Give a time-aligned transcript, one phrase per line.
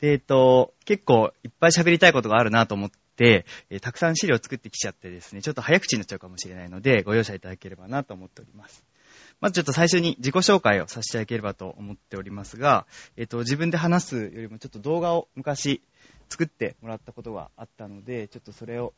[0.00, 8.84] で、えっと、結構いっぱい喋りたいことがあるなと思って、えーたくさん資料を作ってきちゃってですね、ちょっと早口になっちゃうかもしれないので、ご容赦いただければなと思っております。
[9.40, 12.86] まずちょっと最初に自己紹介をさせていただければと思っておりますが、
[13.16, 15.80] えっと、自分で話すよりもちょっと動画を昔
[16.28, 18.92] 作ってもらったことがあったので、ちょっとそれを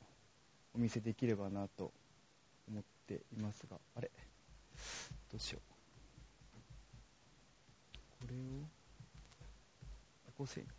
[0.74, 1.92] お見せできればなと
[2.68, 4.10] 思っていますが、あれ？
[5.30, 5.60] どうしよ
[8.20, 8.26] う。
[8.26, 8.38] これを、
[10.38, 10.70] 起こせんか。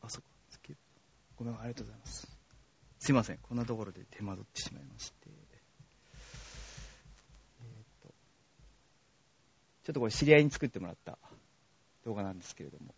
[0.00, 0.74] あ、そっか、つけ。
[1.36, 2.26] ごめん、ありがとうございます。
[2.98, 5.28] すいません、こんなところで手間取ってしまいまして。
[9.84, 11.18] ちょっとこれ知り合いに作ってもらった
[12.04, 12.94] 動画なんですけれども。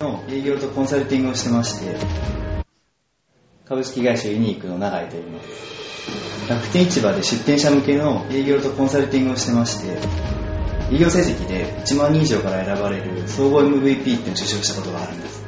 [0.00, 1.96] の営業とコンサルティングをしてまして、
[3.64, 5.48] 株式会社ユニークの永井と言います。
[6.48, 10.37] 楽天市場で出店者向けの営業とコンサルティングをしてまして、
[10.90, 15.38] 営業成績で1万人以上から選ばれる総合 MVP っていうのを受賞したことがあるんです。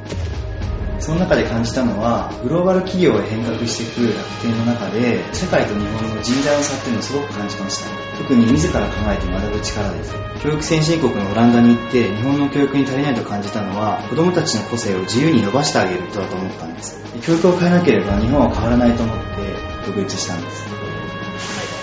[1.01, 7.89] その中で感じたのは、グローバル企業へ変革していく楽天の中で、世界と日本の人材の差っていうのをすごく感じました。
[8.19, 10.13] 特に自ら考えて学ぶ力です。
[10.43, 17.01] 教育先進国のオランダに行って、日本の教育に足りないと感じたのは、子供たちの個性を自由に伸ばしてあげることだと思ったんです。
[17.25, 19.23] 教育を変えなければ日本は変わらないと思って
[19.87, 20.80] 独立したんです。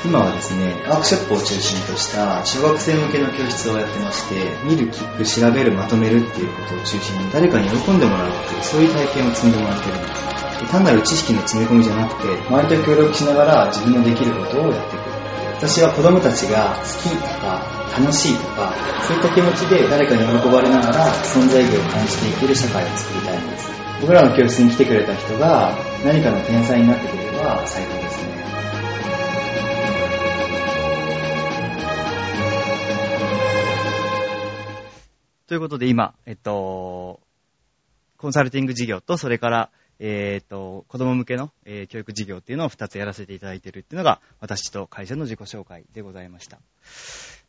[0.05, 10.29] 今はですね、ワークショップを中心とした小学生向けの教室をやってまして、見る、聞く、調べる、まとめるっていうことを中心に誰かに喜んでもらうっていう、そういう体験を積んでもらってるんです。
[10.61, 15.09] で単なる知識の詰め込みじゃなくて、周りと協力しながら自分のできることをやっていく。
[15.59, 17.67] 私は子供たちが好きとか
[17.99, 23.69] 楽しいとか、そういった気持ちで誰かに喜ばれながら存在意義を感じていける社会を作りたいんです。
[24.01, 27.98] 僕らの教室に来てくれた人が何かの天才になってくれれば最高
[35.49, 37.21] ということで今、えっと、
[38.19, 46.59] コンサルティング事業と、それから、えっと、子供向けの、えー教育事業っていうのを2つやらせていただいているっていうのが、私と会社の自己紹介でございました。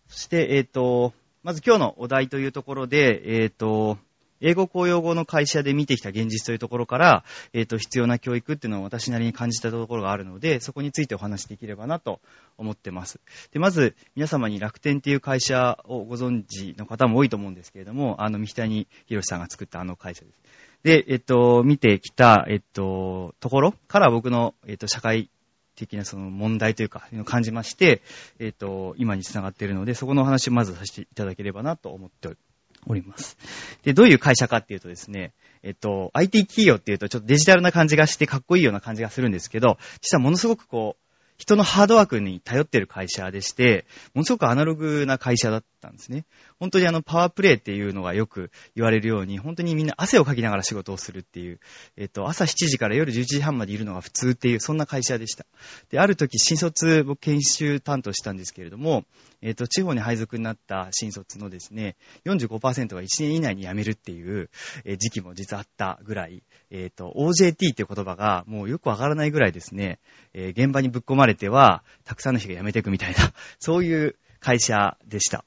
[0.08, 1.12] そして、えっと、
[1.44, 3.98] まず今日のお題というところで、えっと、
[4.42, 7.24] 英語公用語の会社で見てきた現実というところから、
[7.54, 12.20] えっ、と、必要な教育っていうのを私なりに感じたところがあるので、そこについてお話しできればなと
[12.58, 13.20] 思ってます。
[13.52, 20.40] で、まず、皆様に楽天っていう会社をご存知の方も多いと思うんですけれども、あの、三木谷博さんが作ったあの会社です。
[20.84, 25.30] で、えっと、見てきた、えっと、ところから僕の、えっと、社会
[25.76, 28.02] 的なその問題というか、感じまして、
[28.40, 32.49] えっと、今につながっているので、そこのお話をまずさせていただければなと思っております。
[32.88, 33.38] おります
[33.84, 41.04] で、どういう会社かっていうとですね、えっと、IT 企業っていうとちょっとデジタルな感じがしてかっこいいような感じがするんですけど、実はものすごくこう、
[41.40, 46.26] 人のハードワークに頼ってる会社でして、ものすごくアナログな会社だったんですね。
[46.60, 51.60] 本当にあの、パワープレイっていうのがよく言われるように、本当にみんな汗をかきながら仕事をするっていう、
[51.96, 55.46] えっと、朝7時から夜11時半までいるのが普通っていう、そんな会社でした。
[55.90, 59.06] で、ある時、新卒、僕研修担当したんですけれども、
[59.42, 64.50] えっと、地方に配属になった新卒のですね、45%が1年以内に辞めるっていう、
[64.98, 70.00] 時期も実はあったぐらい、えっと、OJT っていう言葉がもうよくわからないぐらいですね、
[70.34, 75.46] えー現場にぶっ込まれては、たくさんの人が辞めていくみたいな、そういう会社でした。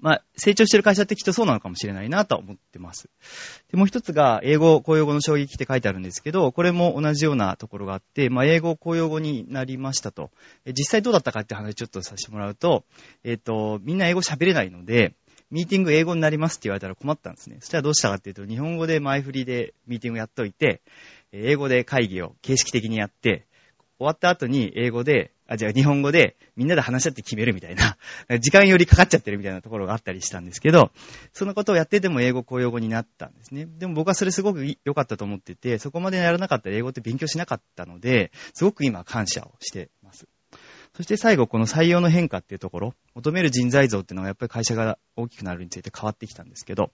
[0.00, 3.08] まあ、成長してる会社ってきっとそうなのかもしれないなと思ってます。
[3.70, 10.30] で、もう一つが、英語、公用語の衝撃って書いてあるんですけど、これも同じようなところがあって、まあ、英語、公用語になりましたと。
[10.66, 12.84] 実際どうだったかって話ちょっとさせてもらうと、
[13.22, 15.14] えっ、と、みんな英語喋れないので、
[15.50, 17.58] ミーティング英語になりますって言われたら困ったんですね。
[17.60, 20.82] そしたらどうしたかっていうと、日本語で前振りでミーティングやっといて、
[21.32, 23.46] 英語で会議を形式的にやって、
[23.98, 27.96] 終わった後に英語で、あ、じゃあ日本語でみんなで話し合って決めるみたいな、
[28.40, 30.90] 時間よりかかっちゃってるみたいなところがあったりしたんですけど、
[31.32, 33.66] そのことをやってても英語公用語になったんですね。
[33.66, 40.26] でも僕はそれすごく良かったと思ってて、そこまでやらなかったら英語って勉強しなかったので、すごく今感謝をしてます。
[40.96, 46.92] そして最後、この採用の変化っていうところ、求める人材像っていうのがやっぱり会社が大きくなるについて変わってきたんですけど、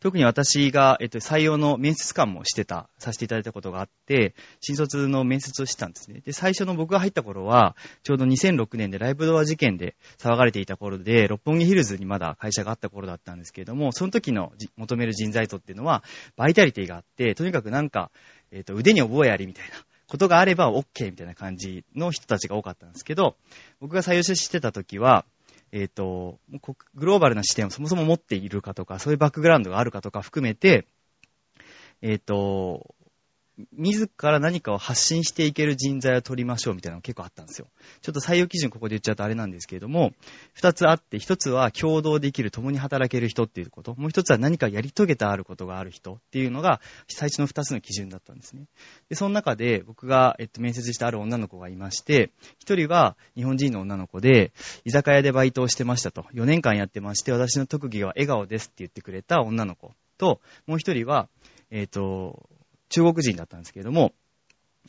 [0.00, 6.20] 特に私が、えっと、採用の面接官もしてた、させていただいたことがあって、新卒の面接をしてたんですね。
[6.20, 16.04] で、最初の僕が入った頃は、ちょうど2006年でライブドア事件で騒がれていた頃で、六本木ヒルズにまだ会社があった頃だったんですけれども、その時の求める人材像っていうのは、
[16.36, 18.10] バイタリティがあって、とにかくなんか、
[18.50, 19.74] えっと、腕に覚えありみたいな
[20.06, 23.36] ことがあれば OK みたいな感じの人たちが多かったんですけど、
[23.80, 25.24] 僕が採用してた時は、
[25.76, 26.38] えっ、と、
[26.94, 30.86] グローバルな視点をそもそも持っているかとか、そういうバックグラウンドがあるかとか含めて、
[32.00, 32.94] えっ、と、
[33.72, 37.68] 自ら何かを発信していける人材を取りましょうみたいなのが結構あったんですよ。
[38.02, 40.12] ちょっと採用基準ここで言っちゃうとあれなんですけれども、
[40.54, 48.64] 二つあって、一つは共同できる、共に働ける人っていうこと、もう一つは何かやり遂げたあることがある人っていうのが、最初の二つの基準だったんですね。
[49.08, 54.52] で、その中で僕が、えっと、面接したある女の子がいまして、一人は日本人の女の子で、
[54.84, 56.22] 居酒屋でバイトをしてましたと。
[56.34, 61.28] 4年間やってまして、私の特技は笑顔ですって言ってくれた女の子と、もう一人は、
[61.70, 62.48] えっ、と、
[62.94, 64.12] 中国人だったんですけれども、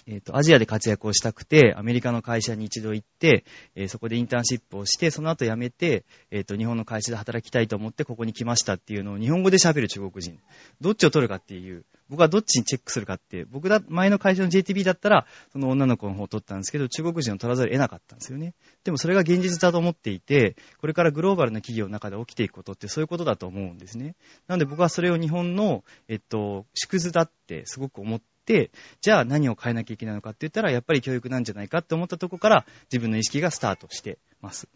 [0.06, 10.38] えっ、ー、と、アジアで活躍をしたくて、アメリカの会社に一度行って、えー、そこでインターンシップをして、その後辞めて、えっ、ー、と、日本の会社で働きたいと思ってここに来ましたっていうのを日本語で喋る中国人。
[10.82, 18.54] どっちを取るかっていう、僕はどっちにチェックするかって、僕だ、前の会社の JTB だったら、その女の子の方を取ったんですけど、中国人を取らざるを得なかったんですよね。
[18.84, 24.16] でもそれが現実だと思っていて、これからグローバルな企業の中で起きていくことってそういうことだと思うんですね。
[24.48, 28.72] なので僕はそれを日本の、えっと、縮図だってすごく思って、、
[29.02, 34.68] じゃあ何を変えなきゃいけないのかって言ったら、やっぱり教育なんじゃないかって思ったところから自分の意識がスタートしてます。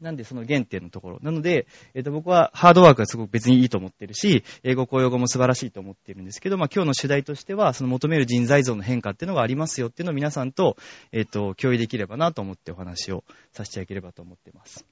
[0.00, 1.18] なんでその原点のところ。
[1.22, 10.76] なので、えっ、ー、と僕はハードワークがすごく別にいいと思ってるし、英語公用語も素晴らしいと思ってるんですけど、まあ今日の主題としては、その求める人材像の変化っていうのがありますよっていうのを皆さんと、
[11.12, 14.86] えっ、ー、と、共有できればなと思ってお話をさせてあげればと思ってます。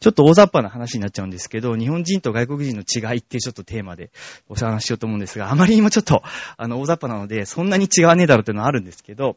[0.00, 4.10] ちょっと大雑把な話になっちゃうんですけど、日本人と外国人の違いっていうちょっとテーマで
[4.48, 6.22] お話ししようと思うんですが、あまりにもちょっと、
[6.56, 9.36] あの、大雑把なので、そんなに違わねえだろうっていうのはあるんですけど、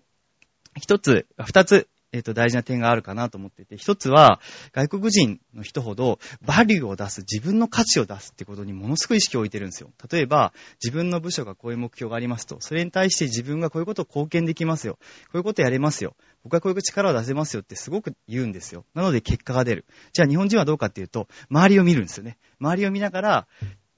[0.77, 4.39] 一つ、二つえっ、と、大事な点があるかなと思っていて、一つは、
[4.71, 9.91] 外国人の人ほど、バリューを出す、自分の価値を出すってことにものすごい意識を置いてるんですよ。
[10.09, 14.93] 例えば、自分の部署がこういう目標がありますと、それに対して自分がこういうことを貢献できますよ。
[15.25, 16.15] こういうことやれますよ。
[16.45, 18.85] 僕はこういう力を出せますよってすごく言うんですよ。
[18.93, 19.85] なので結果が出る。
[20.13, 22.37] じゃあ日本人はどうかっていうと、周りを見るんですよね。
[22.61, 23.47] 周りを見ながら、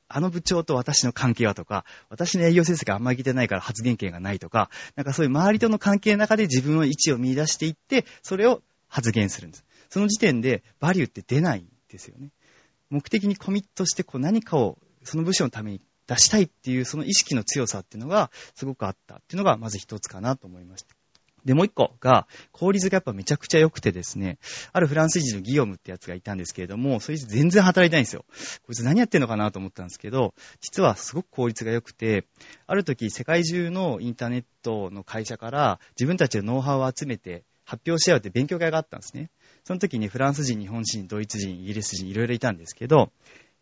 [0.10, 9.66] あの部長と私の関係はとか、私の営業成績があんまり聞いてないから発言権がないとか、なんかそういう周りとの関係の中で自分の位置を見出していって、それを発言するんです。
[9.90, 12.30] その時点でバリューって出ないんですよね。
[12.90, 20.97] 目的にコミットしてこう何かをその部署のために出したいっていうその意識の強さっていうのがすごくあったっていうのがまず一つかなと思いました。
[21.48, 24.38] で、もう一個が、効率がやっぱめちゃくちゃ良くてですね、
[24.74, 28.26] あるフランス人のギヨムってやつがいたんですけれども、そいつ全然働いてないんですよ。
[28.64, 32.26] こいつ何やってんのかなと思ったんですけど、実はすごく効率が良くて、
[32.68, 39.30] ある時世界中のインターネットの会社から自分たちのノウハウを集めて発表し合うって勉強会があったんですね。
[39.64, 43.14] その時にフランス人、日本人、ドイツ人、イギリス人、いろいろいたんですけど、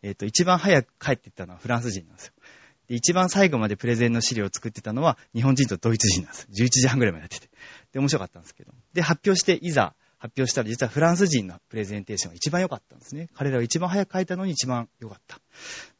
[0.02, 2.32] えっ、と、一番早く帰っていったのはフランス人なんですよ。
[2.88, 6.48] で、一番最後までプレゼンの資料を作ってたのは日本人とドイツ人なんです。
[6.52, 7.48] 11時半ぐらいまでやってて。
[7.92, 8.72] で、面白かったんですけど。
[8.92, 13.28] で、発表して、いざ発表したら実はフランス人のプレゼンテーションが一番良かったんですね。
[13.34, 15.38] 彼らは一番早く書いたのに一番良かった。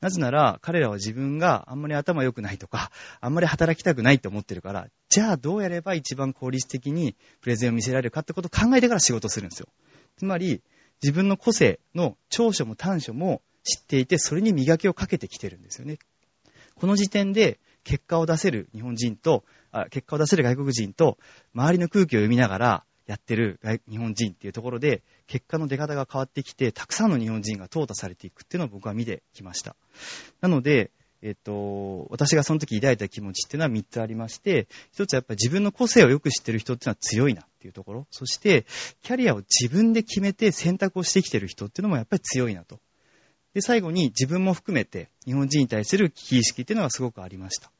[0.01, 2.91] なぜなら、彼らは自分があんまり頭良くないとか、
[3.21, 9.69] あんまり働きたくないと思ってるから、じゃあどうやれば一番効率的にプレゼンを見せられるかってことを考えてから仕事するんですよ。
[10.17, 10.63] つまり、
[11.03, 15.99] 自分の個性の長所も短所も知っていて、それに磨きをかけてきてるんですよね。
[16.75, 19.45] この時点で結果を出せる日本人と、
[19.91, 21.19] 結果を出せる外国人と、
[21.55, 29.77] 周りの空気を読みながらやってる日本人っていうところで、結果の出方が変わってきて、たくさんの日本人が淘汰されていくっていうのを僕は見てきました。
[30.41, 30.91] なので、
[31.23, 38.07] えっと、私がその時抱いた気持ちっていうのは3つありまして、1つはやっぱり自分の個性をよく知ってる人っていうのは強いなっていうところ。
[38.11, 38.67] そして、
[39.03, 42.81] キャリアを自分で決めて選択をしてきてる人っていうのもやっぱり強いなと。
[43.55, 47.73] で、最後に自分も含めて日本人に対する危機意識っていうのがすごくありました。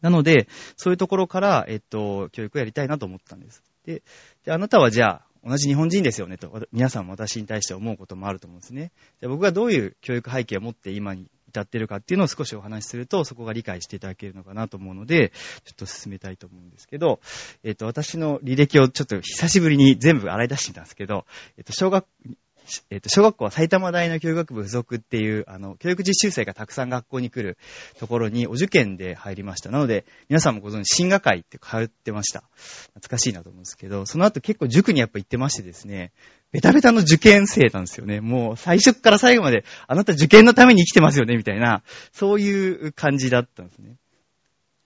[0.00, 3.62] なので、そういうところから、えっと、教育をやりたいなと思ったんです。
[3.84, 4.02] で、
[4.44, 8.92] であなたはじゃあ、同じ日本人ですよねと、皆さんも私に対して思うこともあると思うんですね。
[9.20, 15.32] じゃ僕がどういう教育背景を持って今に至ってるかっていうのを少しお話しすると、そこが理解していただけるのかなと思うので、
[15.64, 17.20] ちょっと進めたいと思うんですけど、
[17.64, 21.24] えっ、と、私の履歴をちょっと久しぶりに全部洗い出してみたんですけど、
[21.56, 22.06] えっ、と、小学、
[22.90, 27.58] えっと、小学校は埼玉大の教育学部附属っていう、あの、教育実習生がたくさん学校に来る
[27.98, 29.70] ところにお受験で入りました。
[29.70, 32.44] なので、皆さんもご存知、進学会って通ってました。
[32.94, 36.12] 懐かしいなと思うんですけど、その後結構塾にやっぱ行ってましてですね、
[36.52, 38.20] ベタベタの受験生なんですよね。
[38.20, 43.96] もう最初から最後まで、あなた受験のために生きてますよね、みたいな、そういう感じだったんですね。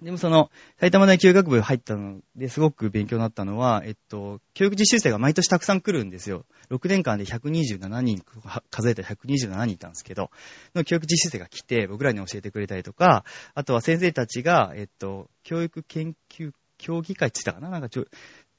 [0.02, 6.44] でもその、埼玉大教育学部入ったのですごく勉強になったのは、えっと、教育実習生が毎年たくさん来るんですよ。
[6.70, 8.22] 6年間で127人、
[8.70, 10.30] 数えたら127人いたんですけど、
[10.74, 13.24] の教育実習生が来て、僕らに教えてくれたりとか、
[13.54, 17.70] あとは先生たちが、えっと、教育研究協議会って言ったかな？
[17.70, 18.04] なんかちょ、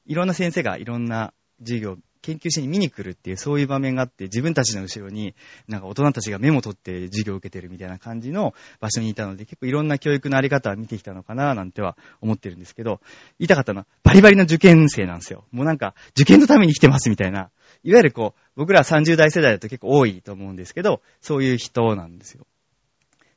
[0.05, 5.35] いろんな先生がいろんな授業、研究しに見に来るっていう、そういう場面があって、自分たちの後ろに、
[5.67, 12.99] なんか大人たちがメモ取って授業を受けてるみたいな感じの場所にいたので、結構いろんな教育のあり方は見てきたのかな、なんては思ってるんですけど、
[13.37, 15.45] 言いたかったのは、バリバリの受験生なんですよ。
[15.51, 17.51] もうなんか、受験のために来てますみたいな。
[17.83, 22.47] いわゆるこう、僕ら30代世代だと結構多いと思うんですけど、そういう人なんですよ。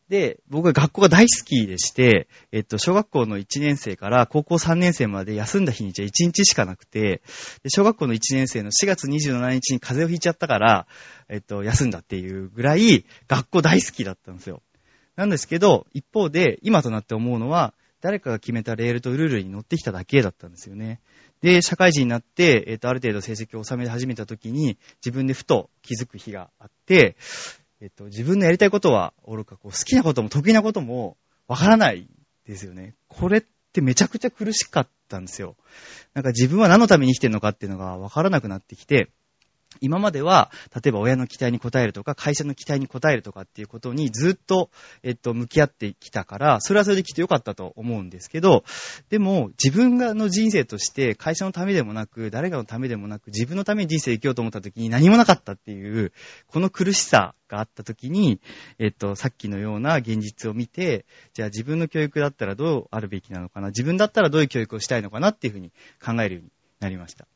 [0.09, 7.23] で、僕は学校が大好きでして、えっと、小学校の1年生から高校3年生まで休んだ日にちは1日しかなくて、
[7.63, 10.87] で小学校の1年生の4月27日に風邪をひいちゃったから、
[11.29, 14.63] えっと、休んだっていうぐらい、学校大好きだったんですよ。
[15.17, 21.01] なんですけど、一方で、今となって思うのは、誰かが決めたレールとルールに乗ってきただけだったんですよね。
[21.43, 27.17] で、社会人になって、えっと、ある程度成績を収め始めた時に、自分でふと気づく日があって、
[27.81, 31.17] えっと、自分のやりたいことはおろか、こう好きなことも得意なことも
[31.47, 32.09] わからない
[32.47, 32.95] ですよね。
[33.09, 35.57] これってめちゃくちゃ苦しかったんですよ。
[36.15, 39.11] なんか自分は何のために生きてるのかっていうのがわからなくなってきて、
[39.81, 44.71] 今までは、例えば親の期待に応えるとか、会社の期待に応えるとかっていうことにずっと、
[45.03, 48.65] えっと、向き合ってきたから、それはそれできっと良かったと思うんですけど、
[49.09, 56.13] でも、自分がの人生として、会社のためでもなく、誰かのためでもなく、自分のために人生生きようと思った時に何もなかったっていう、
[56.47, 58.41] この苦しさがあった時に、
[58.79, 65.73] えっと、さっきのような現実を見て、じゃあ自分の教育だったらどうあるべきなのかな、自分だったらどういう教育をしたいのかなっていうふうに
[66.05, 67.27] 考えるようになりました。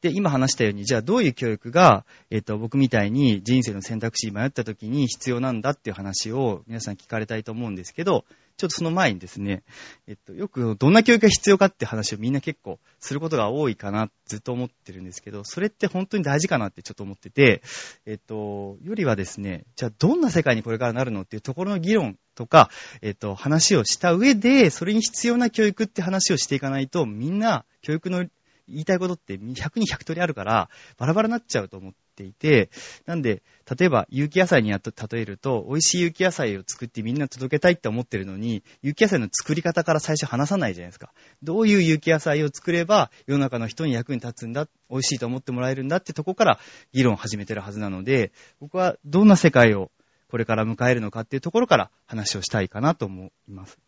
[0.00, 8.24] で、今話したように、じゃあどういう教育が、えっ、と、僕みたいに人生の選択肢に迷った時に必要なんだっていう話を皆さん聞かれたいと思うんですけど、
[8.60, 9.62] ちょっとその前にですね、
[10.06, 17.62] えっと、よくどんな教育が必要かって話をみんな結構することが多いかな、ずっと思ってるんですけど、それって本当に大事かなってちょっと思ってて、
[18.04, 22.68] えっと、よりはですね、じゃあどんな世界にこれからなるのっていうところの議論とか、
[23.00, 28.26] えっと、話をした上で、それに必要な教育って話をしていかないと、みんな教育の
[28.68, 32.70] 言いたいことって100に100通りあるから、バラバラになっちゃうと思っていて、
[33.06, 33.42] なんで、
[33.78, 34.80] 例えば有機野菜に例
[35.12, 41.12] えると、美味しい有機野菜を作ってみんな届けたいって思ってるのに、有機野菜の作り方から最初話さないじゃないですか。
[41.42, 46.58] どういう有機野菜を作れば世の中の人に役に立つんだ、美味しいと思ってもらえるんだってとこから
[46.92, 49.90] 議論を始めてるはずなので、僕はどんな世界を
[50.30, 53.78] これから迎えるのかっていうところから話をしたいかなと思います。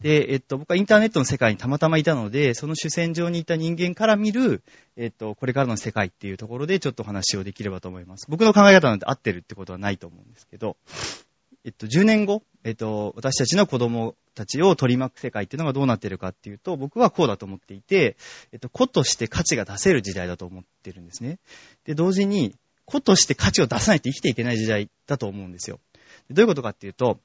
[0.00, 4.62] で、えっと、僕はインターネットの世界にたまたまいたので、その主戦場にいた人間から見る、
[4.96, 8.26] えっと、これからの世界っていうところでちょっとお話をできればと思います。
[8.28, 10.76] 僕の考え方なんて合ってるってことはないと思うんですけど、
[11.64, 18.16] えっと、10年後、えっと、私たちの子供たちを取り巻く世界っていうのがどうなってるかっていうと、僕はこうだと思っていて、
[18.52, 21.38] えっと、子として価値が出せる時代だと思ってるんですね。
[21.84, 22.54] で、同時に、
[22.86, 25.78] 子として価値を出さないと生きていけない時代だと思うんですよ。
[26.30, 27.20] どういうことかっていうと、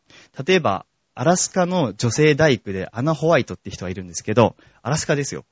[0.45, 0.85] 例えば、
[1.15, 5.45] アラスカの女性大工でアナ・ホワイトって人がいるんですけど、アラスカですよ。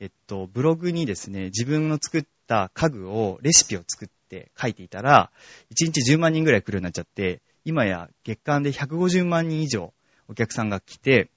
[0.00, 5.30] えっと、ブログにですね、自分の作った家具を、レシピを作って書いていたら、
[5.70, 9.92] 1日10万人ぐらい来るようになっちゃって、今や月間で150万人以上
[10.28, 11.28] お客さんが来て、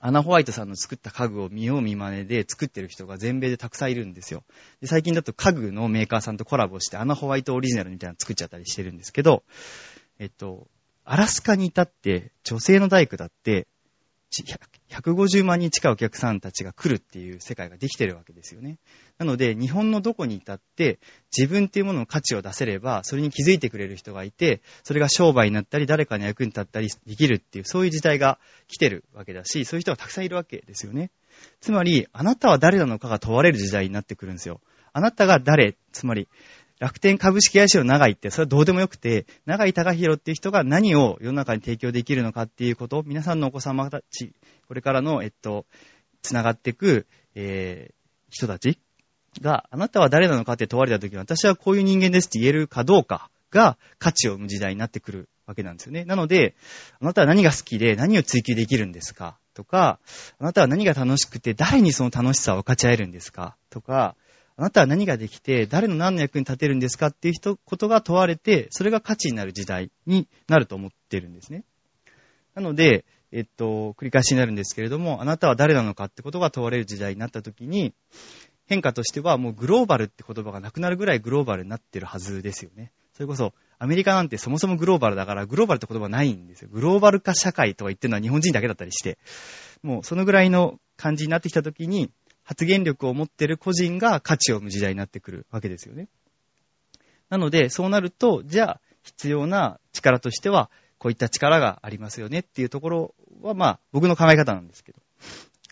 [0.00, 4.44] アナ・ホワイトさんの作った家具を見よう見真似で作ってる人が全米でたくさんいるんですよ。
[4.80, 9.42] で最近だと家具のメーカーさんとコラボしてアナ・ホワイトオリジナルみたいなの作っちゃったりしてるんですけど、
[10.18, 10.68] えっと、
[11.10, 13.66] アラスカに至って女性の大工だって、
[14.90, 18.76] 150万人近いお客さんたちが来るっていう世界ができてるわけですよね。
[19.16, 20.98] なので、日本のどこに至って、
[21.34, 31.10] 自分っていうものの価値を出せれば、それに気づいてくれる人がいて、それが商売になったり、誰かの役に立ったりできるっていう、そういう時代が来てるわけだし、そういう人がたくさんいるわけですよね。
[31.62, 34.60] つまり、あなたは誰なのかが問われる時代になってくるんですよ。
[34.92, 36.28] あなたが誰、つまり、
[36.78, 44.32] 楽天株式会社の長井って、それはどうでもよくて、長井隆弘っていう人が何を世の中に提供できるのかっていうことを、皆さんのお子様たち、
[44.68, 45.66] これからの、えっと、
[46.22, 47.94] つながっていく、えー、
[48.30, 48.78] 人たち
[49.40, 56.04] が、あなたは誰なのかって問われたときに、私はこういう人間ですって言えるかどうかが価値を生む時代になってくるわけなんですよね。
[56.04, 56.54] なので、
[57.00, 59.98] あなたは何が好きで何を追求できるんですかとか、
[60.38, 64.14] あなたは何が楽しくて誰にその楽しさを分かち合えるんですかとか、
[64.58, 71.62] あなたは何ができて、誰の何の役に立てるんですかっていうことが問われて、それが価値になる時代になると思ってるんですね。
[72.56, 77.94] なので、えっと、繰り返しになるんですけれども、あなたは誰なのかってことが問われる時代になった時に、
[78.66, 82.90] 変化としてはもうグローバルって言葉がなくなるぐらいグローバルになってるはずですよね。
[83.14, 86.68] それこそ、アメリカなんてそもそもグローバルだから、グローバルって言葉ないんですよ。
[86.72, 89.18] グローバル化社会とか言ってるのは日本人だけだったりして、
[89.84, 92.10] もうそのぐらいの感じになってきた時に、
[92.48, 96.08] 発言力を持っている個人が価値を生む時代になってくるわけですよね。
[97.28, 104.98] なので、そうなると、じゃあ、必要な力としては、こういった力がありますよねっていうところは、まあ、僕の考え方なんですけど、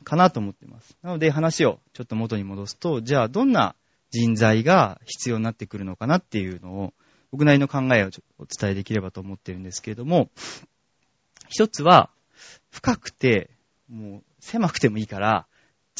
[0.04, 0.98] かなと思ってます。
[1.00, 3.74] なので、話をちょっと元に戻すと、じゃあ、どんな
[4.10, 6.92] 人材が必要になってくるのかなっていうのを、
[7.32, 10.28] 僕なりの考えをお伝えできればと思ってるんですけれども、
[11.48, 12.10] 一つは、
[12.70, 13.48] 深くて、
[13.88, 15.46] もう狭くてもいいから、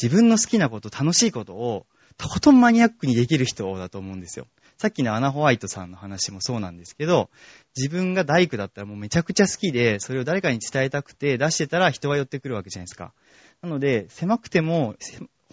[0.01, 1.85] 自分の好きなこと、楽しいことを、
[2.17, 4.47] とことんマニアックにできる人だと思うんですよ。
[4.77, 7.29] さっきのアナ・ホワイトさんの話もそうなんですけど、
[7.75, 13.13] 自分が大工だったらもうめちゃくちゃ好きで、それを誰かに伝えたくて出してたら人は寄ってくるわけじゃないですか。
[13.61, 14.95] なので、狭くても、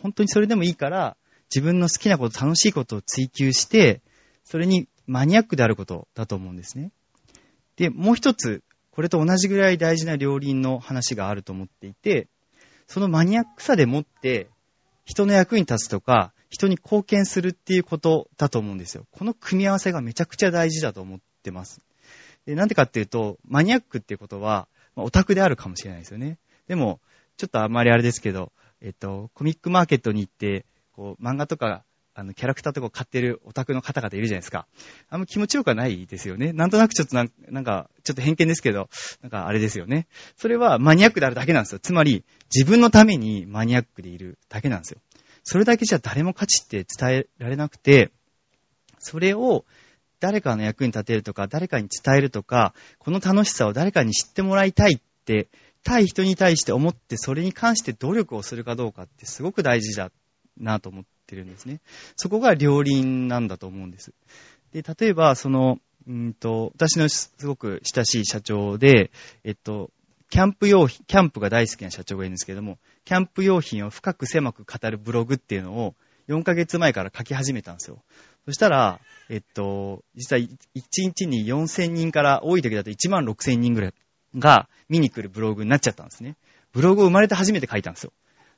[0.03, 1.17] 本当にそれでもいいから、
[1.55, 4.03] 自分の好きなこと、楽しいことを追求して、
[4.45, 6.91] それにマニアックであることだと思うんですね。
[7.77, 12.29] で、もう一つ、これと同じぐらい大事な両輪の話があると思っていて、
[12.87, 14.49] そのマニアックさでもって、
[15.05, 19.07] 人の役に立つとか、人に貢献するっていうことだと思うんですよ。
[19.11, 21.81] この組み合わせがめちゃくちゃ大事だと思ってます。
[22.47, 26.38] でなんでかっていうと、マニアックっていうことは、まあ、オタクであるかもしれないですよね。
[26.69, 27.00] でも、
[27.37, 34.66] ちょっとあんまりあれですけど、えっと、コミックマーケットに行って、こう、漫画とか、あの、キャラクターとかを買ってるオタクの方々いるじゃないですか。
[35.11, 36.52] あんま気持ちよくはないですよね。
[36.52, 38.88] なんとなくちょっとなんか、ちょっと偏見ですけど、
[39.23, 40.06] なんかあれですよね。
[40.37, 41.80] それはマニアックであるだけなんですよ。
[41.80, 45.00] つまり、自分のためにマニアックでいるだけなんですよ。
[45.42, 48.12] それだけじゃ誰も価値って伝えられなくて、
[48.99, 49.64] それを
[50.21, 55.49] 誰かの役に立てるとか、誰かに伝えるとか、この楽しさを誰かに知ってもらいたいって
[55.85, 60.11] 対人に対して思ってそれに関して努力をするかどうかってすごく大事だ
[60.56, 61.81] なと思っててるんですね。
[62.16, 64.12] そこが両輪なんだと思うんです。
[64.73, 69.11] で、例えば、その、うんと、私のすごく親しい社長で、
[69.45, 69.90] えっと、
[70.31, 75.95] キャンプ用品、キャンプが大好きな社長がいるんですけども、キャンプ用品を深く狭く語るブログっていうのを
[76.28, 78.02] 4ヶ月前から書き始めたんですよ。
[78.47, 83.95] そしたら、えっと、実は1日に4000人から多い時だと1万6000人ぐらい
[84.37, 86.37] が見に来るブログになっちゃったんですね。
[86.73, 88.12] ブログを生まれて初めて書いたんですよ。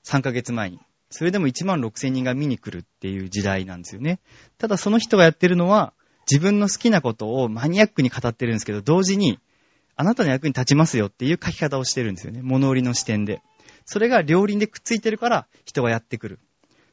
[0.04, 0.80] 3ヶ月前に。
[1.16, 4.20] それでも1万6千人が見に来るっていう時代なんですよね。
[4.58, 5.94] ただその人がやってるのは、
[6.30, 9.38] 自分の好きなことをマニアックに語ってるんですけど、同時に、
[9.96, 12.42] あなたの役に立ちますよっていう書き方をしてるんですよね。
[12.42, 13.40] 物売りの視点で。
[13.86, 16.38] それが両輪でくっついてるから人がやってくる。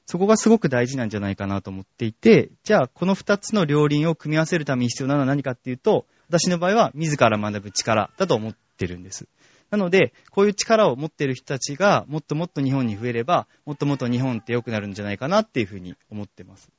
[0.05, 9.27] そこがすごく大事なんじゃないかなと思っていて、じゃあこの二つの両輪を組み合わせるために必要なのは何かっていうと、私の場合は自ら学ぶ力だと思ってるんです。
[9.73, 16.69] なので、こういう力を持っている人たちがもっともっと日本に増えれば、もっともっと日本って良くなるんじゃないかなっていうふうに思ってます。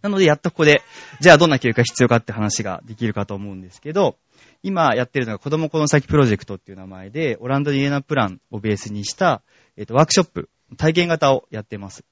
[0.00, 0.82] なので、やっとここで、
[1.20, 4.16] じゃあどんな教育が必要かって話ができるかと思うんですけど、
[4.64, 9.42] 今やってるのが子供この先プロジェクトっていう名前で、オランダのイエナプランをベースにした、
[9.76, 12.02] えっ、と、ワークショップ、体験型をやってます。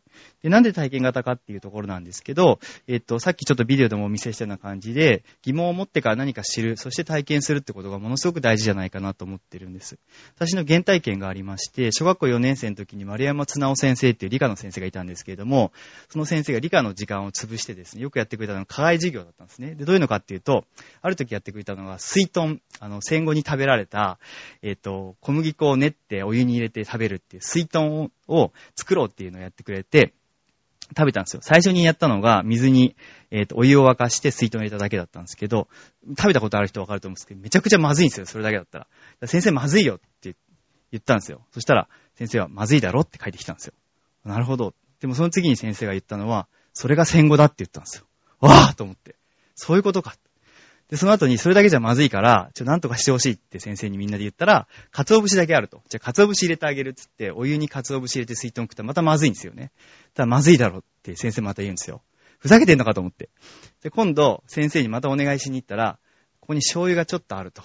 [0.42, 9.99] で、なんで体験型かっていうところなんですけど、えっと、さっきちょっとビデオでもお見せしたような感じで、疑問を持ってから何か知る、そして体験するってことがものすごく大事じゃないかなと思ってるんです。
[10.37, 15.73] 私の原体験がありまして、小学校4年生の時に丸山綱夫先生っていう理科の先生がいたんですけれども、
[16.09, 19.75] その先生が理科の時間を潰してですね、よくやってくれたのが課外授業だったんですね。
[19.75, 20.64] で、どういうのかっていうと、
[21.03, 24.18] ある時やってくれたのが、水豚、あの、戦後に食べられた、
[24.62, 28.11] えっと、小麦粉を練ってお湯に入れて食べるっていう水豚を
[28.77, 30.14] 作ろうっていうのをやってくれて、
[30.97, 31.40] 食べたんですよ。
[31.43, 32.97] 最初にやったのが、水に、
[33.31, 35.69] えっ、ー、と、お湯を沸かして水筒を入れただけだったんですけど、
[36.19, 38.87] 食べたことある人わかると思うんですけど、めちゃくちゃまずいんですよ、それだけだったら。
[39.21, 40.35] ら先生まずいよって
[40.90, 41.43] 言ったんですよ。
[41.53, 43.75] そしたら、先生はまずいだろって書いてきたんですよ。
[44.25, 44.75] なるほど。
[45.01, 48.07] でもその次に先生が言ったのは、それが戦後だって言ったんですよ。
[48.40, 49.16] わーと思って。
[49.55, 50.16] そういうことか。
[50.90, 55.83] で、その後にそれだけじゃまずいから、ちょ、なんとかしてほしいって先生にみんなで言ったら、鰹節だけあると。
[55.88, 59.70] じゃあ、鰹節入れてあげるっつって、お湯に鰹節入れて水豚食ったらまたまずいんですよね。
[60.14, 62.03] ただまずいだろって先生また言うんですよ。
[62.38, 63.29] ふざけてんのかと思って。
[63.83, 66.00] で、今度、先生にまたお願いしに行ったら、
[66.40, 67.62] ここに醤油がちょっとあると。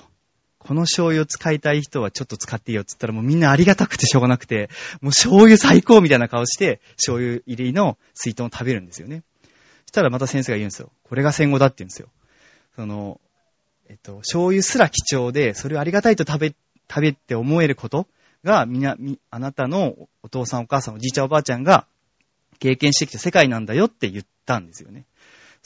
[0.59, 4.69] この醤油を使いたい人はちょっと使っていいよっつったらもうみんなありがたくてしょうがなくて、
[5.01, 9.23] もう醤油最高みたいな顔して、醤油入りの水豚を食べるんですよね。
[9.85, 10.91] そしたらまた先生が言うんですよ。
[11.03, 12.09] これが戦後だって言うんですよ。
[12.75, 13.19] その、
[13.87, 16.55] えっと、醤油すら貴重で、それをありがたいと食べ、
[16.89, 18.07] 食べって思えること
[18.43, 21.87] が、みな、み、あなたのお父さんお母さんおじいちゃんおばあちゃんが
[22.59, 25.05] 経験してきた世界なんだよって言ったんですよね。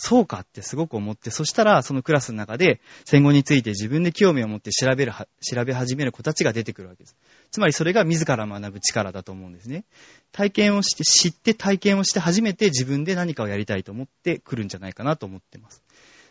[0.01, 7.17] そうかってすごく思って、そしたらそのクラスの中で戦後について自分で興味を持って調べる、調べ始める子たちが出てくるわけです。
[7.51, 9.83] つまりそれが自ら学ぶ力だと思うんですね。
[10.31, 15.83] 体験をして、知って体験をして初めて自分で何かをやりたいと思ってくるんじゃないかなと思ってます。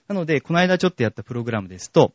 [0.09, 2.15] なので、この間ちょっとやったプログラムですと、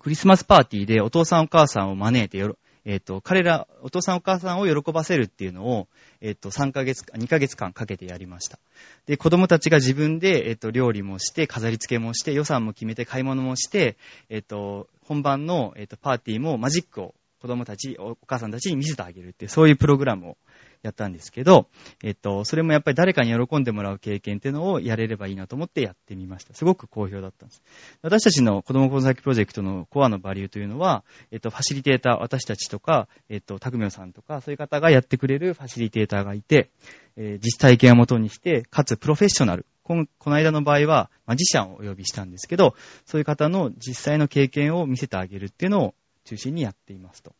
[0.00, 5.88] クリスマスパーティーでお父さんお母さんを招いてよろ、えっ、ー、と、彼ら、お父さんお母さんを喜ばせるっていうのを、
[6.20, 8.58] えっ、ー、と、3ヶ月、2ヶ月間かけてやりました。
[9.06, 13.96] で、子供たちが自分で、えっ、ー、と、料理もして、飾り付けもして、予算も決めて、買い物もして、
[14.28, 20.36] えっ、と、本番の、えっ、と、パーティーもマジックを子供たち、お母さんたちに見せてあげるっていう、そういうプログラムを
[20.84, 21.66] やったんですけど、
[22.02, 26.54] えっと、それもやっぱり誰かに喜んでもらう経験っていうのをやれればいいなと思ってやってみました。
[26.54, 27.62] すごく好評だったんです。
[28.02, 36.70] 私たちの子供コンサルプロジェクトのコアのバリューというのは、えっと、ファシリテーター、私たちとか、えっと、たくみょさんとか、そういう方がやってくれるファシリテーターがいて、
[37.16, 42.74] えー、実体験をもとにして、かつプロフェッショナル、このこの間の場合は、マジシャンをお呼びしたんですけど、
[43.06, 45.94] そういう方の実際の経験を見せてあげるっていうのを
[46.24, 47.34] 中心にやっていますと。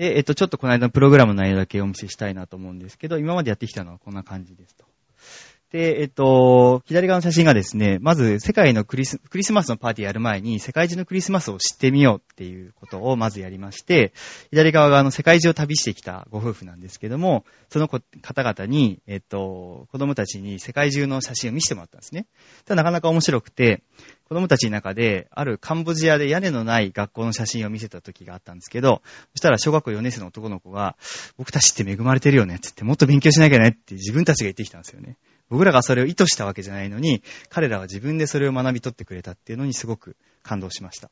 [0.00, 4.86] で、えっと、ちょっとこの間のプログラムの内容だけお見せしたいなと思うんですけど、今までやってきたのはこんな感じですと。
[5.70, 14.12] で、えっと、左側の写真がですね、まず世界のクリスクリスマスのパーティーやる前に世界中のクリスマスを知ってみようっていうことをまずやりまして、
[14.50, 22.26] 左側があの世界中を旅してきたご夫婦なんですけども、その方々に、えっと、子供たちに世界中の写真を見せてもらったんですね。
[22.64, 23.84] ただなかなか面白くて、
[24.28, 29.02] 子供たちの中で、あるカンボジアで屋根のない学校の写真を見せた時があったんですけど、
[29.34, 30.96] そしたら小学校4年生の男の子が、
[31.36, 35.16] 僕たちって恵まれてるよねって言って、もっと勉強しなきゃねって自分たちが言ってきたんですよね。
[35.50, 41.10] 僕らがそれを意図したわけじゃないのに、彼らは自分でそれを学び取ってくれたっていうのにすごく感動しました。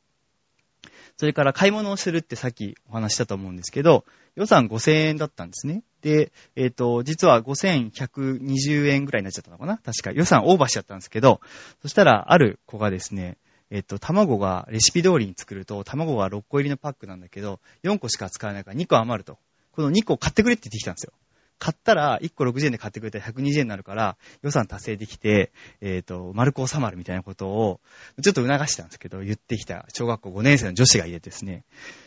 [1.17, 5.83] それから買い物をするってさっきお話したと思うんですけど、予算5000円だったんですね。
[6.01, 9.79] で、えっ、ー、と、実は5120円ぐらいになっちゃったのかな？
[9.79, 11.41] 確か予算オーバーしちゃったんですけど、
[11.81, 13.37] そしたらある子がですね、
[13.69, 19.37] えっ、と、卵がレシピ通りに作ると、卵が6個入りのパックなんだけど、4個しか使わないから2個余ると。
[19.73, 21.11] この2個買ってくれって言ってきたんですよ。
[21.59, 27.81] 買ったら、1個60円で買ってくれたら120円になるから、予算達成できて、えっ、ー、と、丸く収まるみたいなことを、
[28.21, 31.65] ちょっと促したんですけど、言ってきた小学校5年生の女子がいてですね、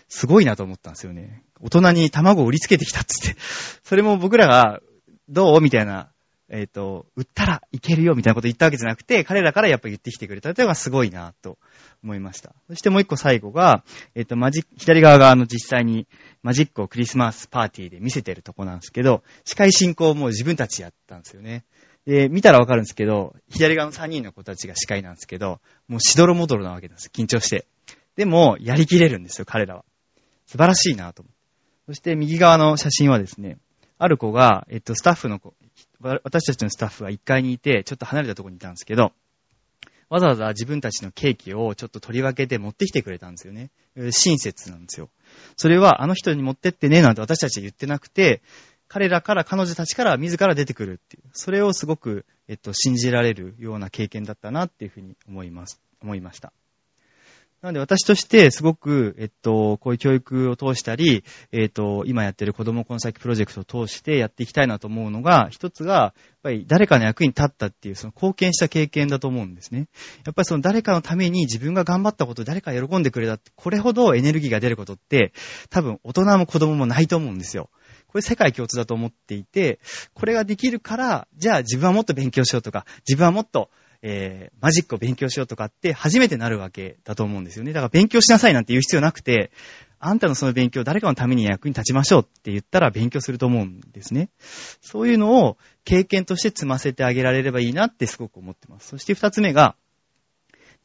[0.09, 1.43] すごいなと思ったんですよね。
[1.61, 3.39] 大人に卵を売りつけてきたっつって。
[3.85, 4.81] それも僕らが、
[5.29, 5.61] どう？
[5.61, 6.11] みたいな
[6.53, 11.57] えっ、ー、と、売ったらいけるよみたいなこと言ったわけじゃなくて、彼らからやっぱ言ってきてくれたというのがすごいなと
[12.05, 12.55] 思いました。
[12.69, 13.85] そしてもう一個最後が、
[14.15, 16.07] えっ、ー、と、マジ左側があの実際に
[16.43, 21.65] マジックをクリスマスパーティーで見せてるとこなんですけど、司会進行も自分たちやったんですよね。
[22.07, 27.09] で、見たらわかるんですけど、左側の3人の子たちが司会なんですけど、もうしどろもどろなわけなんです。
[27.11, 27.65] 緊張して。
[28.17, 29.85] でも、やりきれるんですよ、彼らは。
[30.45, 31.43] 素晴らしいなと思って。
[31.87, 33.57] そして右側の写真はですね、
[33.99, 35.55] ある子が、えっと、スタッフの子、
[36.03, 39.13] 私たちのスタッフは1階にいて、ちょっと離れたところにいたんですけど、
[40.09, 43.71] わざわざ自分たちのケーキをちょっと取り分けて持ってきてくれたんですよね。
[44.11, 45.09] 親切なんですよ。
[45.57, 48.43] それはあの人に持ってってねなんて私たちは言ってなくて、
[48.89, 56.53] 彼らから、彼女たちから自ら出てくるっていう、それをすごく、えっと、信じられるような経験だったなっていうふうに思います、思いました。
[57.63, 61.23] なので私としてすごく、えっと、こういう教育を通したり、
[61.53, 69.87] えっと、今やってる子供この先プロジェクトを通してやっていきたいなと思うのが、一つが、やっぱり誰かの役に立ったっていう、その貢献した経験だと思うんですね。
[70.27, 75.33] やっぱりその誰かのために自分が頑張ったこと、誰か喜んでくれたって、これほどエネルギーが出ることって、
[75.71, 77.71] 多分大人も子供もないと思うんですよ。
[78.09, 79.79] これ世界共通だと思っていて、
[80.15, 83.71] これができるから、じゃあ自分はもっと勉強しようとか、自分はもっと
[84.03, 87.73] えー、マジックを勉強しようとかって初めてなるわけだと思うんですよね。
[87.73, 89.53] だから勉強しなさいなんて言う必要なくて、
[90.01, 94.31] あんたのその勉強誰かのために役に立ちましょうって言ったら勉強すると思うんですね。
[94.81, 98.89] そういうのを経験として積ませてあげられればいいなってすごく思ってます。
[98.89, 99.77] そして二つ目が、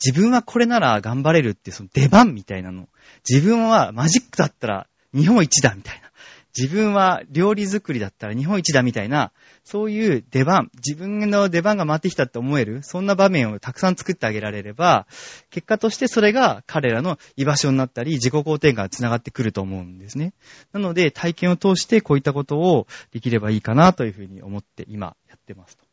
[0.06, 2.88] 自分はこれなら頑張れるってその出番みたいなの。
[3.28, 6.12] 自分はマジックだったら日本一だみたいな。
[6.56, 9.32] 自分は料理作りだったら日本一だみたいな、
[9.68, 15.08] そういう出番、自分の出番が回ってきたって思える、そんな場面をたくさん作ってあげられれば、
[15.50, 20.34] 結果としてそれが彼らの居場所になったり、自己肯定感が繋がってくると思うんですね。
[20.72, 25.84] なので、体験を通してこういったことをできればいいかなというふうに思って今やってますと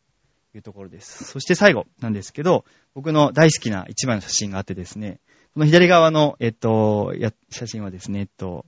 [0.56, 1.24] いうところです。
[1.24, 5.18] そして最後なんですけど、僕の大好きな一枚の写真があってですね、
[5.52, 7.12] この左側の、えっと、
[7.50, 8.66] 写真はですね、えっと、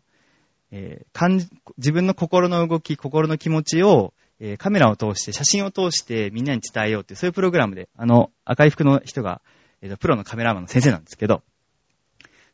[0.72, 9.40] えー、自分の心の動き、心の気持ちを、えー、カメラを通して、写真を通してみんなに伝えようっていう、そういうプログラムで、あの、赤い服の人が、
[9.83, 11.42] えーと、プロのカメラマンの先生なんですけど、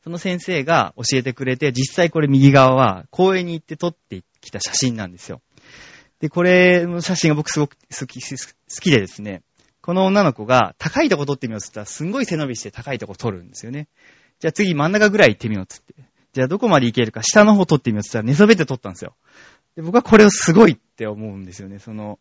[0.05, 5.41] その先生が教えてくれて、実際これ右側は公園に行って撮ってきた写真なんですよ。
[6.21, 8.37] で、これの写真が僕すごく好き、好
[8.81, 9.43] きでですね、
[9.81, 13.89] この女の子が高いとこ撮ってみようって言ったら、すんごい背伸びして高いとこ撮るんですよね。
[14.39, 16.13] じゃあ次真ん中ぐらい行ってみようって言って。
[16.33, 19.15] じゃあどこまで行けるか下の方撮ってみようって言ったら寝そべって撮ったんですよ。
[19.77, 21.79] で僕はこれをすごいって思うんですよね。
[21.79, 22.19] その、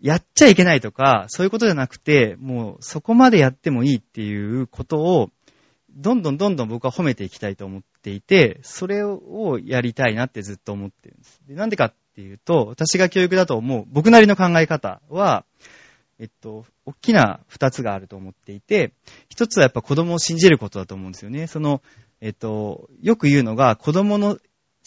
[0.00, 5.30] やっちゃいけないとか、そういうことじゃなくて、もうそこまでやってもいいっていうことを、
[5.90, 11.40] どんどんどんどん僕は褒めていきたいと思っていて、それをやりたいなってずっと思ってるんです。
[11.48, 15.46] なんでかっていうと、私が教育だと思う僕なりの考え方は、
[16.18, 18.92] えっと、大きな二つがあると思っていて、
[19.28, 21.46] 一つはやっぱ子供を信じることだと思うんですよね。
[21.46, 21.82] その、
[22.20, 24.38] えっと、よく言うのが、子供の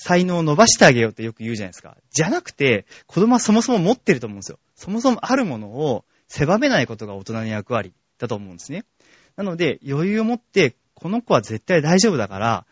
[0.01, 1.97] 才能を伸ばしてあげようってよく言うじゃないですか。
[2.09, 4.57] じゃなくて、子供はそもそも持ってると思うんですよ。
[4.73, 8.85] そもそもあるものを狭めないことが大人の役割だと思うんですね。
[9.35, 12.65] なので、余裕を持って、この子は絶対大丈夫だから、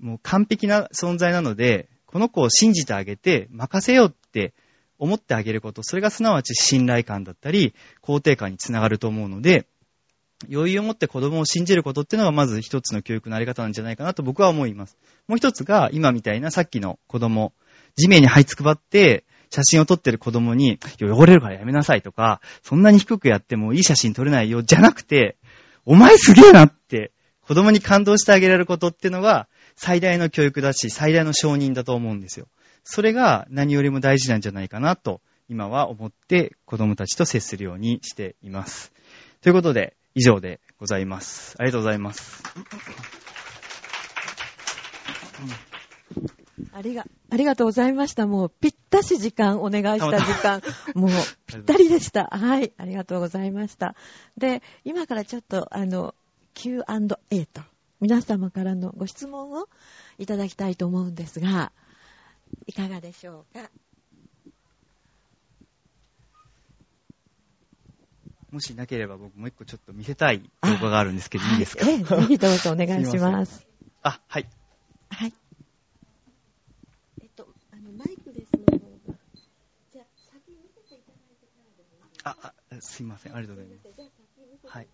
[0.00, 4.52] もう完璧な存在なので、この子を信じてあげて、任せようって
[4.98, 9.66] 思ってあげること、それがすなわち信頼感だったり、肯定感につながると思うので、
[10.50, 14.96] 余裕を持って子供を信じることっていうのがまず一つの教育のあり方なんじゃないかなと僕は思います。
[15.26, 17.52] もう一つが、今みたいなさっきの子供、
[17.96, 25.36] 地面に這いつくばって、写真を撮ってる子供に、汚れるからやめなさいとか、そんなに低くやってもいい写真撮れないよ、じゃなくて、
[25.84, 32.46] お前すげえなって、子供に感動してあげられることっていうのが、最大の教育だし、最大の承認だと思うんですよ。
[32.84, 38.92] それが何よりも大事なんじゃないかなと、今は思って子供たちと接するようにしています。
[39.40, 41.54] ということで、以上でございます。
[41.60, 42.42] ありがとうございます。
[46.72, 48.26] ありが、ありがとうございました。
[48.26, 50.60] もう、ぴったし時間、お願いした時間、
[51.00, 51.10] もう、
[51.46, 52.26] ぴったりでした。
[52.32, 53.94] はい、ありがとうございました。
[54.36, 56.16] で、今からちょっと、あの、
[56.54, 57.62] Q&A と、
[58.00, 59.68] 皆様からのご質問を
[60.18, 61.70] いただきたいと思うんですが、
[62.66, 63.70] いかがでしょうか？
[68.50, 73.66] もしなければ僕もう一個ちょっと見せたい動画があるんですけど、いいですか、ええ、ぜひどうぞお願いします。
[74.02, 74.48] あ、はい。
[75.10, 75.32] はい。
[77.20, 78.64] えっと、あの、マイクですの
[79.92, 83.36] じゃあ、先見せていただいてからでもあ、あ、すいません。
[83.36, 84.66] ありがとうございます。
[84.66, 84.88] はい。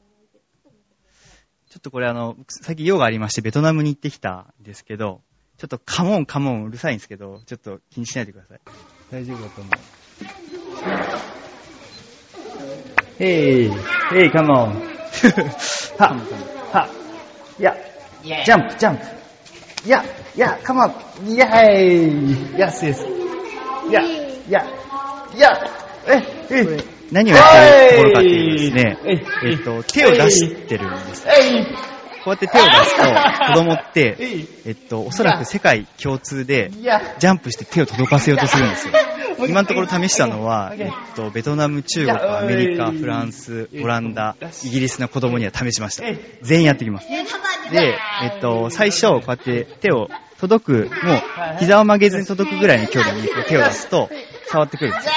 [1.69, 5.23] ちょっとこれあの、最近用がありまして、ベトナムに行ってきたんですけど、
[5.59, 8.61] ちょっとカモンカモンうるさいんですけど、ちょっと気にしないでください。
[9.11, 10.04] 大丈夫だと思う。
[13.17, 13.71] Hey,
[14.11, 14.75] hey, come on.
[15.99, 16.09] は、
[16.73, 16.89] は、
[17.61, 17.77] や、
[18.45, 19.89] ジャンプ、ジャンプ。
[19.89, 20.05] や、
[20.37, 20.91] や、come on.
[21.25, 23.07] イェーイ Yes, yes.
[23.93, 24.03] や、
[24.49, 24.67] や、
[25.37, 25.49] や、
[26.09, 27.53] え、え、何をやっ
[27.91, 28.99] てるところかっていうとですね、
[29.45, 31.25] えっと、手を出してるんです。
[32.25, 34.17] こうやって手を出すと、子供って、
[34.67, 36.71] えっと、おそらく世界共通で、
[37.19, 38.95] ジャンプして手を届かせようとするんですよ。
[39.49, 46.05] 今のところ試したのは、 えっと、ベトナム、中国、アメリカ、フランス、オランダ、イギリスの子供には試しました。
[46.43, 47.09] 全員やってきます。
[47.71, 50.09] で、えっと、最初、こうやって手を
[50.41, 51.23] 届く、もう、
[51.59, 54.11] 膝を曲げずに届くぐらいの距離に手を出すと、
[54.47, 55.13] 触ってくるんですよ。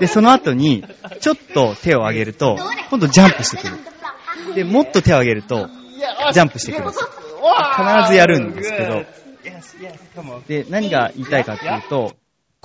[0.00, 0.84] で、その後に、
[1.20, 2.58] ちょっと手を上げると、
[2.90, 3.78] 今度ジャンプしてくる。
[4.54, 5.68] で、もっと手を上げると、
[6.32, 7.08] ジャンプしてくるんですよ。
[7.76, 9.04] 必ずやるんですけど、
[10.48, 12.14] で、何が言いたいかっていうと、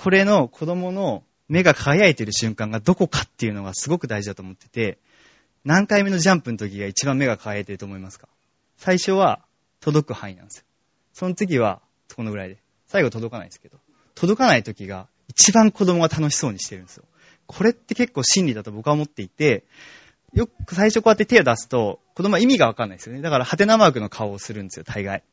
[0.02, 4.98] これの子供の目が輝いてる瞬間がどこかっていうのがすごく大事だと思ってて、
[5.66, 8.30] 何回目のジャンプの時が一番目が輝いてると思いますか？
[8.78, 9.42] 最初は
[9.82, 10.64] 届く範囲なんですよ。
[11.12, 11.82] その次は
[12.16, 12.60] このぐらいで。
[12.88, 13.78] 最後届かないですけど。
[14.16, 17.04] 届かない時が一番子供が楽しそうにしてるんですよ。
[17.46, 19.66] これって結構真理だと僕は思っていて、
[20.34, 23.22] よく最初こうやって手を出すと、子供は意味がわかんないですよね。
[23.22, 25.24] だから、ハテナマークの顔をするんですよ、大概。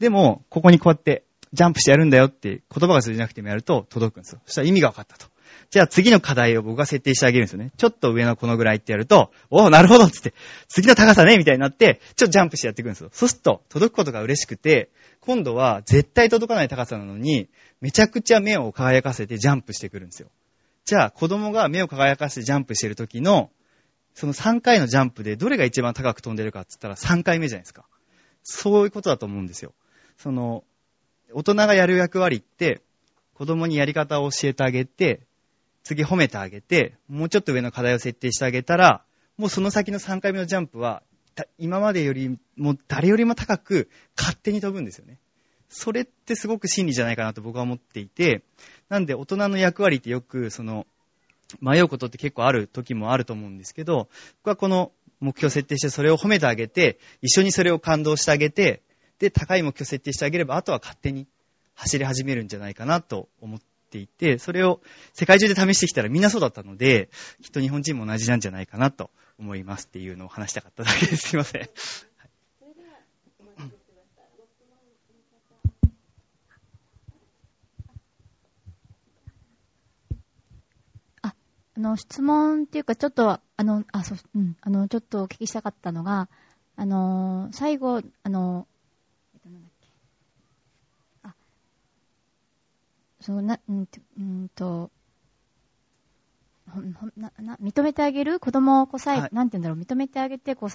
[0.00, 4.40] でも、ここにこうやってジャンプしてやるんだよって言葉が通じなくてもやると届くんですよ。
[4.46, 5.26] そしたら意味が分かったと。
[5.70, 7.72] じゃあ次の課題を僕が設定してあげるんですよね。
[7.76, 10.34] ちょっと上のこのぐらいってやると、おお、なるほどっつって、
[10.68, 13.10] 次の高さねみたいになって、ちょっとジャンプしてやっていくんですよ。
[13.12, 17.48] そうすると、届くことが嬉しくて、今度は絶対届かない高さなのに、
[17.80, 20.28] めちゃくちゃ目を輝かせてジャンプしてくるんですよ。
[20.84, 23.50] じゃあ、子供が目を輝かせてジャンプしてる時の、
[24.14, 27.86] その3回のジャンプでどれが一番高く飛んでるかって言ったら3回目じゃないですか。
[28.44, 29.74] そういうことだと思うんですよ。
[30.16, 30.64] その、
[31.32, 32.80] 大人がやる役割って、
[33.34, 35.20] 子供にやり方を教えてあげて、
[35.82, 39.02] 次褒めてあげて、もうちょっと上の課題を設定してあげたら、
[39.36, 41.02] もうその先の3回目のジャンプは、
[41.58, 45.18] 今までよりも誰よりも高く勝手に飛ぶんですよね。
[45.68, 48.42] それってすごく真理じゃないかなと僕は思っていて、
[48.88, 50.86] なんで大人の役割ってよく、その、
[51.60, 54.08] 迷うことって結構ある時もあると思うんですけど、
[54.42, 58.82] 僕はこの目標設定してそれを褒めてあげて、一緒にそれを感動してあげて、
[59.18, 61.26] で、高い目標設定してあげれば、あとは勝手に
[61.74, 64.80] 走り始めるんじゃないかなと思っていて、それを
[65.12, 67.10] 世界中で試してきたらみんなそうだったので、
[67.42, 71.28] きっと日本人も同じなんじゃないかなと思いますっていうのを話したかっただけです。
[71.28, 71.68] すいません。
[81.78, 86.30] あの、質問っていうか、ちょっと、あの、あ、そう、うん、あの、ちょっとお聞きしたかったのが、
[86.74, 88.66] あの、最後、あの、
[93.26, 94.88] そうな、うんうんと、
[96.70, 98.38] ほほなな認めてあげる？
[98.38, 100.70] 子供をこうさえ、はい、なんて言うんだろう、認めてあげて、こう、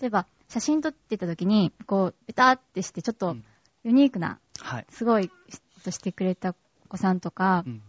[0.00, 3.36] 例えば、写真撮ってた時に、こう、ベタってして、ちょっと、
[3.82, 5.34] ユニークな、はい、すごい、こ
[5.82, 7.82] としてくれたお子さんとか、うん。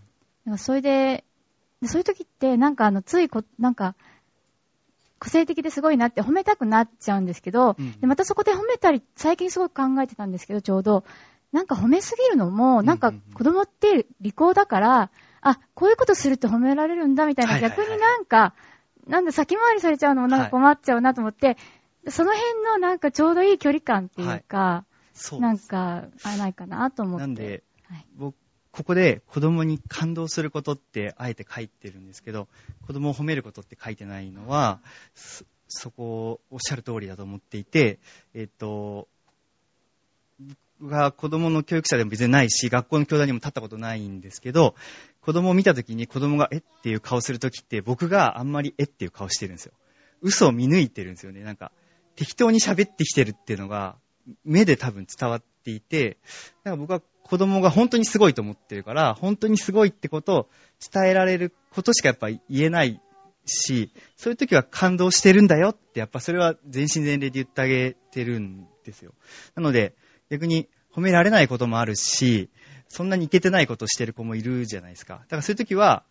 [0.46, 1.24] なんかそれで、
[1.84, 3.94] でそういう時って、なんかあの、ついこ、なんか、
[5.20, 8.00] 個性的ですごいなって褒めたくなっちゃうんですけど、うん。
[8.00, 11.04] でまたそこで褒めたり、最近すごく考えてたんですけど、ちょうど、
[11.54, 15.12] なんか褒めすぎるのも、なんか子供って利口だから、
[15.42, 18.56] あ、こういうことすると褒められるんだみたいな、逆になんか、
[19.08, 21.58] なんだ先回りされちゃうのもなんか困っちゃうなと思って、
[22.10, 24.86] その辺のなんかちょうどいい距離感っていうか、
[25.40, 27.22] なんか、あないかなと思って。
[27.22, 28.06] なんで、はい。
[28.18, 28.36] 僕、
[28.72, 32.48] ここで子供に感動することってあえて書いてるんですけど、
[32.88, 34.80] 子供を褒めることって書いてないのは、
[35.14, 38.00] そそこおっしゃる通りだと思っていて、
[38.34, 39.08] えっと、
[40.40, 44.76] 僕が子供の教育者でも別にないし、学校の教壇にも立ったことないんですけど、
[45.22, 49.74] 子供を見たときに子供がえっていう顔するときって僕があんまりえっていう顔してるんですよ。
[50.22, 51.42] 嘘を見抜いてるんですよね。
[51.42, 51.72] なんか、
[52.16, 53.98] 適当に喋ってきてるっていうのが、
[54.46, 56.18] 目で多分伝わっていて、
[56.64, 60.50] だか僕は子供が本当にすごいと思ってるから、本当にすごいってことを
[60.94, 63.02] 伝えられることしかやっぱ言えない
[63.46, 69.14] し、そういう時は感動してるんだよって、やっぱそれは全身全霊で言ってあげてるんですよ。
[69.56, 69.96] なので、
[70.34, 72.50] 逆に褒められないこともあるし、
[72.88, 75.16] そんなにいけてないことをしてる子もいるじゃないですか。
[75.16, 76.04] だからそういう時は、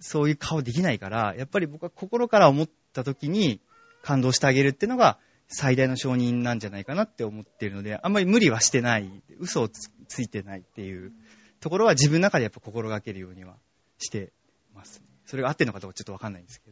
[0.00, 3.60] そういう顔できないから、やっぱり僕は心から思った時に
[4.02, 11.12] 感動してあげるっていうのが最大の承認なんじゃないかなって思ってるので、あんまり無理はしてない、嘘をつついてないっていう
[11.60, 13.54] ところは自分の中でやっぱ心がけるようには
[13.98, 14.32] して
[14.74, 16.71] ます、それが合ってるのかどうかちょっとわかんないんですけど。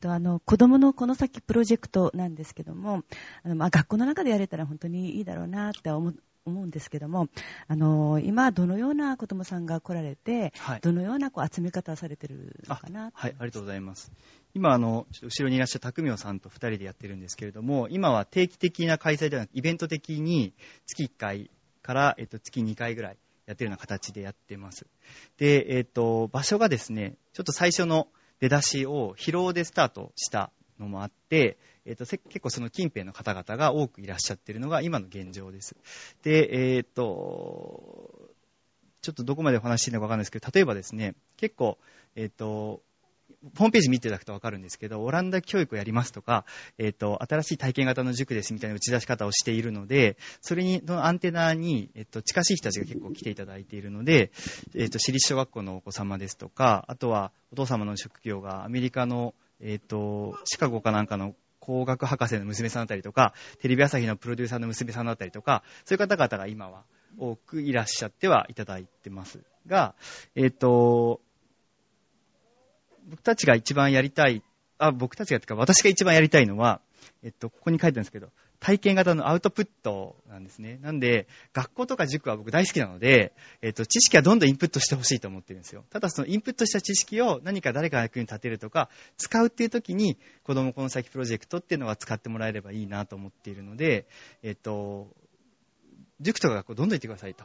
[0.00, 3.02] と、あの、子供のこの先プロジェクトなんですけども、
[3.42, 7.28] あの、まあ、学校の中でやれたら本当にいいだろうなって思う思うんですけども、
[7.68, 14.10] あの、今どのような子供さんが来られて、はいどのようなこう集め方をされてるのかなはい、ありがとうございます。
[14.54, 20.54] 今、あの、後ろにいらっしゃる匠雄さんと二人でやってるんですけれども、今は定期的な開催ではなく、イベント的に
[20.86, 21.50] 月1回
[21.82, 24.86] から、えっと、月2回ぐらいやってるような形でやってます。
[25.36, 28.08] で、えっと、場所がですね、ちょっと最初の
[28.40, 35.76] 出だしを疲労でスタートしたのもあって、えーと、結構その近辺の方々が多くいらっしゃってるのが今の現状です。
[36.22, 38.30] で、えっと、
[39.02, 41.78] ちょっとどこまでお話ししていいのかわかんないですけど、例えばですね、結構、
[42.16, 42.82] えっ、と、
[43.56, 46.44] ホームページ見ていただくとわかるんですけど、オランダ教育をやりますとか、
[46.76, 54.30] えっ、と、新しい体験型の塾ですみたいな打ち出し方をしているので、それに、のアンテナに、えっ、と、近しい人たちが結構来ていただいているので、
[54.74, 66.84] えっ、と、私立小学校のお子様ですとか、あとは、お父様の職業がアメリカの、えっ、と、シカゴかなんかの工学博士の娘さんだったりとか、テレビ朝日のプロデューサーの娘さんだったりとか、そういう方々が今は
[67.18, 69.94] 多くいらっしゃってはいただいてますが、
[70.34, 71.20] えっ、と、
[73.08, 74.42] 僕たちが一番やりたい、
[74.78, 76.80] あ、僕たちがっていうか私が一番やりたいのは、
[77.22, 80.78] えっと、ここに書いてあるんですけど、体験型のアウトプットなんですね。
[80.82, 83.32] なんで、学校とか塾は僕大好きなので、
[83.62, 85.84] えっと、知識はどんどんインプットしてほしいと思ってるんですよ。
[85.90, 94.06] ただそのインプットした知識を何か誰かの役に立てるとか、使うっていう時に、子供この先プロジェクトっていうのは使ってもらえればいいなと思っているので、
[94.42, 95.08] えっと、
[96.20, 97.44] 塾とか学校どんどん行ってくださいと。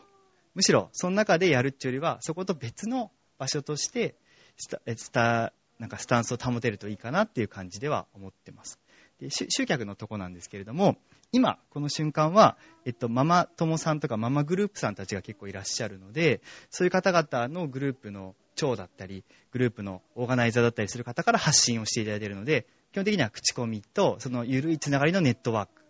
[0.54, 4.16] むしろ、その中でやるっていうよりは、そこと別の場所として、
[4.58, 8.80] スタ、なんかスタンスを保てるといいかなっていう感じでは思ってます。
[9.20, 10.98] で集客のとこなんですけれども、
[11.32, 25.84] 今、この瞬間は、えっと、ママ友さんとかママグループさんたちが結構いらっしゃるので、そういう方々のグループの長だったり、グループのオーガナイザーだったりする方から発信をしていただいているので、基本的には口コミと、その緩いつながりのネットワーク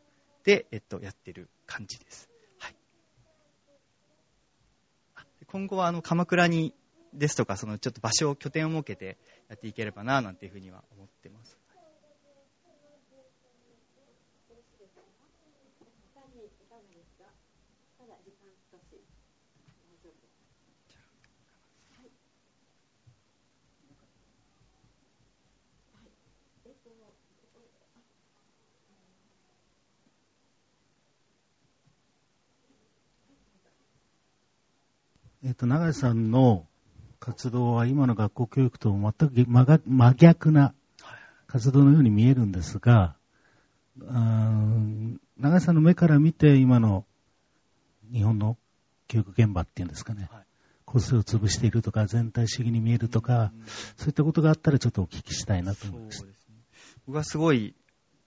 [0.44, 2.30] で、えっと、やってる感じです。
[2.60, 2.76] はい。
[5.48, 6.74] 今後は、あの、鎌倉に、
[7.18, 9.18] ですとか、そのちょっと場所を、拠点を設けて
[9.50, 11.58] やっていければな、なんていうふうには思ってます。
[35.48, 36.66] えっと、永井さんの
[37.26, 39.50] 活動は今の学校教育と全く
[39.88, 40.76] 真逆な
[41.48, 43.16] 活動のように見えるんですが、
[44.08, 47.04] あー永井さんの目から見て今の
[48.14, 48.58] 日本の
[49.08, 50.46] 教育現場っていうんですかね、はい。
[50.86, 53.52] 個性を潰しているとか、全体主義に見えるとか、
[53.98, 56.28] そういったことがあったらちょっとお聞きしたいなと思いました。
[57.08, 57.74] 僕はすごい、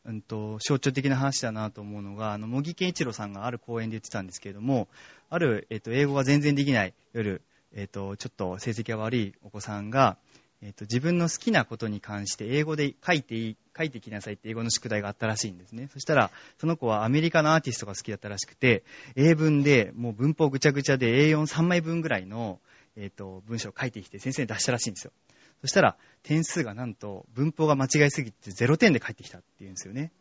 [0.06, 4.88] うんと、象徴的な話だなと思うのが、あの、茂木健一郎さんがある講演で言ってたんですけれども、
[5.30, 7.42] ある、えっ、と、英語が全然できない夜、
[7.74, 10.16] えっ、と、ちょっと成績が悪いお子さんが、
[10.60, 15.88] えっ、と、自分の好きなことに関して英語で書いていい、書いてきなさいって英語の宿題があったらしいんですね。
[15.92, 18.82] そしたら、その子はアメリカのアーティストが好きだったらしくて、
[19.14, 22.60] 英文でもう文法ぐちゃぐちゃで A43 枚分ぐらいの、
[22.96, 25.12] えっ、と、文章を書いてきて先生に出したらしいんですよ。
[25.60, 30.12] そしたら、点数がなんと文法が間違いすぎて0点で返ってきたって言うんですよね。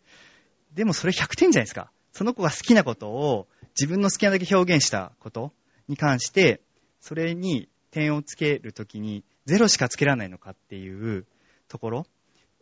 [0.73, 1.91] でもそれ100点じゃないですか。
[2.11, 3.47] その子が好きなことを
[3.79, 5.53] 自分の好きなだけ表現したこと
[5.87, 6.61] に関して、
[6.99, 11.25] それに点をつけるときに0しかつけられないのかっていう
[11.67, 12.07] ところ。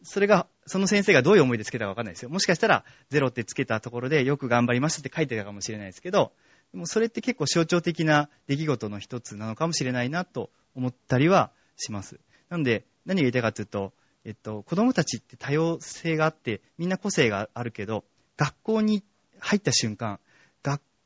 [0.03, 2.29] それが、その先生がどういう思いでつけたかわかんないですよ。
[2.29, 6.31] もしかしたら0ってつけたところでよく頑張りましたって書いてたかもしれないですけど、
[6.71, 12.19] でもそれって結構象徴的な出来事の一つなのかもしれないなと思ったりはします。
[12.49, 13.93] なので、何が言いたいかというと、
[14.25, 18.03] えっと、子供たちって多様性があって、みんな個性があるけど、
[18.37, 19.03] 学校に
[19.39, 20.19] 入った瞬間、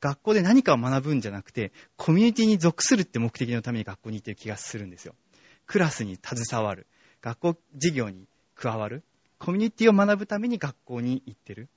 [0.01, 5.15] 学校で何かを学ぶんじゃなくて、コミュニティに属するって目的のために学校に行ってる気がするんですよ。
[5.67, 6.87] クラスに携わる。
[7.21, 8.25] 学校授業に
[8.55, 9.03] 加わる。
[9.37, 11.69] コミュニティを学ぶために学校に行ってる。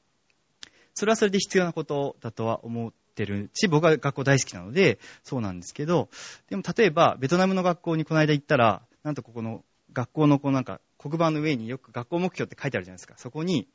[0.95, 6.09] それはそれで必要なことだとは思ってるし、僕は学校大好きなので、そうなんですけど、
[6.49, 13.15] でも例えば、ベトナムの学校にこの間行ったら、なんとここの学校のこうなんか黒板の上によく学校目標って書いてあるじゃないですか。
[13.17, 13.69] そこに、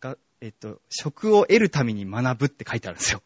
[0.00, 3.22] がえっと、職を得るために学ぶって書いてあるんですよ。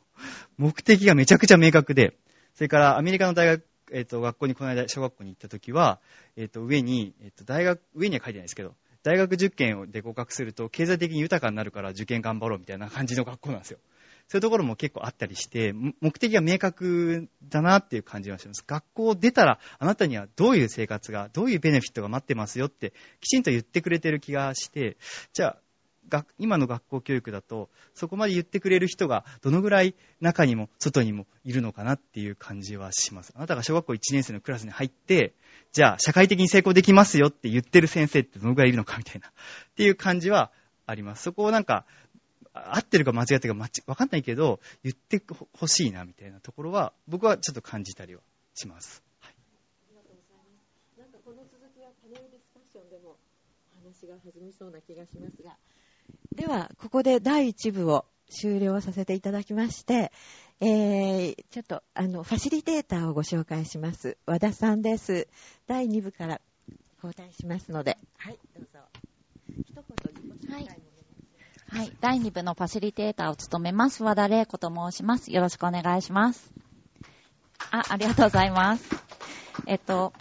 [0.56, 2.16] 目的がめちゃくちゃ明確で、
[2.54, 6.00] それからアメリカの大学、えっと、学校にこの間、小学校に行った時は、
[6.36, 13.78] えっと、上に、えっと、大学、上には書いてないですけど、大学受験で合格すると経済的に豊かになるから受験頑張ろうみたいな感じの学校なんですよ。
[14.28, 18.64] そういうところも結構あったりして、目的が明確だなっていう感じがします。
[18.66, 24.96] 学校を出たら、あなたにはどういう生活が、どういうベネフィットが待ってますよって、きちんと言ってくれてる気がして、
[25.32, 25.58] じゃあ、
[26.38, 33.32] 今の学校教育だと、そこまで言ってくれる人がどのぐらい中にも外にもいるのかなっていう感じはします。
[33.36, 35.34] あなたが小学校1年生のクラスに入って、
[35.72, 39.32] じゃあ社会的に成功できますよって言ってる先生ってどのぐらいいるのかみたいな、っ
[39.76, 40.50] ていう感じは
[40.86, 41.22] あります。
[41.22, 41.84] そこをなんか、
[42.54, 48.22] 合ってるか間違ってるかわかんないけど、言ってほしいなみたいなところは、僕はちょっと感じたりは
[48.54, 49.02] します。
[49.20, 49.36] はい、あ
[49.90, 50.98] りがとうございます。
[50.98, 53.18] なんかこの続きはパネルディスカッションでも
[53.76, 55.58] お話が弾みそうな気がしますが、
[56.34, 60.12] では、ここで第1部を終了させていただきまして、
[60.60, 64.16] えー、ちょっと、あの、ファシリテーターをご紹介します。
[64.26, 65.28] 和田さんです。
[65.66, 66.40] 第2部から
[67.02, 68.80] 交代しますので、はい、どうぞ。
[69.48, 70.86] 一言自己紹介も、はい
[71.68, 71.92] はい。
[72.00, 74.02] 第2部のファシリテーターを務めます。
[74.02, 75.32] 和田玲子と申します。
[75.32, 76.52] よろしくお願いします。
[77.70, 78.88] あ、ありがとうございます。
[79.66, 80.12] えっと、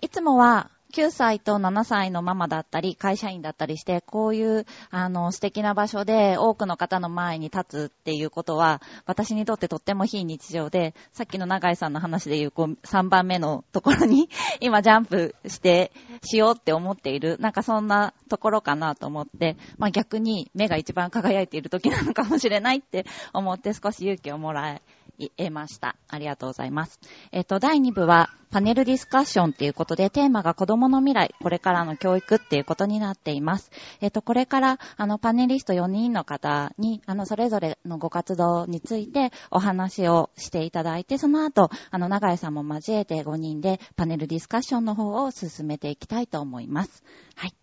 [0.00, 14.28] いつもは9歳と7歳のママだったり、会社員だったりして、こういう、あの、素敵な場所で多くの方の前に立つっていうことは、私にとってとっても非日常で、さっきの永井さんの話でいう、こう、3番目のところに
[14.60, 24.82] 今ジャンプして、しようって思っている、なんかそんなところかなと思って、まあ逆に目が一番輝いている時なのかもしれないって思って少し勇気をもらえ、
[25.30, 25.96] 得ました。
[26.08, 26.98] ありがとうございます。
[27.30, 33.70] えっと、第2部はパネルディスカッションっていうことで、テーマが子供の未来、これからの教育っていうことになっています。
[34.00, 47.02] えっと、これから、あの、パネリスト4人の方に、あの、それぞれのご活動についてお話をしていただいて、その後、あの、長井さんも交えて5人でパネルディスカッションの方を進めていきたいと思います。
[47.36, 47.54] はい。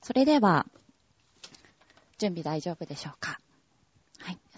[0.00, 0.66] それでは、
[2.18, 3.38] 準備大丈夫でしょうか？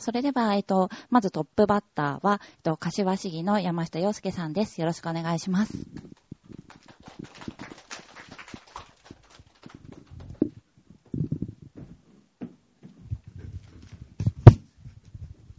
[0.01, 4.81] それでは、えっと、まずトップバッターは、えっと、柏市議の山下洋介さんです。
[4.81, 5.75] よろしくお願いします。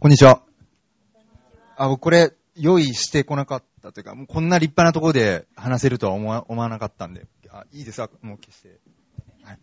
[0.00, 0.42] こんにちは。
[1.76, 8.10] あ、僕これ、用意してこなかったというか、もうこんな立派なところで話せるとは思わ思わなかったんで、あいいですか？
[8.20, 8.80] もう消して。
[9.44, 9.58] はい。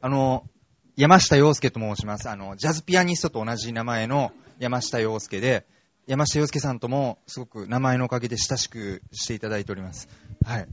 [0.00, 0.48] あの、
[0.96, 2.30] 山下洋介と申します。
[2.30, 4.30] あの、ジャズピアニストと同じ名前の
[4.60, 5.66] 山下洋介で、
[6.06, 10.08] 山下洋介さんともすごく名前のおかげで親しくしていただいております。
[10.44, 10.68] はい。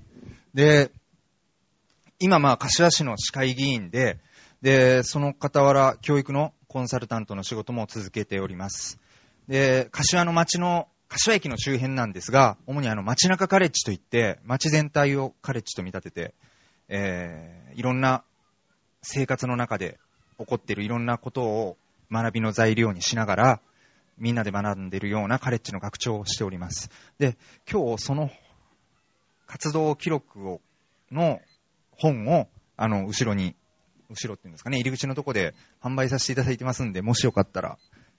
[0.53, 0.91] で、
[2.19, 4.19] 今まあ柏市の市会議員で、
[4.61, 8.99] で、その傍ら教育のコンサルタントの仕事も続けております。
[9.47, 16.33] で、柏の町の、柏駅の周辺なんですが、主にあの街中カレッジといって、街全体をカレッジと見立てて、
[16.89, 18.23] えー、いろんな
[19.01, 19.97] 生活の中で
[20.41, 21.77] 起こっているいろんなことを
[22.11, 23.61] 学びの材料にしながら、
[24.17, 26.89] みんなで学んでいるようなカレッジの学長をしております。
[27.17, 27.37] で、
[27.71, 28.29] 今日その
[29.47, 30.61] 活動記録を、
[31.11, 31.41] の
[31.91, 33.55] 本を、あの、後ろに、
[34.09, 37.77] 後ろっていうんですかね、入り口のとこで販売させていただいてますんで、もしよかったら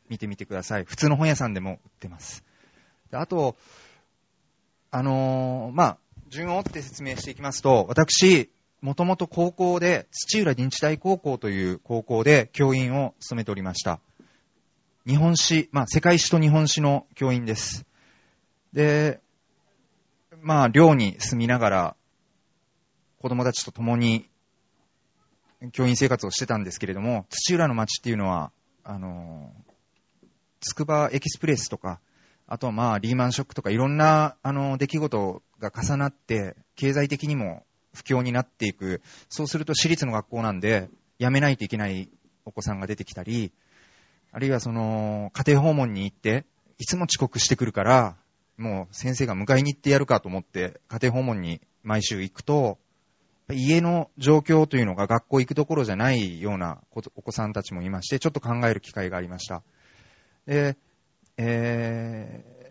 [0.09, 0.85] 見てみてください。
[0.85, 2.45] 普通の本屋さんでも売ってます。
[3.11, 3.57] であと、
[4.91, 5.99] あのーまあ、
[6.29, 8.51] 順を追って説明していきますと、私、
[8.83, 14.01] もともと高校で、土浦日大高校という高校で教員を務めておりました。
[15.07, 17.87] 日本史、まあ、世界史と日本史の教員です。
[18.73, 19.21] で、
[20.41, 21.97] まあ、寮に住みながら、
[23.21, 24.29] 子供たちと共に
[25.71, 28.51] 教員生活をしてたんですけれども、土浦の町っていうのは、
[28.83, 29.53] あの、
[30.59, 32.01] つくばエキスプレスとか、
[32.49, 37.65] あとはまあ、リーマンショックとかいろんな、あの、出来事が重なって、経済的にも
[37.95, 39.03] 不況になっていく。
[39.29, 40.89] そうすると私立の学校なんで、
[41.19, 42.11] 辞めないといけない
[42.45, 43.53] お子さんが出てきたり、
[44.33, 46.47] あるいはその、家庭訪問に行って、
[46.79, 48.17] いつも遅刻してくるから、
[48.57, 52.79] もう先生が迎えに行ってやるかと思って、家庭訪問に毎週行くと、
[53.51, 59.63] 家の状況というのが学校行くどころじゃないようなお子さんたちもいまして、ちょっと考える機会がありました。
[60.47, 60.77] で、
[61.37, 62.63] えー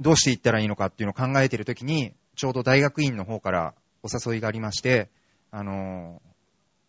[0.00, 5.08] どうして行ったらいいのかっていうのを考えているときに、ちょうど大学院の方からお誘いがありまして、
[5.50, 6.20] あの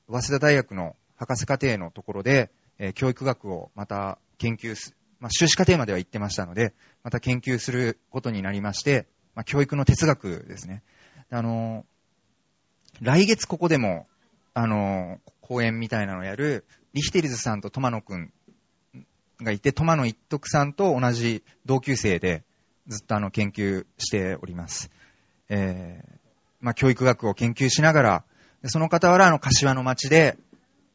[0.09, 9.05] 早稲田大学の博士課程のところで、え教育学をまた研究す、まあ、修士課程までは行ってましたので、また研究することになりまして、
[9.35, 10.81] まあ、教育の哲学ですね。
[11.29, 11.85] あの
[13.01, 14.07] 来月ここでも、
[14.53, 18.33] あの講演みたいなのをやる、リヒテルズさんとトマノくん
[19.41, 22.43] がいて、トマノ一徳さんと同じ同級生で、
[22.87, 24.89] ずっとあの研究しております。
[25.49, 26.18] えー
[26.61, 28.23] まあ、教育学を研究しながら、
[28.65, 30.37] その傍らあの柏の町で、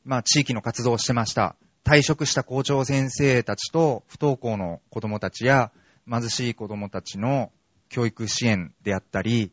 [0.04, 1.56] まあ、地域の活動をしてました。
[1.84, 5.70] 退職した校長先生たちと不登校の子供たちや
[6.10, 7.52] 貧しい子供たちの
[7.88, 9.52] 教育支援であったり、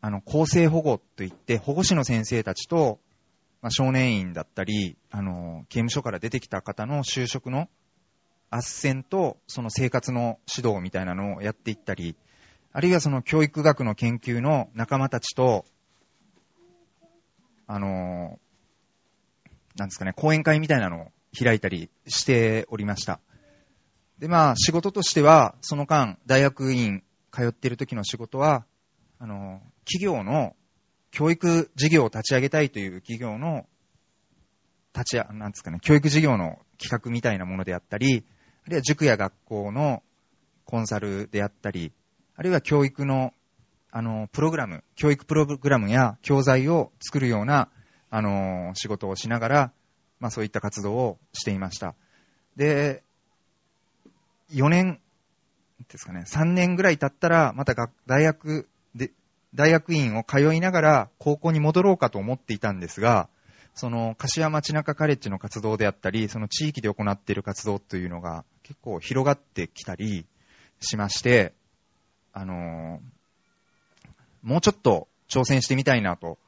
[0.00, 2.98] あの、公正保護といって保護士の先生たちと、
[3.60, 7.68] まあ、少年院だったり、あの、刑務所から出てきた方の就職の
[8.50, 12.16] 斡旋とその生活の指導みたいなのをやっていったり、
[12.74, 15.66] あるいはその教育学の研究の仲間たちと、
[17.66, 18.38] あの、
[19.76, 21.06] なんですかね、講演会みたいなのを
[21.38, 23.20] 開いたりしておりました。
[24.18, 28.64] で、まあ、仕事としては、その間、大学院通っている時の仕事は、
[29.18, 30.56] あの、企業の
[31.10, 33.66] 教育事業を立ち上げたいという企業の
[34.94, 38.24] 立ち上、なんですかね、教育事業の企画みたいなものであったり、
[38.64, 40.02] あるいは塾や学校の
[40.64, 41.92] コンサルであったり、
[42.42, 43.32] あるいは教育の、
[43.92, 47.68] あの、プログラム、教育プログラムや教材を作るような、
[48.10, 49.72] あの、仕事をしながら、
[50.18, 51.94] まあそういった活動をしていました。
[52.56, 53.04] で、
[54.50, 55.00] 4年
[55.88, 59.12] ですかね、3年ぐらい経ったら、また学大学で、
[59.54, 63.28] 大学院を通いながら高校に戻ろうかと思っていたんですが、
[63.74, 70.26] その、柏町中カレッジの活動であったり、その地域で行っている活動というのが結構広がってきたり
[70.80, 71.54] しまして、
[72.32, 73.00] あの
[74.42, 76.38] もうちょっと挑戦してみたいなと。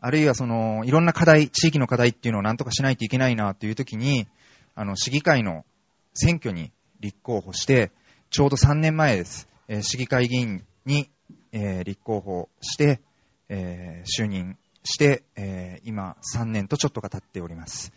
[0.00, 4.26] あるいはその、いろんな課題、地域の課題っていうのをなんとかしないといけないなという時に、
[4.74, 5.64] あの、市議会の
[6.12, 7.92] 選挙に立候補して、
[8.30, 9.48] ちょうど3年前です。
[9.68, 11.08] えー市議会議員に、
[11.52, 13.00] えー立候補して、
[13.48, 17.92] えー就任して、え今3年とちょっとが経っております。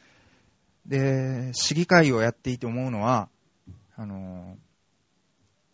[0.86, 3.30] で、市議会をやっていて思うのは、
[3.96, 4.58] あの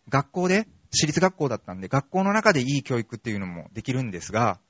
[0.08, 4.60] 学校で、私立学校だったんで、学校の中でいい教育っていうのもできるんですが、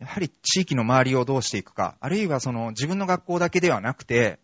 [0.00, 4.40] やはり地域の周りをどうしていくか、あるいはその自分の学校だけではなくて、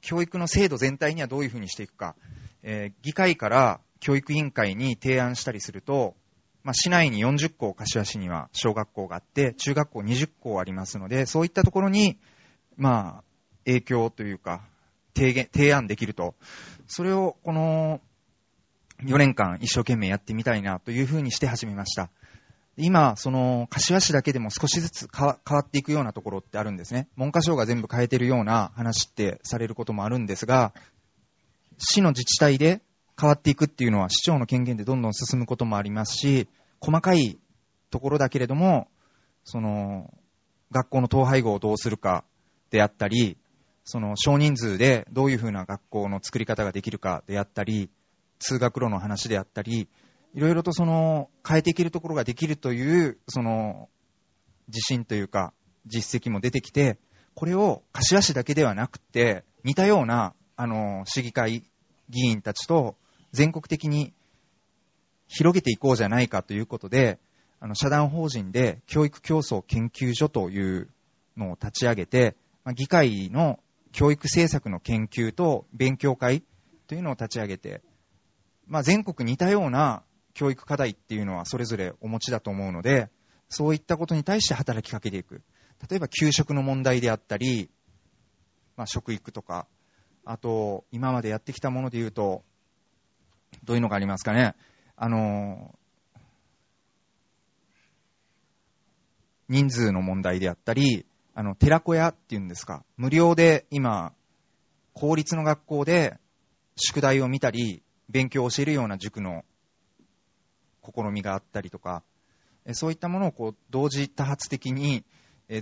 [0.00, 2.16] 教育の制度全体にはどういうふうにしていくか、
[2.62, 6.16] えー議会から教育委員会に提案したりすると、
[6.62, 12.18] まあ、市内に40校、柏市には小学校があって、中学校20校ありますので、そういったところに、
[12.76, 13.24] まあ、
[13.64, 14.62] 影響というか、
[15.14, 16.34] 提言、提案できると。
[16.86, 18.00] それを、この、
[19.04, 22.10] 4年間一生懸命やってみたいなというふうにして始めました。
[22.76, 27.08] 今、その、柏市だけでも少しずつ変わっていくようなところってあるんですね。
[27.16, 30.72] 文科省が全部変えてるような話ってされることもあるんですが、
[31.78, 32.80] 市の自治体で
[33.20, 36.48] 変わっていくっていうのは市長の権限でどんどん進むこともありますし、
[36.80, 37.38] 細かい
[37.90, 38.88] ところだけれども、
[39.44, 40.12] その、
[40.70, 42.24] 学校の統廃合をどうするか
[42.70, 43.36] であったり、
[43.84, 47.90] その少人数でどういうふうな学校の作り方ができるかであったり、
[48.40, 49.88] 通学路の話であったり、
[50.34, 53.88] いろいろとその変えていけるところができるという、その
[54.68, 55.52] 自信というか
[55.86, 56.98] 実績も出てきて、
[57.34, 61.62] これを柏市だけではなくて、似たようなあの、市議会
[62.10, 62.96] 議員たちと
[63.32, 64.12] 全国的に
[65.26, 67.18] 広げていこうじゃないかということで、
[67.60, 70.90] あの、社団法人で教育競争研究所という
[71.36, 73.58] のを立ち上げて、まあ、議会の
[73.92, 76.42] 教育政策の研究と勉強会
[76.86, 77.80] というのを立ち上げて、
[78.70, 83.10] まあ、全国似たような教育課題っていうのはそれぞれお持ちだと思うので、
[83.48, 85.42] そういったことに対して働きかけていく。
[85.90, 87.68] 例えば給食の問題であったり、
[88.76, 89.66] まあ、食育とか、
[90.24, 92.44] あと、今までやってきたもので言うと、
[93.64, 94.54] どういうのがありますかね。
[94.94, 95.74] あの、
[99.48, 104.12] 人数の問題であったり、あの、寺子屋っていうんですか、無料で今、
[104.92, 106.18] 公立の学校で
[106.76, 109.44] 宿題を見たり、勉強を教えるような塾の
[110.84, 112.02] 試みがあったりとか、
[112.72, 115.04] そういったものをこう同時多発的に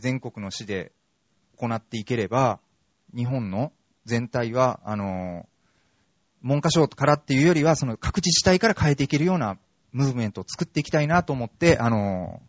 [0.00, 0.92] 全国の市で
[1.56, 2.60] 行っていければ、
[3.14, 3.72] 日本の
[4.04, 5.46] 全体は、あの、
[6.42, 9.58] 文科省からっていうよりは、その各自治体から変えていけるような
[9.92, 12.40] ムーブメントを作っていきたいなと思って、あの、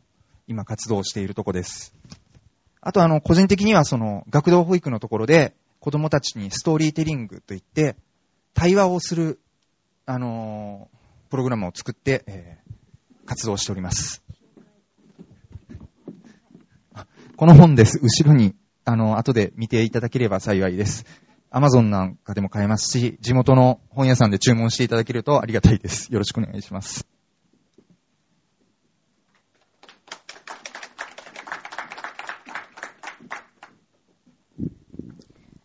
[0.48, 1.94] 今活動しているとこです。
[2.82, 7.96] あと、あの、個人的にはその、学童保育のところで、子供たちにストーリーテリングといって、
[8.54, 9.40] 対話をする、
[10.12, 10.90] あの、
[11.30, 14.24] プログラムを作って、えー、活動しております。
[17.38, 18.00] この本です。
[18.02, 18.56] 後ろに、
[18.86, 21.06] あの、後で見ていただければ幸いです。
[21.52, 26.12] アマゾンなんかでも買えますし、地元の本屋さんで注文していただけるとありがたいです。
[26.12, 27.08] よろしくお願いします。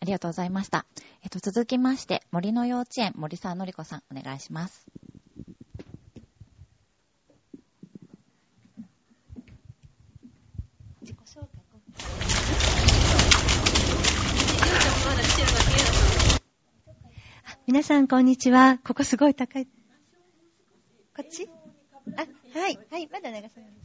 [0.01, 0.85] ありがとうございました。
[1.25, 4.85] えっと、続きまして、森の幼稚園、森沢のり子さん、お願いします。
[17.67, 18.79] 皆さん、こんにちは。
[18.85, 19.65] ここすごい高い。
[19.65, 19.71] こ
[21.23, 21.49] っち？
[22.19, 23.84] あ、はい、はい、まだ長さなんです。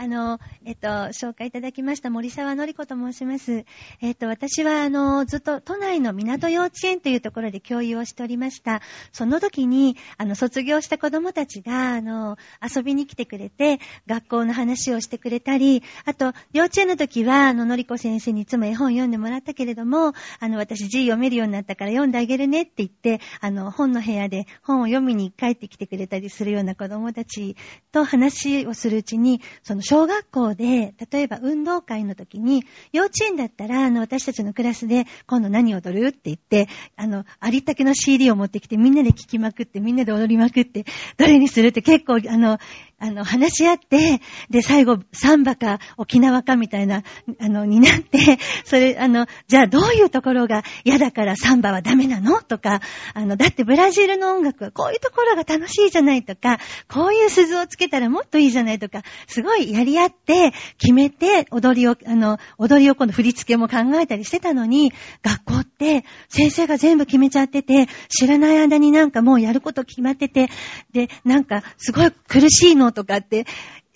[0.00, 3.64] あの、えっと、紹介いただきました森沢のり子と申します。
[4.00, 8.80] えっと、私は、あの、ずっと都内の港幼稚園というところで教諭をしておりました。
[9.10, 27.56] その時に、あの、卒業した子供たちが、あの、遊びに来てくれて、学校の話をしてくれたり、あと、幼稚園の時は、あの、のりこ先生にいつも絵本読んでもらったけれども、あの、私字読めるようになったから読んであげるねって言って、あの、本の部屋で本を読みに帰ってきてくれたりするような子供たち
[27.90, 32.62] と話をするうちに、その小学校で、例えば運動会の時に、
[32.92, 40.84] 幼稚園だったら、あの、私たちのクラスで、今度何踊るって言って、あの、ありったけの CD を持ってきて、みんなで聴きまくって、みんなで踊りまくって、
[41.16, 42.58] どれにするって結構、あの、
[43.00, 44.20] あの、話し合って、
[44.50, 47.04] で、最後、サンバか沖縄かみたいな、
[47.40, 52.42] あの、になって、それ、あの、じゃあどういうところが嫌だからサンバはダメなの？
[52.42, 52.80] とか、
[53.14, 64.92] あの、だってブラジルの音楽はこういうところが楽しいじゃないとか、こういう鈴をつけたらもっといいじゃないとか、すごいやり合って、決めて、踊りを、あの、踊りを今度振り付けも考えたりしてたのに、
[65.22, 70.48] 学校って先生が全部決めちゃってて、知らない間になんかもうやること決まってて、
[70.92, 73.46] で、なんかすごい苦しいのとかって、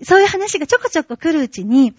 [0.03, 1.95] そういう話がちょこちょこ来るうちに、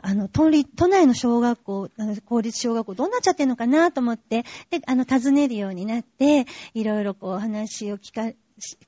[0.00, 1.90] あの、都内の小学校、
[2.26, 8.36] 公立小学校どうなっちゃってんのかなと思って、で、あの、尋ねるようになって、いろいろこう話を聞か、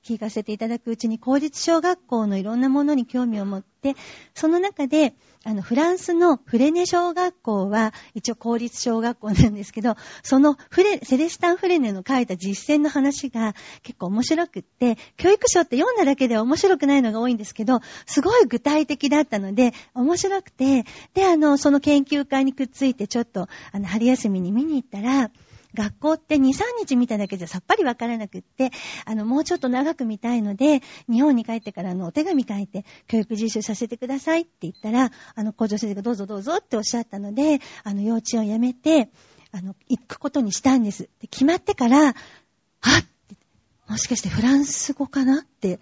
[0.02, 3.96] 聞かせていただくうちに公立小学校のいろんなものに興味を持って、
[4.34, 5.14] その中で、
[5.44, 25.30] あの、フランスのフレネ小学校は、一応公立小学校なんですけど、そのフレ、セレスタン・フレネの書いた実践の話が結構面白くって、教育書って読んだだけでは面白くないのが多いんですけど、すごい具体的だったので、面白くて、で、あの、その研究会にくっついてちょっと、あの、春休みに見に行ったら、
[25.74, 28.70] 学校って2、3日見ただけじゃさっぱりわからなくって、
[29.04, 39.10] あの、もうちょっと長く見たいので、日本に帰ってからのお手紙書いて、教育実習させてくださいって言ったら、あの、校長先生がどうぞどうぞっておっしゃったので、あの、幼稚園を辞めて、
[39.52, 41.08] あの、行くことにしたんです。
[41.20, 43.36] で決まってから、はって
[43.88, 45.80] もしかしてフランス語かなって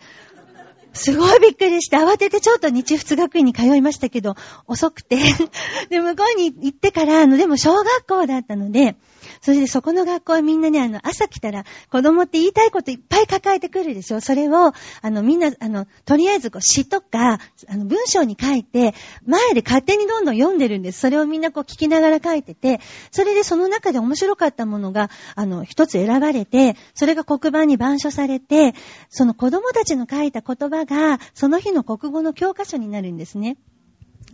[0.97, 4.35] すごいびっくりして、慌ててちょっと日仏学院に通いましたけど、
[4.67, 5.19] 遅くて
[5.91, 8.97] で、向こうに行ってから、あの、でも小学校だったので、
[9.41, 14.21] それでそこの学校はみんなね、あの、朝来たら子供って言いたいこといっぱい抱えてくるでしょ。
[14.21, 14.73] それを、
[15.03, 17.39] あの、みんな、あの、とりあえずこう詩とか、
[17.69, 18.95] あの、文章に書いて、
[19.27, 21.01] 前で勝手にどんどん読んでるんです。
[21.01, 22.81] それをみんなこう聞きながら書いてて、
[23.11, 28.75] それでその中で面白かったものが、あの、一つ選ばれて、それが黒板に板書されて、
[29.11, 33.59] その子供たちの書いた言葉が、その日の国語の教科書になるんですね。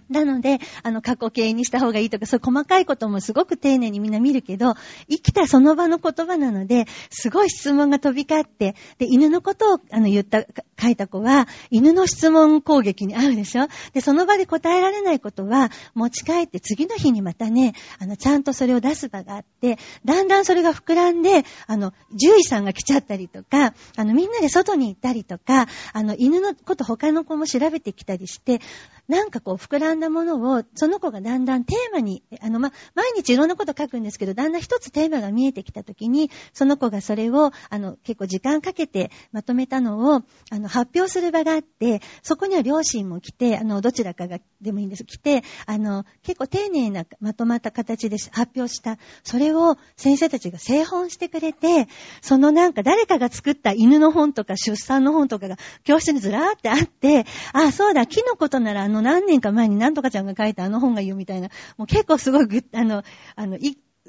[0.09, 4.75] なので、あの、過去形にした方がいいとか、そういう細かいこともすごく丁寧にみんな見るけど、
[5.09, 10.45] 生きたその場の言葉なので、すごい質問が飛び交って、で、犬のことを、あの、言った、
[10.81, 13.69] 書いた子は、犬の質問攻撃に合うでしょ？
[13.93, 28.61] で、その場で答えられないことは、持ち帰って次の日にまたね、あの、ちゃんとそれを出す場があって、だんだんそれが膨らんで、あの、獣医さんが来ちゃったりとか、あの、みんなで外に行ったりとか、あの、犬のこと他の子も調べてきたりして、
[29.09, 45.05] なんかこう膨らんんだものを、その子がだんだんテーマに、あの、ま、毎日いろんなこと書くんですけど、だんだん一つテーマが見えてきたときに、その子がそれを、あの、結構時間かけてまとめたのを、あの、発表する場があって、そこには両親も来て、あの、どちらかがでもいいんです。
[45.05, 48.99] 来て、あの、結構丁寧なまとまった形で発表した。
[49.25, 51.89] それを先生たちが製本してくれて、
[52.21, 63.03] そのなんか誰かが作った犬の本とか出産の本とかが教室にずらーってあって、あ、そうだ、木のことならあの何年か前になんとかちゃんが書いたあの本が言うみたいな、もう結構すごいぐ、あの、
[63.35, 63.59] あの、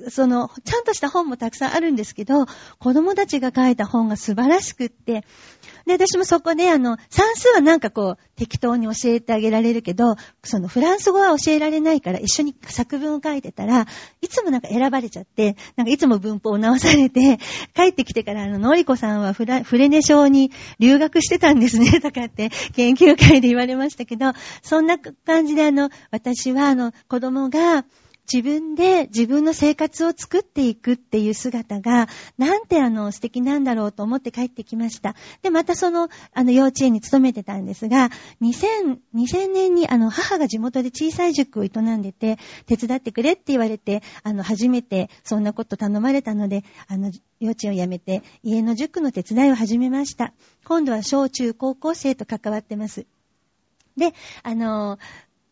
[0.10, 2.48] その、ちゃんとした本もたくさんあるんですけど、
[2.80, 5.24] 子供たちが書いた本が素晴らしくって、
[5.86, 13.86] で、私もそこで、あの、算数はなんかこう、適当に教えてあげられるけど、そのフランス語は教えられないから一緒に作文を書いてたら、
[14.22, 17.38] いつもなんか選ばれちゃって、なんかいつも文法を直されて、
[17.76, 24.34] 帰ってきてからあの、ノリコさんはフラフレネ省に留学してたんですね、 とかって研究会で言われましたけど、
[24.64, 27.86] そんな感じであの、私はあの、子供が、
[28.32, 32.08] 自分で自分の生活を作っていくっていう姿が、
[32.38, 35.16] なんてあの素敵なんだろうと思って帰ってきました。
[35.42, 38.10] で、またその、あの幼稚園に勤めてたんですが、
[38.42, 50.34] 2000、2000年にあの母が地元で小さい塾を営んでて、手伝ってくれって言われて、あの初めてそんなこと頼まれたので、あの幼稚園を辞めて家の塾の手伝いを始めました。
[50.66, 53.06] 今度は小中高校生と関わってます。
[53.98, 54.98] で、あの、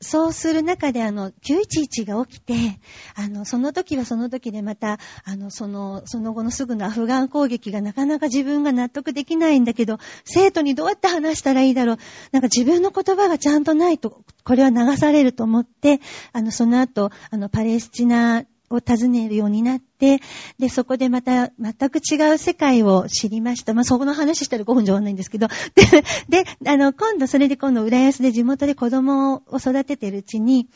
[0.01, 2.79] そうする中で、あの、911が起きて、
[3.15, 11.97] あの、その時はその時でまた、あの、その、その後のすぐのアフガン攻撃がなかなか自分が納得できないんだけど、生徒にどうやって話したらいいだろう。
[12.31, 16.01] なんか自分の言葉がちゃんとないと、これは流されると思って、
[16.33, 18.43] あの、その後、あの、パレスチナ
[18.75, 20.19] を訪ねるようになって、
[20.59, 23.73] で、そこでまた全く違う世界を知りました。
[23.73, 25.47] まあ、そこの話したら5分じゃ終わんないんですけど、
[26.29, 30.67] で、で、あの、今度、それで今度、浦安で地元で子供を育ててるうちに、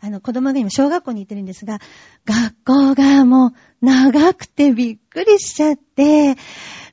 [0.00, 1.78] あの、子供が今、小学校に行ってるんですが、
[2.24, 3.52] 学校がもう、
[3.84, 6.36] 長くてびっくりしちゃって、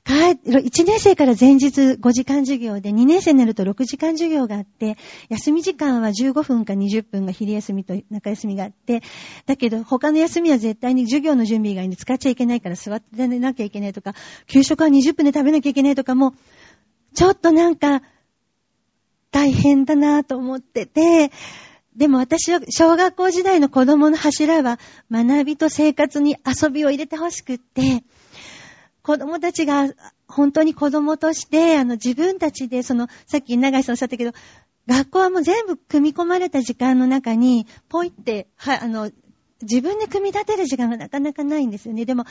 [0.10, 0.39] はい。
[0.43, 4.97] 1年生から前日5時間授業で、2年生になると6時間授業があって、
[5.30, 9.03] 休み時間は15分か20分が昼休みと中休みがあって、
[9.45, 14.16] だけど他の休みは絶対に授業の準備以外に使っちゃいけないから座ってなきゃいけないとか、
[14.47, 16.34] 給食は20分で食べなきゃいけないとかも、
[17.14, 18.01] ちょっとなんか、
[19.30, 21.32] 大変だなと思ってて、
[21.95, 24.80] でも私は小学校時代の子供の柱は
[25.12, 28.03] 学びと生活に遊びを入れてほしくって、
[29.10, 29.91] 子供たちが
[30.28, 34.34] 本当に子供として、あの自分たちで、その、さっき長井さんおっしゃったけど、
[34.86, 39.10] 学校はもう全部組み込まれた時間の中に、ポイって、は、あの、
[39.64, 42.05] 自分で組み立てる時間がなかなかないんですよね。
[42.05, 42.26] でも、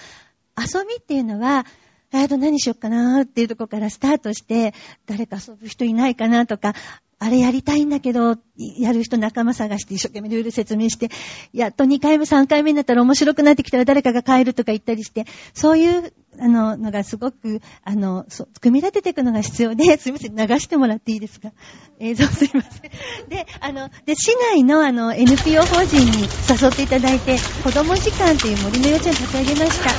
[0.57, 1.67] 遊びっていうのは、
[2.13, 4.73] あと何しよっかなーっていうところからスタートして、
[5.07, 6.75] 誰か遊ぶ人いないかなとか、
[7.21, 11.09] あれやりたいんだけど、やる人仲間探して一生懸命ルール説明して、
[11.53, 18.25] やっと2回目3回目になったら面白くなってきたら誰かが帰るとか言ったりして、そういうあの、のがすごく、あの、
[18.61, 21.51] 組み立てていくのが必要で、 すいません、流してもらっていいですか？
[21.99, 23.29] 映像すいません。
[23.29, 29.91] で、あの、で、市内のあの、NPO 法人に誘っていただいて、子供時間という森の幼稚園を立ち上げました。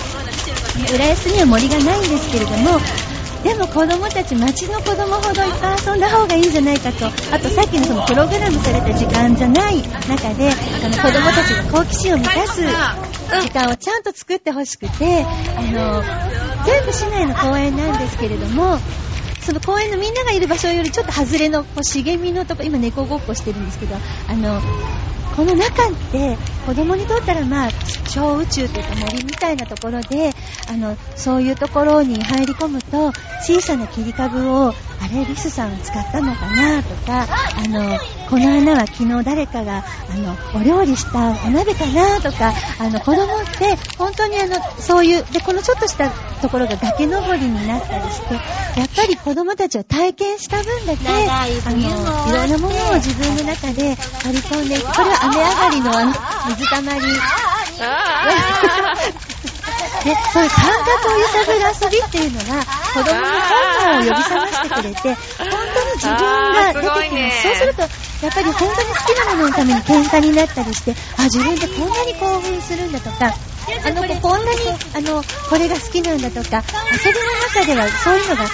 [0.96, 2.80] 浦安には森がないんですけれども、
[3.44, 7.10] でも子供たち、街の子供ほどいっぱい遊んだ方がいいんじゃないかと、あ
[7.40, 10.50] とさっきのそのプログラムされた時間じゃない中で、
[10.84, 12.62] あの子供たちが好奇心を満たす
[13.42, 15.26] 時間をちゃんと作ってほしくて、
[15.58, 16.04] あの、
[16.66, 18.78] 全部市内の公園なんですけれども、
[19.42, 24.62] その公園のみんながいる場所よりちょっと外れのこう茂みのとこ、今猫ごっこしてるんですけど、あの、
[25.36, 27.70] この中って子供にとったらまあ
[28.08, 30.32] 小宇宙というか森みたいなところで
[30.70, 33.12] あのそういうところに入り込むと
[33.42, 37.98] 小さな切り株をあれリスさん使ったのかなとかあの
[38.30, 46.12] この穴は昨日誰かがあのお料理したお鍋かなとかあの子供って本当にあのそういうでこのちょっとした
[46.42, 48.34] ところが崖登りになったりして
[48.80, 56.14] やっぱり子供たちは体験した分だけあのいろんなものを自分の中で取り込んでいくこれは雨上がりのあの
[56.50, 57.02] 水たまり。
[60.04, 62.64] で、そういう感覚を揺さぶる遊びっていうのが、
[62.94, 66.18] 子供の本能を呼び覚ましてくれて、本当に自分
[66.54, 67.10] が出てきます。
[67.10, 73.34] すねそうすると、やっぱり本当に好きなもののために喧嘩になったりして、あ、自分ってこんなに興奮するんだとか、
[73.86, 74.60] あの子こんなに、
[74.96, 78.46] あの、これが好きなんだとか、遊びの中ではそういうのが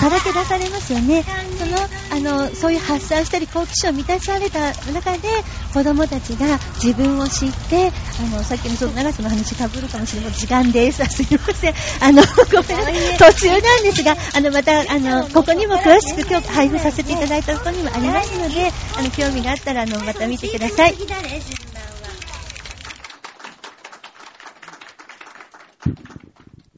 [0.00, 1.24] さらけ出されますよね。
[1.58, 5.28] その、あの、そういう発散したり好奇心を満たされた中で、
[5.72, 10.32] 子供たちが自分を知って、あの、さっきのその長さの話かぶるかもしれない。
[10.32, 11.04] 時間です。
[11.06, 11.74] すいません。
[12.00, 12.22] あの、
[12.52, 13.32] ごめんなさい。
[13.32, 20.94] 途中なんですが、あの、また、あの、ここにも詳しく今日配布させていただいたころにもありますので、あの、興味があったら、あの、また見てください。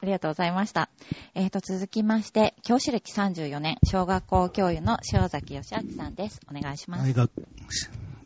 [0.02, 0.88] ありがとうございました。
[1.34, 6.40] えーと、続きまして、教師歴34年、小学校教諭の塩崎義明さんです。
[6.48, 7.02] お願いします。
[7.02, 7.28] はい、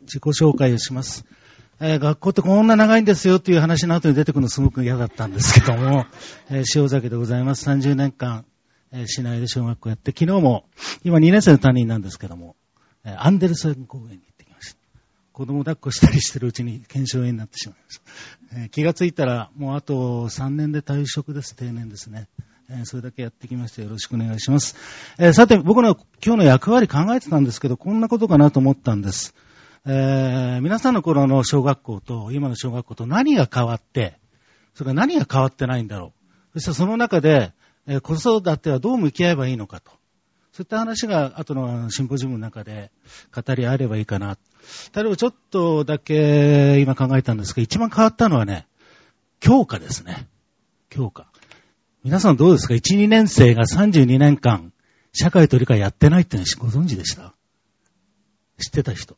[0.01, 1.25] 自己紹介をします。
[1.79, 6.05] えー学校ってこんな長いんですよっていう話の後に出てくるのすごく嫌だったんですけども、
[6.51, 7.67] えー塩崎でございます。
[7.67, 8.45] 30年間、
[8.91, 10.65] えー市内で小学校やって、昨日も、
[11.03, 12.55] 今2年生の担任なんですけども、
[13.03, 14.30] えーアンデルセン公園に。
[15.33, 18.03] 子供抱っこしたりしてるうちに検証炎になってしまいました。
[18.61, 21.55] えー気がついたら、もうあと3年で退職です。
[21.55, 22.27] 定年ですね。
[22.69, 24.75] えーそれだけやってきましてよろしくお願いします。
[25.17, 29.33] えーさて、僕の今日の役割考えてたんですけど、こんなことかなと思ったんです。
[29.85, 34.19] え皆さんの頃の小学校と今の小学校と何が変わって、
[34.73, 36.13] それから何が変わってないんだろ
[36.53, 36.59] う。
[36.59, 37.53] そしてその中で、
[37.87, 39.91] え子育てはどう向き合えばいいのかと。
[40.51, 42.91] そういった話が後のシンポジウムの中で
[43.33, 44.37] 語り合えればいいかな。
[44.95, 48.67] 例えばちょっとだけ今考えたんですが、一番変わったのはね、
[49.39, 50.27] 教科ですね。
[50.89, 51.27] 教科。
[52.03, 54.73] 皆さんどうですか ?1、2年生が32年間、
[55.13, 57.33] 社会と理科やってないってのはご存知でした？
[58.57, 59.17] 知ってた人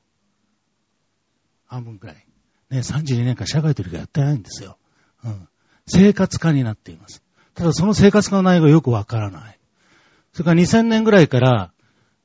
[1.66, 2.26] 半分くらい。
[2.70, 4.78] ね、32年間社会と理科やってないんですよ。
[5.24, 5.48] うん。
[5.88, 7.22] 生活科になっています。
[7.54, 9.60] ただその生活科の内容がよくわからない。
[10.34, 11.72] それから2000年ぐらいから、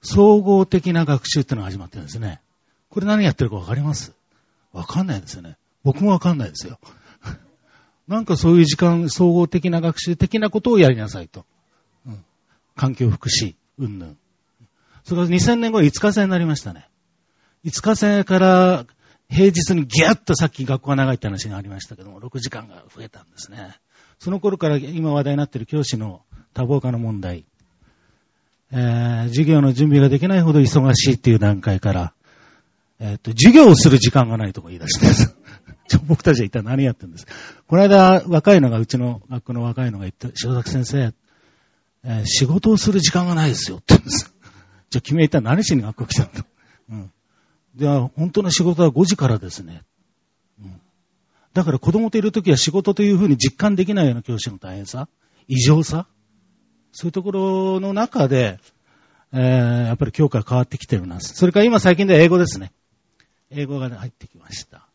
[0.00, 2.40] 総合的な学習ってのが始まってるんですね。
[2.90, 4.14] これ何やってるかわかります？
[4.72, 5.56] わかんないですよね。
[5.84, 6.78] 僕もわかんないですよ。
[8.08, 11.44] なんかそういう時間、総合的な学習的なことをやりなさいと。
[12.06, 12.24] うん。
[12.76, 14.18] 環境福祉、うんぬん。
[15.04, 16.88] それから2000年後は5日制になりましたね。
[17.64, 18.86] 5日制から
[19.30, 23.76] 平日にギャッとさっき学校が長いって話がありましたけども、6時間が増えたんですね。
[24.18, 26.22] その頃から今話題になっている教師の
[26.54, 27.44] 多忙化の問題。
[28.70, 32.14] えー、授業の準備ができないほど忙しいっていう段階から、
[33.00, 35.36] えっ、と、授業をする時間がないとか言い出して です。
[36.06, 37.26] 僕たちは一体何やってるんです
[37.66, 41.14] この間、若いのが、うちの学校の若いのが言って、塩崎先生、
[42.04, 44.34] えー仕事をする時間がないですよって言うんです。
[44.90, 46.46] じゃあ君は一体何しに学校来たんだ
[46.90, 47.12] うん。
[47.74, 49.82] では、本当の仕事は5時からですね。
[50.62, 50.80] うん。
[51.54, 55.08] だから子供といるときは仕事というふうに実感できないような教師の大変さ、
[55.48, 56.06] 異常さ、
[56.92, 58.58] そういうところの中で、
[59.32, 61.34] えー、やっぱり教科が変わってきてるんです。
[61.34, 62.72] それから今最近では英語ですね。
[63.50, 64.86] 英語が入ってきました。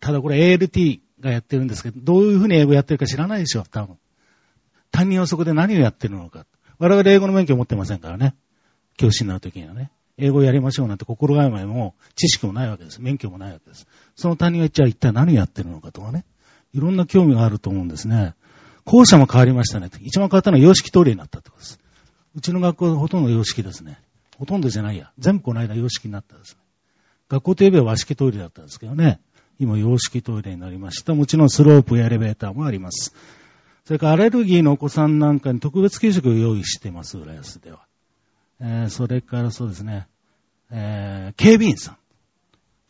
[0.00, 3.96] ただこれ ALT がやってるんですけど、どういうふうに英語やってるか知らないでしょ、多分。
[4.90, 6.46] 担任はそこで何をやってるのか。
[6.78, 8.34] 我々英語の免許を持ってませんからね。
[8.96, 9.90] 教師になるときにはね。
[10.16, 13.02] 英語をやりましょうなんて心構えも知識もないわけです。
[13.02, 13.86] 免許もないわけです。
[14.14, 16.24] その担任がじゃあ一体何をやってるのかとかね。
[16.72, 18.34] いろんな興味があると思うんですね。
[18.84, 19.90] 校舎も変わりましたね。
[20.00, 21.80] 一番変わったのは洋式トイレになったってことです。
[22.36, 23.98] うちの学校はほとんど洋式ですね。
[24.38, 25.10] ほとんどじゃないや。
[25.18, 26.58] 全部この間洋式になったですね。
[27.34, 29.20] 学校といえば和式トイレだったんですけどね。
[29.58, 31.14] 今洋式トイレになりました。
[31.14, 33.14] もちろんスロープやエレベーターもあります。
[33.84, 37.80] それからアレルギーのお子さんなんかに特別給食を用意してます、浦安では。
[38.60, 40.06] えー、それからそうですね、
[40.70, 41.96] えー、警備員さん。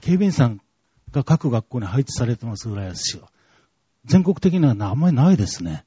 [0.02, 0.60] 警備員さん
[1.10, 3.30] が各学校に配置されてます、浦安市は。
[4.04, 5.84] 全国的にはあんまりないですね。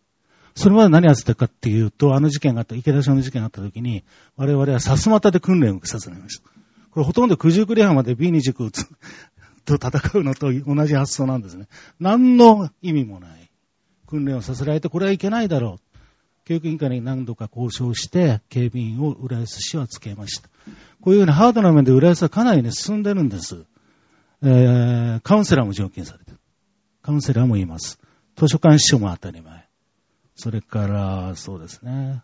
[0.56, 4.04] それまで何やってたかっていうと、あの事件があった、池田署の事件があった時に、
[4.36, 6.50] 我々はさすまたで訓練をさせられました。
[6.98, 8.84] これほとんど九十九里浜で B 二軸をつ
[9.66, 11.68] と戦うのと同じ発想なんですね。
[12.00, 13.52] 何の意味もない。
[14.08, 15.98] 訓練をさせられて、これはいけないだろう。
[16.46, 20.50] 教育委員会に何度か交渉して、警備員を浦安市はつけました。
[21.00, 23.66] こういうようなハードな面で浦安はかなりね、進んでるんです。
[24.42, 26.40] えー、カウンセラーも常勤されてる。
[27.04, 28.00] カウンセラーもいます。
[28.36, 29.68] 図書館司書も当たり前。
[30.36, 32.24] それから、そうですね。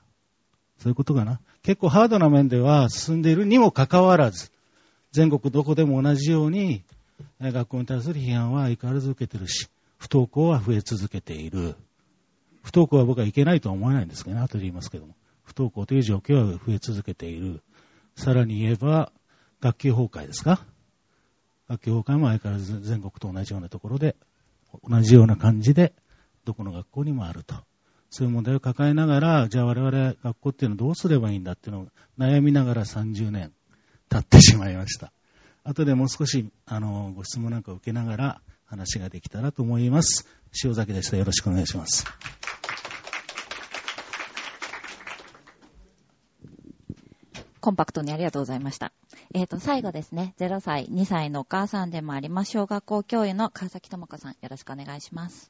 [0.80, 1.42] そういうことかな。
[1.62, 4.50] 結構ハードな面では進んでいるにもかかわらず、
[5.14, 6.84] 全国どこでも同じように、
[7.40, 11.76] 学校に対する批判は相変わらず受けてるし、不登校は増え続けている。
[12.64, 15.16] 不登校は僕はいけないとは思わないんですけどね、後で言いますけども。
[15.44, 17.62] 不登校という状況は増え続けている。
[18.16, 19.12] さらに言えば、
[19.62, 20.66] 学級崩壊ですか？
[21.70, 24.16] 学級崩壊も相変わらず全国と同じようなところで、
[24.84, 25.94] 同じような感じで、
[26.44, 27.54] どこの学校にもあると。
[28.10, 31.88] そういう問題を抱えながら、じゃあ我々学校っていうのはどうすればいいんだっていうのを
[32.18, 33.52] 悩みながら30年
[34.14, 35.12] 経ってしまいました。
[35.64, 40.28] 後でもう少し、あの、ご質問なんかを受けながら話ができたらと思います。
[40.64, 41.18] 塩崎でした。
[41.18, 42.06] よろしくお願いします。
[47.60, 48.92] コンパクトにありがとうございました。
[49.34, 55.50] えっ、と、最後ですね、0歳、2歳のお母さんでもあります、小学校教諭の川崎智子さん、よろしくお願いします。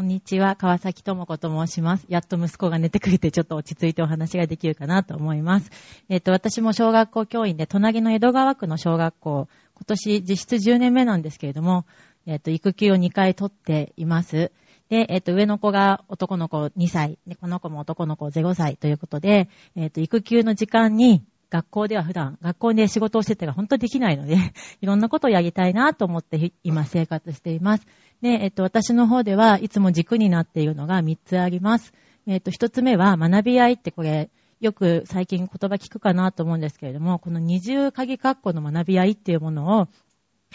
[0.00, 2.06] こんにちは、川崎智子と申します。
[2.08, 5.70] やっと息子が寝てくれて、ちょっと落ち着いてお話ができるかなと思います。
[6.08, 11.84] えっ、と、私も小学校教員で、隣の江戸川区の小学校、今年実質10年目なんですけれども、
[12.24, 14.52] えっ、と、育休を2回取っています。
[14.88, 24.36] で、えっ、と、上の子が男の子2歳、で、この子も男の子0歳ということで、えっ、と、育休の時間に、学校では普段、学校で仕事をしててが本当にできないので、
[24.80, 27.86] いろんなことをやりたいなと思って今生活しています。
[28.22, 31.92] で、えっと、私の方ではいつも軸になっているのが3つあります。
[32.26, 34.30] えっと、1つ目は学び合いってこれ、
[34.60, 39.88] よく最近言葉聞くかなと思うんですけれども、この二重鍵括弧の学び合いっていうものを、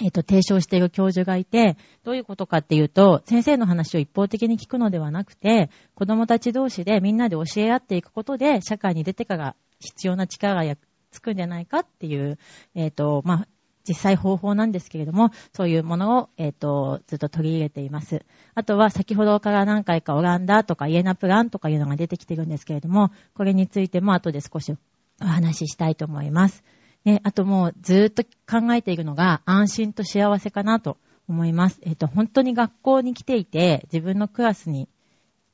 [0.02, 10.76] えっと、提唱している教授がいて、どういうことかっていうと、先生の話を一方的に聞くのではなくて、子供たち同士でみんなで教え合っていくことで、社会に出てから必要な力が
[11.16, 12.38] つくんじゃないかっていう、
[12.76, 13.48] えっ、と、まあ、
[13.88, 18.26] 実際方法なんですけれども、そういうものを、えっ、と、ずっと取り入れています。
[18.56, 24.76] あとは、先ほどから何回かオランダとかイエナプランとかいうのが出てきてるんですけれども、これについても後で少し
[25.22, 26.64] お話ししたいと思います。
[27.06, 30.98] ね、あともうずっと考えているのが安心と幸せかなと
[31.30, 31.80] 思います。
[31.84, 34.90] えっ、と、本当に学校に来ていて、自分のクラスに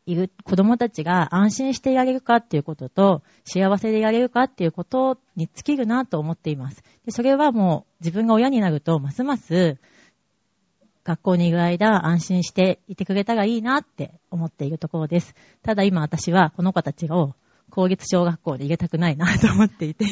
[0.06, 6.84] いる子供たちが安心していられるかっていうことと、幸せでいられるかっていうことに尽きるなと思っています。
[7.06, 9.78] で、それはもう自分が親になると、ますます
[11.04, 15.36] 学校にいる間安心していてくれたらいいなって思っているところです。
[15.64, 17.34] ただ今私はこの子たちを
[17.70, 20.06] 公立小学校で入れたくないなと思っていて、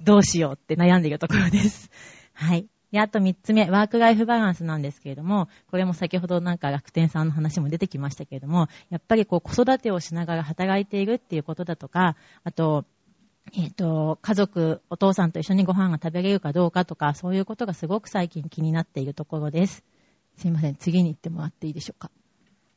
[0.00, 1.90] どうしようって悩んでいるところです。
[2.32, 2.66] はい。
[2.96, 12.86] で、あと三つ目、ワークライフバランスなんですけれども、これも先ほどなんか楽天さんの話も出てきましたけれども、やっぱりこう子育てをしながら働いているっていうことだとか、あと、
[13.52, 19.84] えっ、と、家族、お父さんと一緒にご飯が食べれるかどうかとか、そういうことがすごく最近気になっているところです。
[20.38, 22.10] すいません、次に行ってもらっていいでしょうか。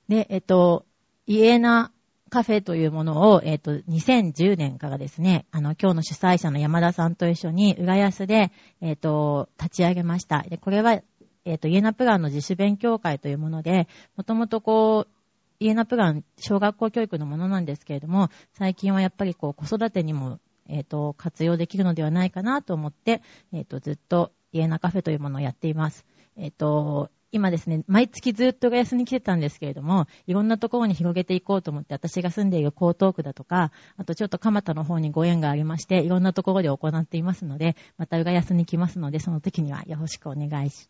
[0.09, 0.85] で、えっ、と、
[1.27, 1.93] イエナ
[2.29, 8.51] カフェというものを、えっ、と、2010年からですね、あの、今日の主催者の山田さんと一緒に、浦安で、
[8.81, 10.43] えっ、と、立ち上げました。
[10.43, 11.01] で、これは、
[11.45, 15.13] えっ、と、イエナプランの自主勉強会というもので、もともとこう、
[15.59, 23.21] イエナプラン、小学校教育のものなんですけれども、最近はやっぱりこう、子育てにも、えっ、と、活用できるのではないかなと思って、
[23.51, 26.05] えっ、と、ずっとイエナカフェというものをやっています。
[26.37, 40.89] えっ、と、今ですね、毎月ずっと浦安に来てたんですけれども、いろんなところに広げていこうと思って、私が住んでいる江東区だとか、あとちょっと蒲田の方にご縁がありまして、いろんなところで行っていますので、また浦安に来ますので、その時にはよろしくお願いし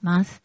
[0.00, 0.42] ます。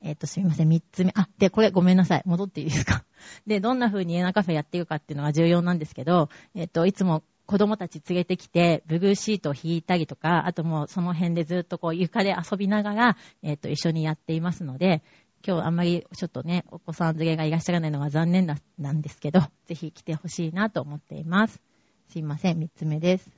[0.00, 1.12] えっ、と、すみません、三つ目。
[1.16, 2.22] あ、で、これごめんなさい。
[2.26, 3.04] 戻っていいですか？
[3.48, 15.02] で、どんな風にエナカフェやっているかっていうのが重要なんですけど、えっ、と、いつも子供たち連れてきて、ブルーシートを引いたりとか、あともうその辺でずっとこう床で遊びながら、えっ、と、一緒にやっていますので、
[15.46, 21.60] 今日あんまりちょっとね、お子さん連れがいらっしゃらないのが残念ななんですけど、ぜひ来てほしいなと思っています。
[22.08, 23.28] すいません、三つ目です。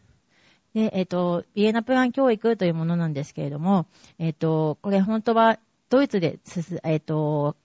[0.72, 3.86] で、えっ、と、ビエナプラン教育というものなんですけれども、
[4.18, 6.38] えっ、と、これ本当はドイツで、
[6.84, 7.56] えっ、と、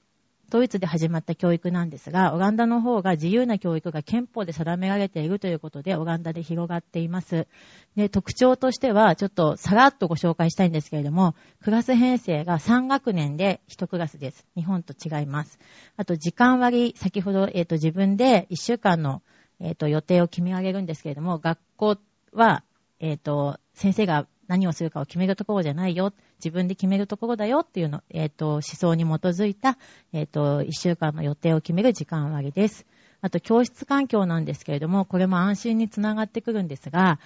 [0.52, 7.47] ドイツで始まった教育なんですが、オランダの方が自由な教育が憲法で定められているということで、オランダで広がっています。
[7.95, 14.45] で、特徴としては、ちょっとさらっとご紹介したいんですけれども、クラス編成が3学年で1クラスです。
[14.58, 15.58] 日本と違います。
[15.95, 19.22] あと、時間割、先ほど、えっ、と、自分で1週間の、
[19.62, 21.95] えっ、と、予定を決め上げるんですけれども、学校
[22.34, 22.66] は、
[22.99, 26.12] えっ、と、先生が何をするかを決めるところじゃないよ。
[26.39, 29.78] 自分で決めるところだよっていうの、えっ、と、思想に基づいた、
[30.12, 32.86] えっ、と、一週間の予定を決める時間割です。
[33.22, 37.18] あと、教室環境なんですけれども、これも安心につながってくるんですが、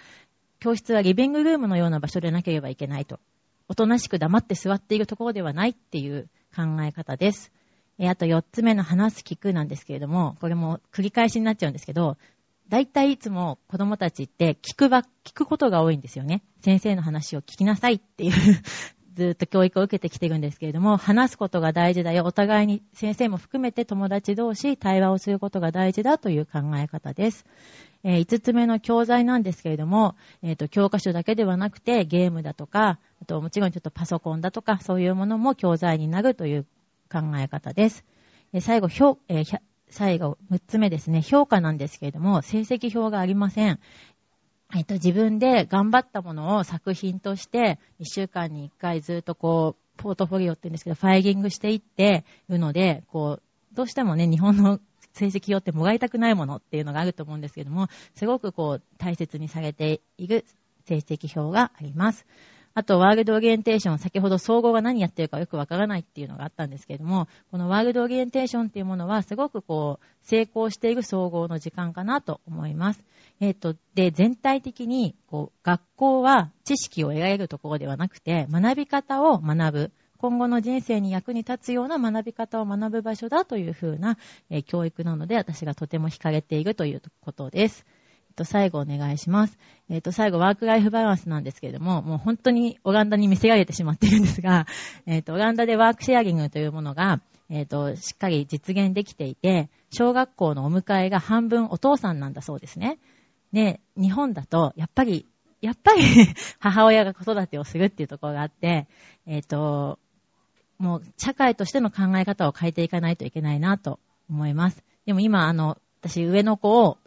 [0.59, 3.19] 教室はリビングルームのような場所でなければいけないと。
[3.69, 7.51] おとなしく黙って座っているところではないっていう考え方です。
[7.97, 12.17] えあと4つ目の話す聞くなんですけれども、これも繰り返しになっちゃうんですけど、
[12.69, 16.43] 大体いつも子供たちって聞くば、聞くことが多いんですよね。
[16.61, 18.33] 先生の話を聞きなさいっていう
[19.13, 22.23] ずっと教育を受けてきてるんですけれども、話すことが大事だよ。
[22.25, 27.45] お互いに先生も含めて友達同士対話をすることが大事だという考え方です。
[28.03, 36.65] えー、5つ目の教材なんですけれども、えっ、ー、と、教科書だけではなくて、ゲームだとか、あともちろんちょっとパソコンだとか、そういうものも教材になるという
[37.11, 38.05] 考え方です。
[38.53, 39.59] えー、最後、評、えー、
[39.95, 43.79] 最後、6つ目ですね、評価なんですけれども、成績表がありません。
[44.75, 53.41] えっと、自分で頑張ったものを作品として、1週間に1回ずっとこう、ポートフォリオって言うんですけど、ファイリングしていってるので、こう、
[53.73, 54.81] どうしてもね、日本の
[55.13, 60.43] 成績表ってもらいたくないものっていうのがあると思うんですけども、すごくこう、大切にされている
[60.85, 62.25] 成績表があります。
[62.77, 73.01] あと、ワールドオリエンテーション、先ほど総合が何やってるかよくわからないっていうのがあったんですけれども、このワールドオリエンテーションっていうものは、すごくこう、成功している総合の時間かなと思います。
[73.39, 79.91] えっ、ー、と、で、全体的に、こう、学校は知識を得られるところではなくて、学び方を学ぶ。
[80.17, 84.17] 今後の人生に役に立つような学び方を学ぶ場所だというふうな、
[84.49, 87.85] えー、教育なので、私がとても惹かれているということです。
[88.35, 89.57] と、最後お願いします。
[89.89, 94.67] えっ、と、最後、ワークライフバランスなんですけれども、もう本当にオランダに見せられてしまっているんですが、
[95.07, 102.99] えっ、と、オランダでワークシェアリングというものが、えっ、と、しっかり実現できていて、小学校のお迎えが半分お父さんなんだそうですね。
[103.53, 105.25] で、日本だと、やっぱり、
[105.61, 106.01] やっぱり
[106.59, 108.87] 母親が子育てをするっていうところがあって、
[109.25, 109.99] えっ、と、
[110.77, 114.83] もう社会としての考え方を変えていかないといけないなと思います。
[115.05, 116.97] でも今、あの、私上の子を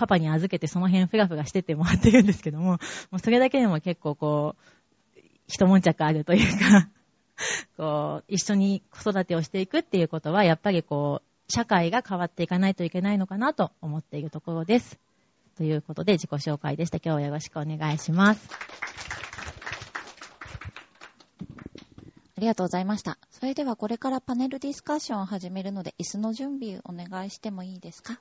[0.00, 2.78] パパに預けてその辺ふがふがしてってもらってるんですけども、
[3.12, 6.88] もうそれだけでも結構こう、一悶着あるというか
[7.76, 14.98] こう、一緒に子育てをしていくっていうことは、やっぱりこう、社会が変わっていかないといけないのかなと思っているところです。
[15.58, 16.96] ということで自己紹介でした。
[16.96, 18.48] 今日はよろしくお願いします。
[22.38, 23.18] ありがとうございました。
[23.30, 28.18] それではこれからパネルディスカッションを始めるので、椅子の準備お願いしてもいいですか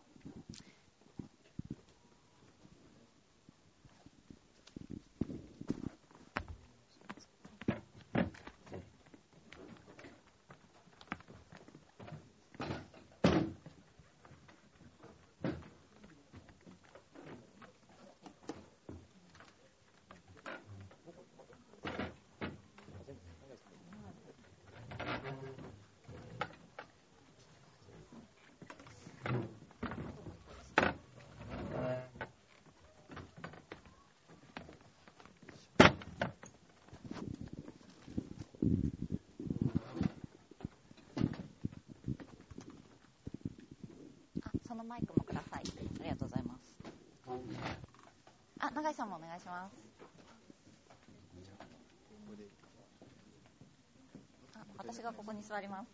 [44.80, 45.64] のマイクもください。
[46.00, 46.76] ありがとうございます。
[48.60, 49.76] あ、永井さんもお願いします。
[54.56, 55.90] あ、私がここに座ります。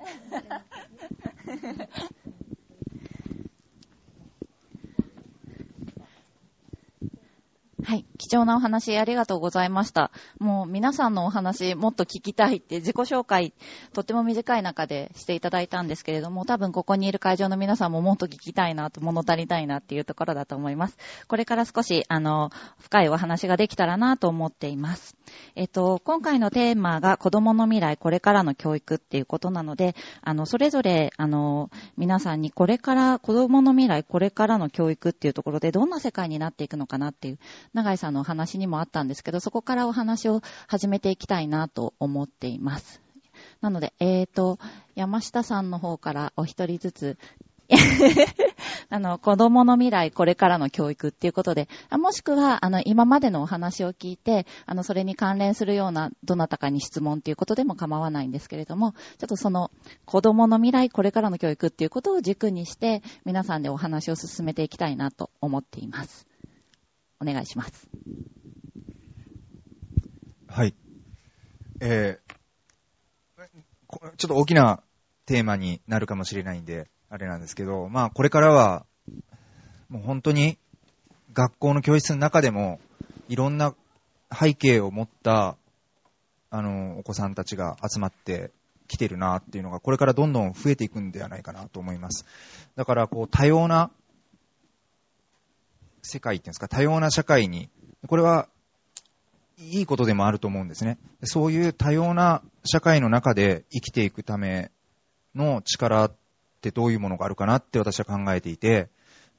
[7.84, 8.06] はい。
[8.16, 10.10] 貴重なお話ありがとうございました。
[10.38, 13.52] もう皆さんのお話もっと聞きたいって自己紹介
[13.92, 20.96] とっても短い中でしていただいたんですけれども、多分ここにいる会場の皆さんももっと聞きたいなと、物足りたいなっていうところだと思います。
[21.26, 25.16] これから少し、あの、深いお話ができたらなと思っています。
[25.56, 37.38] えっと、今回のテーマが子供の未来、これからの教育っていうことなので、あの、それぞれ、あの、皆さんにこれから子供の未来、これからの教育っていうところでどんな世界になっていくのかなっていう、
[37.74, 43.00] 永井さんのお話にもあったんですけど、そこからお話を始めていきたいなと思っています。
[43.60, 44.58] なので、えーと、
[44.94, 47.18] 山下さんの方からお一人ずつ
[48.90, 59.70] あの、子供の未来、これからの教育っていうことで、もしくは、あの、今までのお話を聞いて、あの、それに関連するような、どなたかに質問っていうことでも構わないんですけれども、ちょっとその、
[60.04, 66.26] 子供の未来、これからの教育っていうことを軸にして、皆さんでお話を進めていきたいなと思っています。
[67.20, 67.88] お願いします。
[70.52, 70.74] はい。
[71.80, 74.82] えー、ちょっと大きな
[75.24, 78.84] テーマになるかもしれないんで、あれなんですけど、まあこれからは、
[79.88, 80.58] もう本当に
[81.34, 82.80] 学校の教室の中でも、
[83.28, 83.76] いろんな
[84.36, 85.56] 背景を持った、
[86.50, 88.50] あの、お子さんたちが集まって
[88.88, 92.26] きてるなっていうのが、これからどんどん増えていくんではないかなと思います。
[92.74, 93.92] だから、こう、多様な
[96.02, 97.70] 世界っていうんですか、多様な社会に、
[98.08, 98.48] これは
[99.60, 100.98] いいことでもあると思うんですね。
[101.24, 104.70] そういう多様な社会の中で生きていくため
[105.34, 106.12] の力っ
[106.60, 108.88] てどういうものがあるかなって私は考えていて、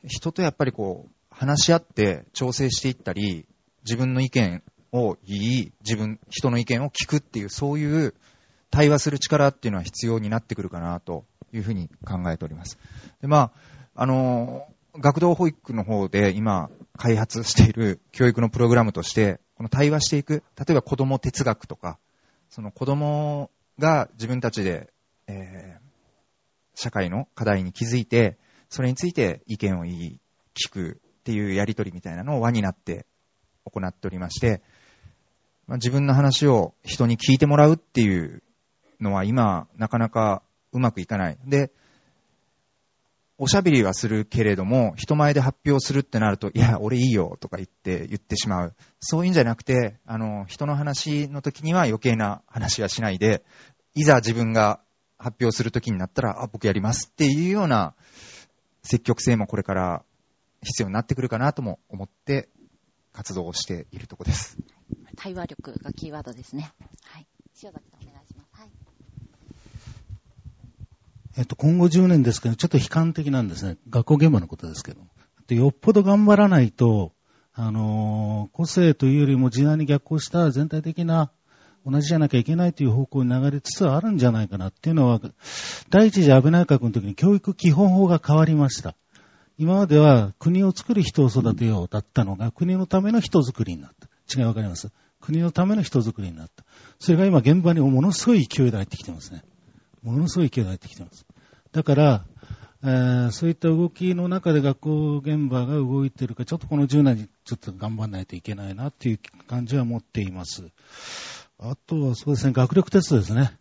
[0.05, 3.47] 人とやっぱりこう、話し合って調整していったり、
[3.83, 8.13] 自分の意見を言い、自分、人の意見を聞くっていう、そういう
[8.69, 12.77] 対話する力っていうのは必要になってくるかなというふうに考えております。
[13.21, 13.51] で、ま
[13.95, 21.99] あ、あの、学童保育の方で今開発している教育のプログラムとして、この対話していく、例えば子供哲学とか、
[22.49, 24.91] その子供が自分たちで、
[25.27, 25.81] えー、
[26.73, 28.39] 社会の課題に気づいて、
[28.69, 30.19] それについて意見を言い、
[30.55, 33.05] 聞くっていうやりとりみたいなのを輪になって
[33.65, 34.63] 行っておりまして、
[35.67, 38.41] まあ、自分の話を人に聞いてもらうっていう
[38.99, 41.37] のは今、なかなかうまくいかない。
[41.45, 41.71] で、
[43.43, 48.75] おしゃべりはするけれども、人前で発表するってなると、いや、俺いいよとか言って言ってしまう。
[48.99, 53.43] そういうんじゃなくて、あの、人の話の時には余計な話はしないで、
[53.95, 54.79] いざ自分が
[55.17, 57.95] 発表する時になったら、あ、僕やりますっていうような
[58.83, 60.03] 積極性もこれから
[60.61, 62.47] 必要になってくるかなとも思って
[63.11, 64.55] 活動をしているとこです。
[65.15, 66.71] 対話力がキーワードですね。
[67.05, 67.25] はい。
[67.63, 68.20] 塩崎さんお願。
[68.20, 68.20] い。
[71.37, 73.77] えっと、今後10年ですけど、ちょっと悲観的なんですね。
[73.89, 75.01] 学校現場のことですけど。
[75.55, 77.13] よっぽど頑張らないと、
[77.53, 81.31] あのー、個性というよりも時代に逆行した全体的な
[81.85, 85.19] 同じじゃなきゃいけないという方向に流れつつあるんじゃないかなっていうのは、
[85.89, 88.95] 第一次安倍内閣の時に教育基本法が変わりました。
[89.57, 94.07] 今までは国を作る人を育てようだったのが、国のための人づくりになった。
[94.33, 94.89] 違いわかります？
[95.19, 96.63] 国のための人づくりになった。
[96.99, 99.43] それが今現場にものすごい勢いで入ってきてますね。
[100.01, 101.25] ものすごい勢いで入ってきてます。
[101.71, 102.25] だから、
[102.83, 110.63] えー、そういった動きの中で学校現場が動いているか、ちょっとこの10年にちょっと頑張らないといけないなっていう感じは持っています。
[111.59, 113.55] あとはそうですね、学力テストですね。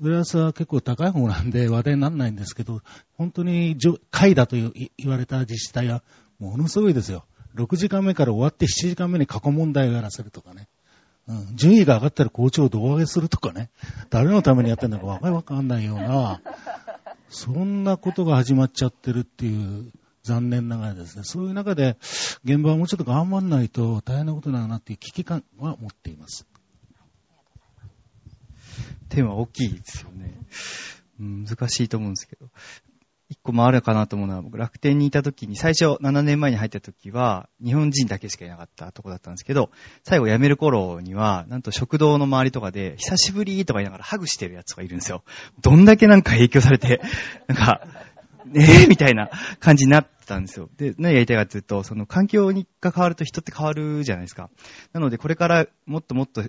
[0.00, 2.82] 浦安は結構高い方なんで話題にならないんですけど、
[3.14, 3.76] 本当に
[4.10, 4.72] 下位だと言
[5.06, 6.02] われた自治体は
[6.38, 7.24] ものすごいですよ。
[7.56, 10.68] 6時間目から終わって7時間目に過去問題をやらせるとかね。
[11.28, 13.70] うん、順位が上がったら校長を胴上げするとかね。
[14.08, 16.40] 誰のためにやってんだかわかわかんないような、
[17.28, 19.92] そんなことが始まっちゃってるっていう
[20.22, 21.24] 残念ながらですね。
[21.24, 21.98] そういう中で
[22.44, 26.46] 現場はもうちょっと頑張んないと大変なことだなっていう危機感は持っています。
[29.08, 30.32] 点は大きいですよね。
[31.18, 32.48] 難しいと思うんですけど。
[33.28, 39.70] 一個もあるかなと思うのは、僕楽天にいた時に、最初7年前に入った時は、日本人だけしかいなかったとこだったんですけど、
[40.02, 45.24] 最後辞める頃には、なんと食堂の周りとかで、久しぶりとか言いながらハグしてるやつがいるんですよ。
[45.60, 47.02] どんだけなんか影響されて、
[47.48, 47.82] なんか、
[48.46, 49.28] ねえみたいな
[49.60, 50.70] 感じになってたんですよ。
[50.78, 52.50] で、何やりたいかっていうと、その環境
[52.80, 54.48] が変わると人って変わるじゃないですか。
[54.94, 56.42] なので、これからもっともっと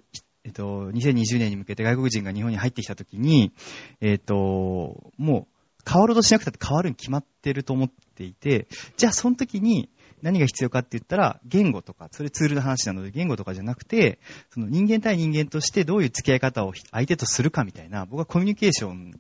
[0.46, 3.52] えっと、2020年に向けて外国人が日本に入ってきたときに、
[4.00, 9.90] えっと、もう変わろうとしなくたって変わるに決まってると思っていて、じゃあその時に
[10.22, 14.20] 何が必要かって言ったら、言語とか、それツールの話なので言語とかじゃなくて、
[14.50, 19.20] その人間対人間としてどういう付き合い方を相手とするかみたいな、僕はコミュニケーション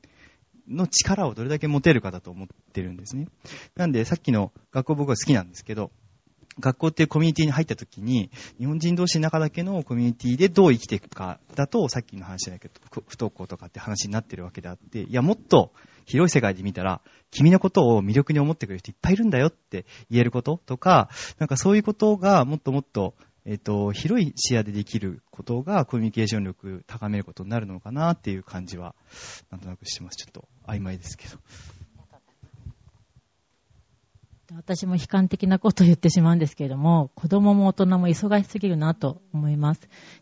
[0.67, 3.27] の力をどれだけ持てるかだと思ってるんですね。
[3.75, 5.91] なんでさっきの学校僕は好きなんですけど、
[6.59, 15.71] 学校っていうコミュニティに入った時に、日本人同士の中だけのコミュニティでどう生きていくかだと、さっきの話だけど、不登校とかって話になってるわけであって、いや、もっと
[16.05, 23.15] 広い世界で見たら、君のことを魅力に思ってくれる人いっぱいいるんだよって言えることとか、なんかそういうことがもっともっと、
[23.45, 28.95] えっ、と、広い視野でできることがコミュニケーション力高めることになるのかなっていう感じは、
[29.49, 30.17] なんとなくしてます。
[30.17, 31.37] ちょっと曖昧ですけど。
[34.55, 39.81] 私も悲観的なことを言ってしまうんですけれども、子供も大人も忙しすぎるなと思います。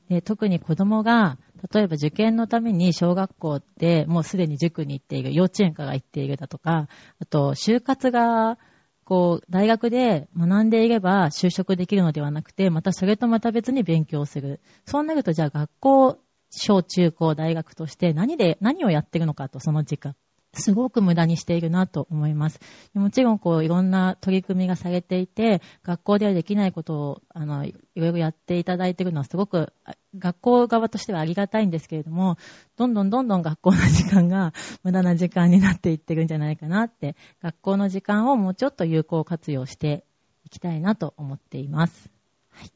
[0.10, 1.38] で特に子供が、
[1.74, 6.88] 例えば受験のために小学校でもうすでに塾に行っている、幼稚園から行っているだとか、
[7.20, 8.58] あと、就活が、
[9.06, 14.60] こう、大学で学んでいれば就職できるのではなくて、またそれとまた別に勉強する。
[14.86, 20.16] そうなると、じゃあ学校、小中高大学として何で、何をやってるのかと、その時間。
[20.58, 22.60] すごく無駄にしているなと思います。
[22.94, 29.74] もちろん、こう、いろんな取り組みがされていて、学校ではできないことを、あの、いろいろやっていただいているのはすごく、
[30.18, 32.38] 学校側としてはありがたいんですけれども、
[32.76, 34.54] どんどんどんどん学校の時間が
[34.84, 40.04] 無駄な時間になっていってるんじゃないかなって、学校の時間をもうちょっと有効活用して
[40.46, 42.10] いきたいなと思っています。
[42.52, 42.72] はい、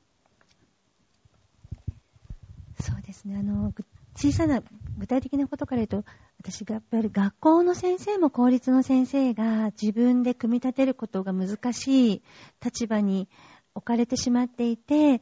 [2.80, 3.38] そうですね。
[3.38, 3.74] あの、
[4.16, 4.62] 小さな
[4.98, 6.06] 具体的なことから言うと、
[6.42, 12.24] 私がやっぱり学校の先生も公立の先生が自分で組み立てることが難しい
[12.66, 13.30] 立場に
[13.76, 15.22] 置かれてしまっていて、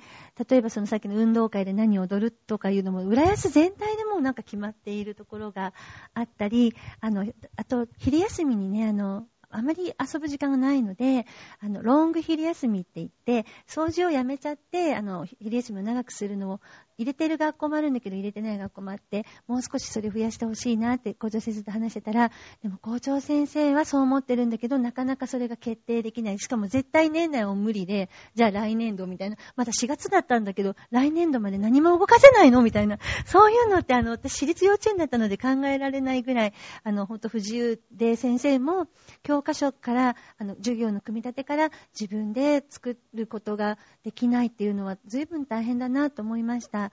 [0.50, 5.74] 例えばそのさっきの運動会で何を踊るとかいうのも、浦安全体でもなんか決まっているところが
[6.14, 7.26] あったり、あの、
[7.58, 11.26] あと、昼休みにね、あの、あまり遊ぶ時間がないので、
[11.60, 16.62] あの、ロング昼休みって言って、掃除をやめちゃって、あの、昼休みを長くするのを
[17.00, 22.30] 入れてる学校もあるんだけど入れてない学校もあって、もう少しそれ増やしてほしいなって校長先生と話してたら、
[22.62, 26.40] でも校長先生はそう思ってるんだけど、なかなかそれが決定できない。
[26.40, 33.00] しかも絶対年内は無理で、じゃあ来年度みたいな、まだ4月だったんだけど、来年度まで何も動かせないのみたいな。
[33.26, 36.54] そういうのってあの、私立幼稚園だったので考えられないぐらい、
[36.84, 38.88] あの、ほんと不自由で先生も
[39.24, 46.89] 教科書から、あの、授業の組み立てから自分で作ることができないっていうのは随分大変だなと思いました。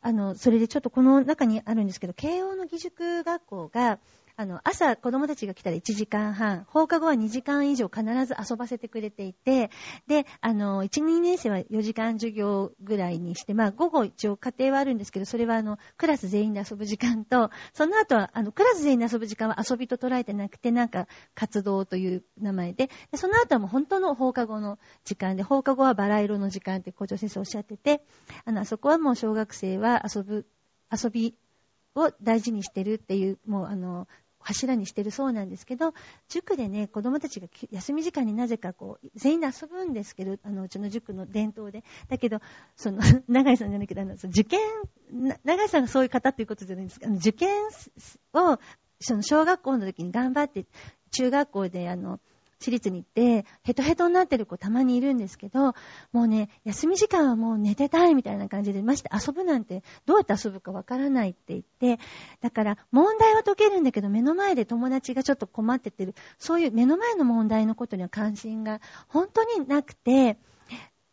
[0.00, 3.98] あの、それでちょっとこの中にあるんですけど、慶応の義塾学校が、
[4.38, 9.70] あの、朝子供たちが来たら1時間半、放課後は2時間以上必ず遊ばせてくれていて、
[10.08, 28.02] で、あの、1、2年生は4時間授業ぐらいにして、まあ、午後一応家庭はあるんですけど、それはあの、クラス全員で遊ぶ時間と、その後は、あの、クラス全員で遊ぶ時間は遊びと捉えてなくて、なんか、活動という名前で、でその後はもう本当の放課後の時間で、放課後はバラ色の時間って校長先生おっしゃってて、
[28.44, 30.46] あの、あそこはもう小学生は遊ぶ、
[30.92, 31.34] 遊び
[31.94, 34.06] を大事にしてるっていう、もうあの、
[34.46, 35.92] 柱にしてるそうなんですけど、
[36.28, 41.82] 塾でね、子供たちが休み時間になぜかこう、全員で遊ぶんですけど、あの、うちの塾の伝統で。
[42.08, 42.38] だけど、
[42.76, 42.98] その、
[43.28, 44.60] 長井さんじゃないけど、あの、受験、
[45.44, 47.50] 長井さんがそういう方っていうことじゃないんですか、あの、受験
[48.34, 48.58] を、
[49.00, 50.64] その、小学校の時に頑張って、
[51.10, 52.20] 中学校であの、
[52.58, 55.74] 私立に行って、ヘトヘトになってる子たまにいるんですけど、
[56.12, 62.02] もうね、休み時間はもう寝てたいみたいな感じで、まして遊ぶなんてどうやって遊ぶかわからないって言って、
[62.40, 70.38] だから問題は解けるんだけど、目の前で友達がちょっと困っててる、そういう目の前の問題のことには関心が本当になくて、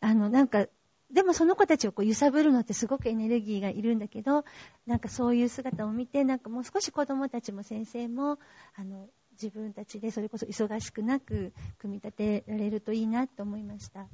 [0.00, 0.66] あの、なんか、
[1.10, 4.44] でもその子たちをこう揺さぶるのってすごくエネルギーがいるんだけど、
[4.86, 8.38] なんかそういう姿を見て、なんかもう少し子供たちも先生も、
[8.74, 9.08] あの、
[9.40, 14.08] 自分たちでそれこそ忙しくなく組み立てられるといいなと思いました。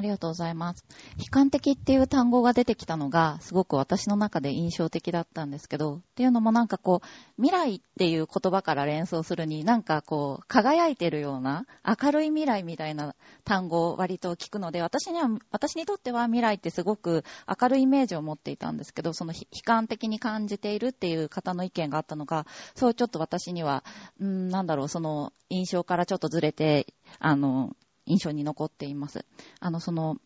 [0.00, 0.82] ありがとうございます。
[1.18, 13.14] 悲観的っていう単語が出てきたのが、すごく私の中で印象的だったんですけど、っていうのもなんかこう、未来っていう言葉から連想するに、なんかこう、輝いてるような、明るい未来みたいな
[13.44, 17.22] 単語を割と聞くので、私には、私にとっては未来ってすごく
[17.60, 23.84] 明るいイメージを持っていたんですけど、その悲観的に感じているっていう方の意見があったのが、そうちょっと私には、
[24.18, 26.86] うん、なんだろう、その印象からちょっとずれて、
[27.18, 27.76] あの、
[28.10, 29.24] 印象に残っています。
[29.60, 30.16] あの、その、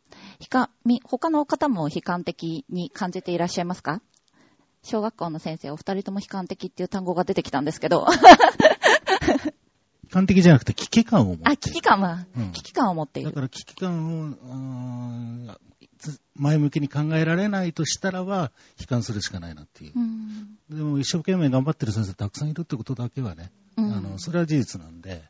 [0.41, 0.71] 悲観、
[1.05, 4.01] 他の方も悲観的に感じていらっしゃいますか？
[4.83, 8.07] 小学校の先生お二人とも悲観的っていう単語が出てきたんですけど。
[10.05, 11.53] 悲観的じゃなくて危機感を持っている。
[11.53, 13.31] あ、危機感は、うん、危機感を持っている。
[13.31, 15.59] だから危機感を、
[16.37, 19.93] 前向きに考えられないとしたらば、悲観するしかないなっていう。
[19.97, 25.25] うん、でも一生懸命頑張ってる先生たくさんいるってことだけはね、うん、あの、それは事実なんで、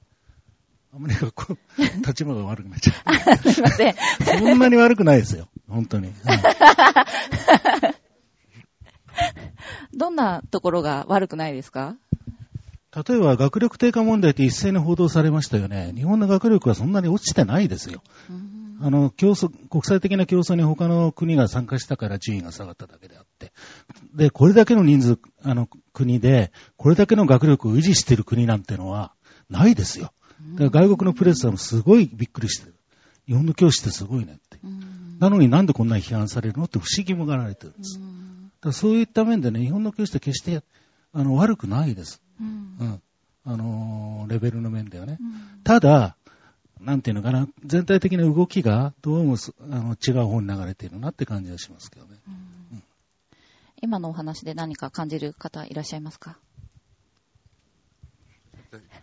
[0.94, 2.92] あんまりこう、立場が悪くなっちゃ
[3.42, 3.50] う。
[3.52, 3.94] すいません。
[4.24, 5.48] そんなに悪くないですよ。
[5.68, 6.12] 本当に。
[9.92, 11.96] どんなところが悪くないですか？
[13.08, 15.92] 例えば学力低下問題って一斉に報道されましたよね。
[15.96, 18.02] 日本の学力はそんなに落ちてないですよ。
[18.80, 23.52] あの、競争、国際的な競争に他の国が参加したから順位が下がっただけであって。
[24.14, 29.12] で、これだけの人数、あの、国で、これだけの学力を維持している国なんてのは、
[29.48, 30.12] ないですよ。
[30.54, 32.74] だから外国のプレスはすごいびっくりしてる。
[33.26, 34.58] 日本の教師ってすごいねって。
[35.18, 37.98] なのになんでこんなに批判されるのって不思議もがられてるんです。
[37.98, 40.62] だからそういった面でね、日本の教師って決して
[41.12, 42.20] あの悪くないです。
[42.40, 43.00] うん。
[43.46, 45.18] あのー、レベルの面ではね。
[45.64, 46.16] ただ、
[46.80, 52.16] なんていうのかな、全体的な動きがどうもあの違う方に流れているなって感じがしますけどね。
[52.26, 52.82] うん、
[53.80, 56.36] 今のお話で何か感じる方いらっしゃいますか？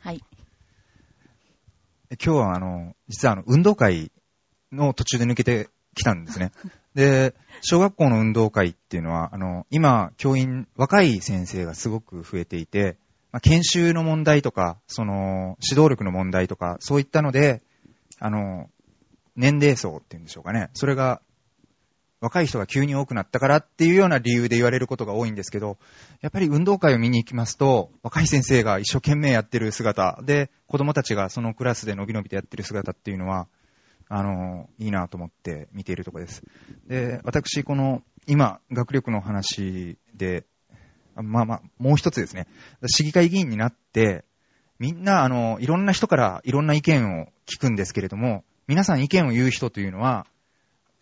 [0.02, 0.24] はい。
[2.20, 4.12] 今日はあの、実はあの、運動会
[4.72, 6.52] の途中で抜けてきたんですね。
[6.94, 12.98] で、小学校の運動会っていうのは、あの、今、教員、若い先生がすごく増えていて、
[13.32, 17.62] まあ、研修の問題とか、その、指導力の問題とか、そういったので、
[18.20, 18.70] あの、
[19.38, 20.70] 年齢層っていうんでしょうかね。
[20.74, 21.22] それが
[22.22, 25.78] 若い人が急に多くなったからっていうような理由で言われることが多いんですけど、
[26.22, 33.48] やっぱり運動会を見に行きますと、若い先生が一生懸命やってる姿で、子供たちがそのクラスで伸び伸びとやってる姿っていうのは、
[34.08, 36.44] あの、いいなと思って見ているところです。
[36.88, 40.46] で、私、この、今、学力の話で、
[41.16, 42.48] まあまあ、もう一つですね。
[42.86, 44.26] 市議会議員になって、
[44.78, 50.28] みんな、あの、いろんな人からいろんな意見を聞くんですけれども、皆さん意見を言う人というのは、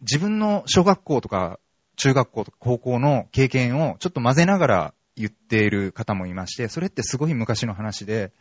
[0.01, 1.59] 自分の小学校とか
[1.95, 8.31] 中学校とか高校の経験をちょっと混ぜながら言っている方もいまして、それってすごい昔の話で、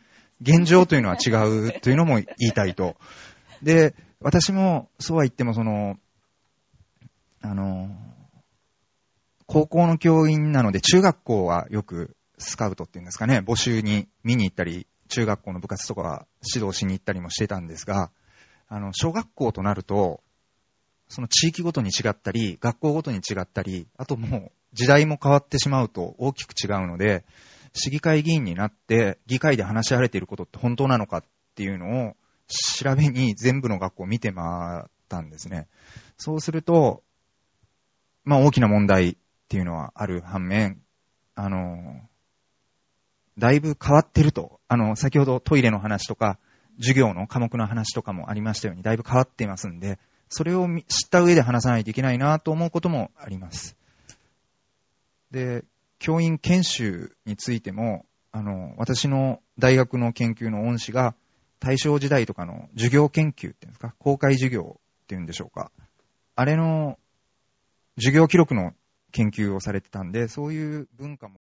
[0.41, 1.31] 現状というのは違
[1.67, 2.95] うというのも言いたいと。
[3.61, 5.97] で、私もそうは言ってもその、
[7.41, 7.89] あの、
[9.45, 18.11] 高校の教員なので中学校はよくスカウトっていうんですかね、募集に見に行ったり、中学校の部活とか指導しに行ったりもしてたんですが、
[18.69, 20.21] あの、小学校となると、
[21.09, 27.25] その地域ごとに違ったり、学校ごとに違ったり、あともう時代も変わってしまうと大きく違うので、
[27.73, 31.23] 市議会議員になって議会で話し合われていることって本当なのかっ
[31.55, 32.15] ていうのを
[32.47, 34.43] 調べに全部の学校を見て回
[34.81, 35.67] ったんですね。
[36.17, 37.03] そうすると、
[38.23, 39.15] まあ大きな問題っ
[39.47, 40.79] ていうのはある反面、
[41.33, 42.01] あの、
[43.39, 44.59] だいぶ変わってると。
[44.67, 46.37] あの、先ほどトイレの話とか、
[46.77, 49.97] 授業の科目の話とかもありましたように、だいぶ変わっていますんで、
[50.29, 53.75] それを知った上で話さないといけないなと思うこともあります。
[55.31, 55.63] で、
[55.97, 61.15] 教員研修についても、あの、私の大学の研究の恩師が、
[61.59, 65.71] 大正時代とかの授業研究っていうんですか、公開授業っていうんでしょうか。
[66.35, 66.97] あれの
[67.95, 68.73] 授業記録の
[69.11, 71.39] 研究をされてたんで、そういう文化も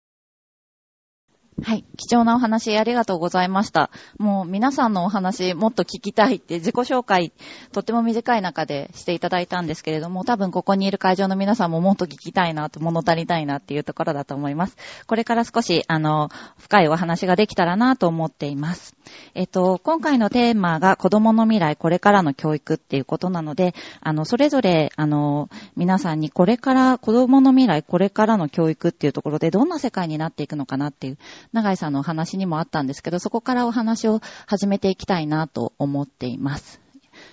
[1.61, 1.85] はい。
[1.97, 3.91] 貴重なお話ありがとうございました。
[4.19, 7.33] もう皆さんのお話もっと聞きたいって自己紹介
[7.73, 14.77] とっても短い中でしていただいたんですけれども、多分ここにいる会場の皆さんももっと聞きたいなと、物足りたいなっていうところだと思います。
[15.07, 16.29] これから少し、あの、
[16.59, 18.95] 深いお話ができたらなと思っています。
[19.35, 31.19] えっと、今回のテーマが子供の未来、これからの教育っていうことなので、あの、それぞれ、あの、皆さんにこれから子供の未来、これからの教育っていうところでどんな世界になっていくのかなっていう、
[31.53, 36.81] 長井さんのお話にもあったんですけど、そこからお話を始めていきたいなと思っています。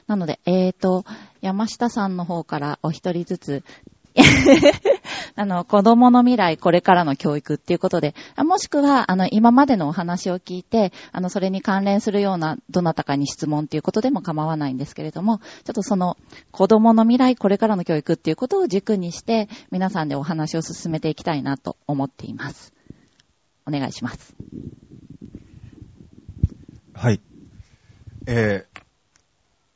[0.08, 1.06] なので、えーと、
[1.42, 3.64] 山下さんの方からお一人ずつ
[5.36, 16.16] あの、子供の未来、これからの教育っていうことで、もしくは、あの、今までのお話を聞いて、あの、それに関連するような、どなたかに質問っていうことでも構わないんですけれども、ちょっとその、
[16.52, 22.75] 子供の未来、これからの教育っていうことを軸にして、皆さんでお話を進めていきたいなと思っています。
[23.68, 24.36] お願いします。
[26.94, 27.20] はい。
[28.28, 28.66] え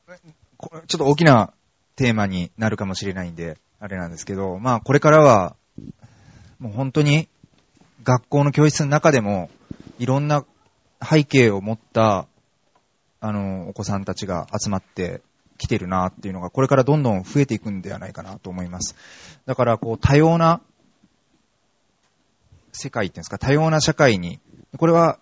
[0.08, 1.54] ー、ちょっと大きな
[1.96, 5.56] テーマになるかもしれないんで、あれなんですけど、まあこれからは、
[6.60, 7.28] もう本当に
[8.04, 9.50] 学校の教室の中でも、
[9.98, 10.46] いろんな
[11.04, 12.28] 背景を持った、
[13.22, 15.22] あの、お子さんたちが集まって
[15.58, 18.96] きてるなっていうのが、これからどんどん増えていくんではないかなと思います。
[19.46, 20.62] だから、こう、多様な
[22.72, 24.40] 世界っていうんですか、多様な社会に、
[24.78, 25.20] これは、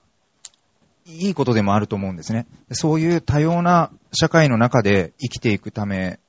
[1.05, 2.47] いいことでもあると思うんですね。
[2.71, 6.19] そういう多様な社会の中で生きていくため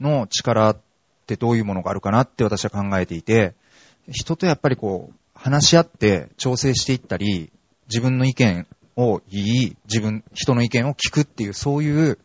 [0.00, 0.78] の力っ
[1.26, 3.54] てどういうものがあるかなって私は考えていて、
[4.10, 7.52] 人とやっぱりこう、話し合って調整していったり、
[7.88, 8.66] 自分の意見
[8.96, 12.18] を言い、自分、人の意見を聞くっていう、そういう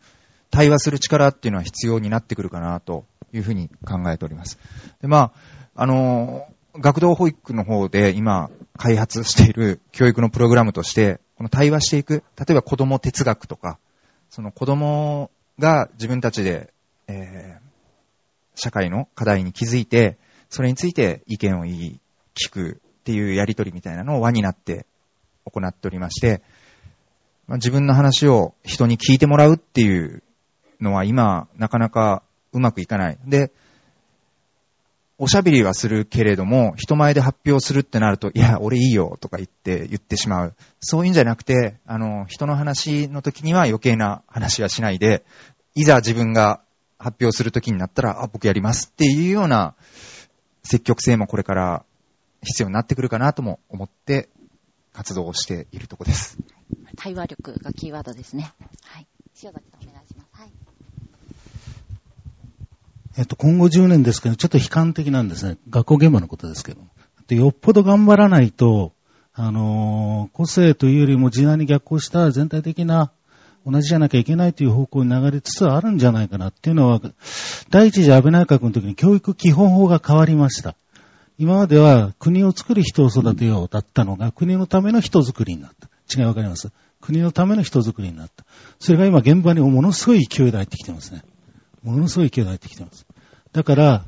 [0.50, 4.58] 対話する力っていうのは必要になってくるかなというふうに考えております。
[5.00, 5.32] で、ま
[5.74, 6.46] あ、あの
[6.80, 13.78] 学童保育の方で今開発している教育のプログラムとして、この対話していく、例えば子供哲学とか、
[14.30, 16.72] その子供が自分たちで、
[17.06, 17.60] えー、
[18.54, 22.00] 社会の課題に気づいて、それについて意見を言い、
[22.34, 24.86] 聞くっていうやりとりみたいなのを輪になって
[25.44, 26.42] 行っておりまして、
[27.46, 30.22] まあ、自分の話を人に聞いてもらうっていう
[30.80, 33.18] のは今なかなかうまくいかない。
[33.26, 33.52] で、
[35.22, 40.54] おしゃべりはするけれども、人前で発表するってなると、いや、俺いいよとか言って言ってしまう。
[40.80, 45.22] そういうんじゃなくて、あの、人の話の時には余計な話はしないで、
[45.74, 46.62] いざ自分が
[46.98, 49.74] 発表する時になったら、あ、僕やりますっていうような
[50.62, 51.84] 積極性もこれから
[52.42, 54.30] 必要になってくるかなとも思って
[54.94, 56.38] 活動をしているとこです。
[56.96, 58.54] 対話力がキーワードですね。
[58.84, 59.06] はい。
[59.42, 60.30] 塩崎さんお願いします。
[63.18, 65.58] えっと、今後10年ですけど、ちょっと悲観的なんですね。
[65.68, 66.80] 学校現場のことですけど。
[67.34, 68.92] よっぽど頑張らないと、
[69.34, 73.12] あのー、個性というよりも時代に逆行した全体的な
[73.64, 77.00] 同じじゃなきゃいけないという方向に流れつつあるんじゃないかなっていうのは、
[77.70, 80.74] 第一次安倍内閣の時に教育基本法が変わりました。
[81.38, 85.88] 今までは国を作る人を育てようだったのが、国のための人づくりになった。
[86.12, 86.70] 違いわかります？
[87.00, 88.44] 国のための人づくりになった。
[88.78, 91.22] それが今現場にものすごい勢いで入ってきてますね。
[91.82, 93.06] ものすごい勢いが入ってきてます。
[93.52, 94.04] だから、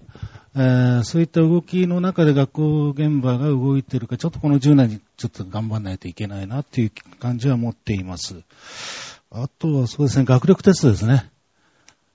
[0.54, 8.42] えー、そういった動きの中で学校現場が動いているか、ちょっとこの10年にちょっと頑張らないといけないなっていう感じは持っています。
[9.30, 11.30] あとはそうですね、学力テストですね。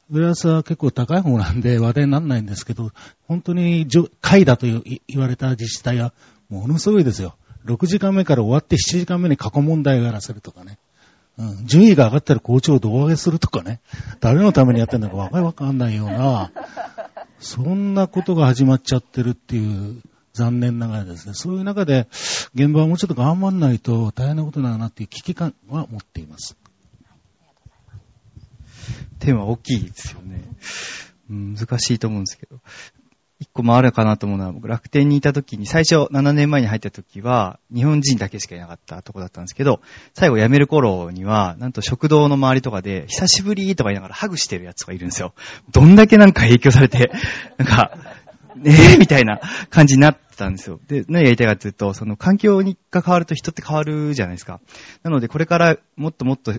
[0.09, 2.91] 浦安は結構高い方なんで話題にならないんですけど、
[3.27, 3.87] 本当に
[4.21, 6.13] 下位だと言われた自治体は
[6.49, 7.35] ものすごいですよ。
[7.65, 10.77] 6時間目から終わって7時間目に過去問題がらせるとかね。
[11.37, 13.79] うん、順位が上がったら校長を胴上げするとかね、
[14.19, 16.51] 誰のためにやってんだかわかわかんないような、
[17.39, 20.01] そんなことが始まっちゃってるっていう、
[20.33, 22.07] 残念ながらですね、そういう中で、
[22.53, 26.55] 現場はもうちょっと頑張んないと大変なことになるなっていう危機感は持っています。
[29.19, 30.43] テーマ大きいですよね。
[31.29, 32.59] 難しいと思うんですけど。
[33.39, 39.79] 一個もあるかなと思うのは、僕楽天にいた時に、最初7年前に入った時は、日本人だけしかいなかったとこだったんですけど、
[40.15, 45.33] 最後辞める頃には、なんと食堂の周りとかで、久しぶりとか言いながらハグしてるやつがいるんですよ。
[45.71, 47.11] どんだけなんか影響されて、
[47.57, 47.91] なんか、
[48.55, 49.39] ねえみたいな
[49.69, 50.79] 感じになってたんですよ。
[50.87, 54.59] で、何が言いたいかっていうと、その環境が変わると人って変わるじゃないですか。
[55.03, 56.53] なので、これからもっともっと、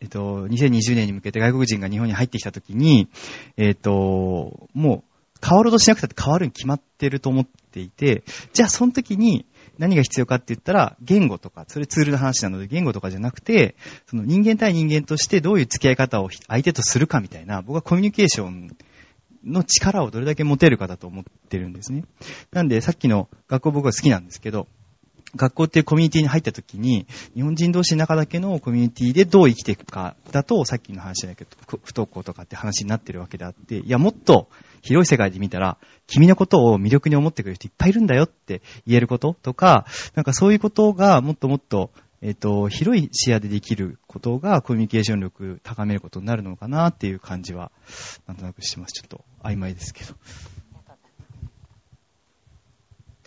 [0.00, 3.08] えっと、2020年に向けて外国人が日本に入ってきたときに、
[3.56, 5.13] えっと、もう
[5.44, 9.46] 変わろうとしなくたって変わるに決まってると思っていて、じゃあその時に
[9.78, 13.76] 何が必要かって言ったら、言語とか、それツールの話なので言語とかじゃなくて、
[14.06, 18.76] その人間対人間としてどういう付き合い方を相手とするかみたいな、僕はコミュニケーション
[19.44, 22.04] の力をどれだけ持てるかだと思ってるんですね。
[22.52, 24.68] なんでさっきの学校僕は好きなんですけど、
[25.36, 34.48] 学校っていうコミュニティに入った時に、日本人同士の中だけのコミュニティでどう生きていくかだと、さっきの話じゃないけど、不登校とかって話になってるわけであって、いや、もっと
[34.84, 41.90] 広い世界で見たら、君のことを魅力に思ってくれる人いっぱいいるんだよって言えることとか、なんかそういうことがもっともっと、
[42.20, 47.70] えっ、と、広い視野でできることがコミュニケーション力高めることになるのかなっていう感じは、
[48.26, 48.92] なんとなくしてます。
[48.92, 50.14] ちょっと曖昧ですけど。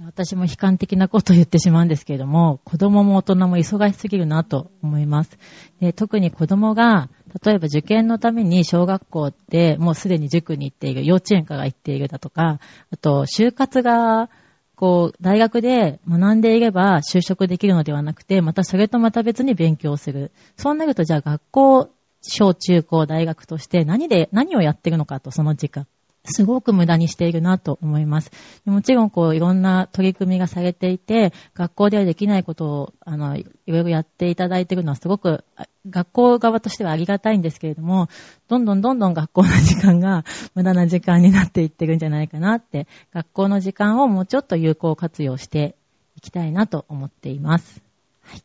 [0.05, 5.39] 私も悲観的なことを言ってしまうんですけれども、子供も大人も忙しすぎるなと思います。
[5.79, 7.09] で特に子供が、
[7.43, 12.59] 例えば受験のために小学校ってもうすでに塾に行っている、幼稚園から行っているだとか、
[12.91, 14.29] あと、就活が、
[14.75, 20.31] こう、大学で学んでいれば就職できるのではなくて、またそれとまた別に勉強する。
[20.55, 21.89] そうなると、じゃあ学校、
[22.21, 25.87] 小中高大学として何で、何をやってるのかと、その時間。
[26.29, 28.31] すごく無駄にしているなと思います。
[28.65, 35.45] もちろん、こう、いろんな取り組みがされていて、学校ではできないことを、あの、いろいろやっていただいているのはすごく、
[35.89, 38.09] 学校側としてはありがたいんですけれども、
[38.47, 45.75] どんどんどんどん学校の時間が 無駄な時間になっていってるんじゃないかなって、学校の時間をもうちょっと有効活用して
[46.17, 47.81] いきたいなと思っています。
[48.23, 48.43] はい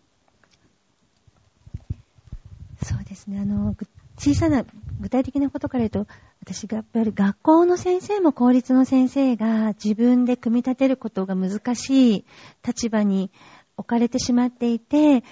[2.83, 3.41] そうですね。
[3.41, 3.75] あの、
[4.19, 4.65] 小さな
[5.01, 6.13] 具体的なことから言うと、
[6.43, 12.25] 私がやっぱり学校の先生も公立の先生が自分で組み立てることが難しい
[12.67, 13.31] 立場に
[13.77, 15.23] 置かれてしまっていて、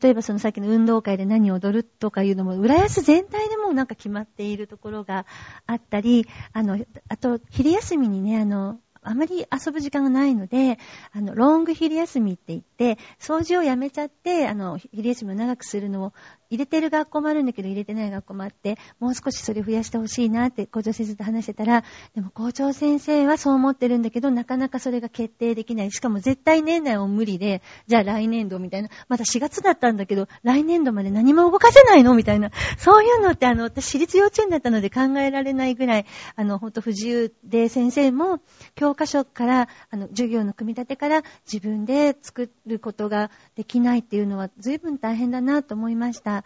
[0.00, 5.26] 例えばそのさっきの運動会で何を踊るとかいうのも、浦安全体でもなんか決まっているところが
[5.66, 6.78] あったり、あの、
[7.08, 10.78] あと、昼休みにね、あの、あまり遊ぶ時間がないので、
[11.12, 16.12] あの、ロング昼休みって言って、掃除をやめちゃって、あの、昼休みを長くするのを
[16.48, 25.92] 入れてる学校もあるんだけど入れてない学校もあって、もう少しそれを増やしてほしいなって校長先生と話してたら、でも校長先生はそう思ってるんだけど、なかなかそれが決定できない。
[25.92, 32.14] しかも絶対年内は無理で、じゃあ来年度みたいな、まだ4月だったんだけど、来年度まで何も動かせないの？
[32.14, 32.50] みたいな。
[32.78, 36.06] そういうのってあの、私私立幼稚園だったので考えられないぐらい、
[36.36, 38.38] あの、ほんと不自由で先生も
[38.76, 46.44] 教教科書から、あの、授業の組み立てから自分で作ることができないっていうのは随分大変だなと思いました。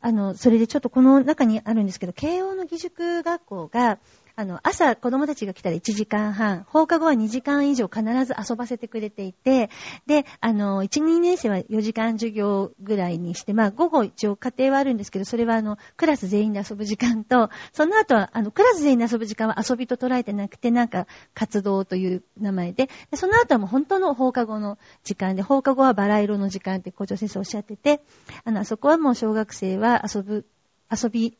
[0.00, 3.98] あの、それでちょっとこの中にあるんですけど、慶応の義塾学校が、
[4.36, 9.70] あの、朝子供たちが来たら1時間半、放課後は2時間以上必ず遊ばせてくれていて、
[10.06, 28.00] で、あの、1、2年生は4時間授業ぐらいにして、まあ午後一応家庭はあるんですけど、それはあの、クラス全員で遊ぶ時間と、その後は、あの、クラス全員で遊ぶ時間は遊びと捉えてなくて、なんか活動という名前で、でその後はもう本当の放課後の時間で、放課後はバラ色の時間って校長先生おっしゃってて、
[28.42, 30.44] あの、あそこはもう小学生は遊ぶ、
[30.90, 31.38] 遊び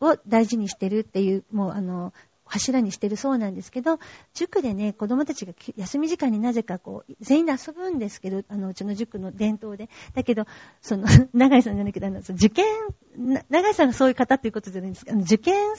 [0.00, 2.12] を大事にしてるっていう、もうあの、
[2.50, 3.98] 柱にしてるそうなんですけど、
[4.34, 9.88] 塾でね、子供たちが休み時間になぜかこう、全員で遊ぶんですけど、あの、うちの塾の伝統で。
[10.14, 10.46] だけど、
[10.82, 12.66] その、 長井さんじゃないけど、あの、受験、
[13.48, 15.70] 長井さんがそういう方っていうことじゃないんですけど、受験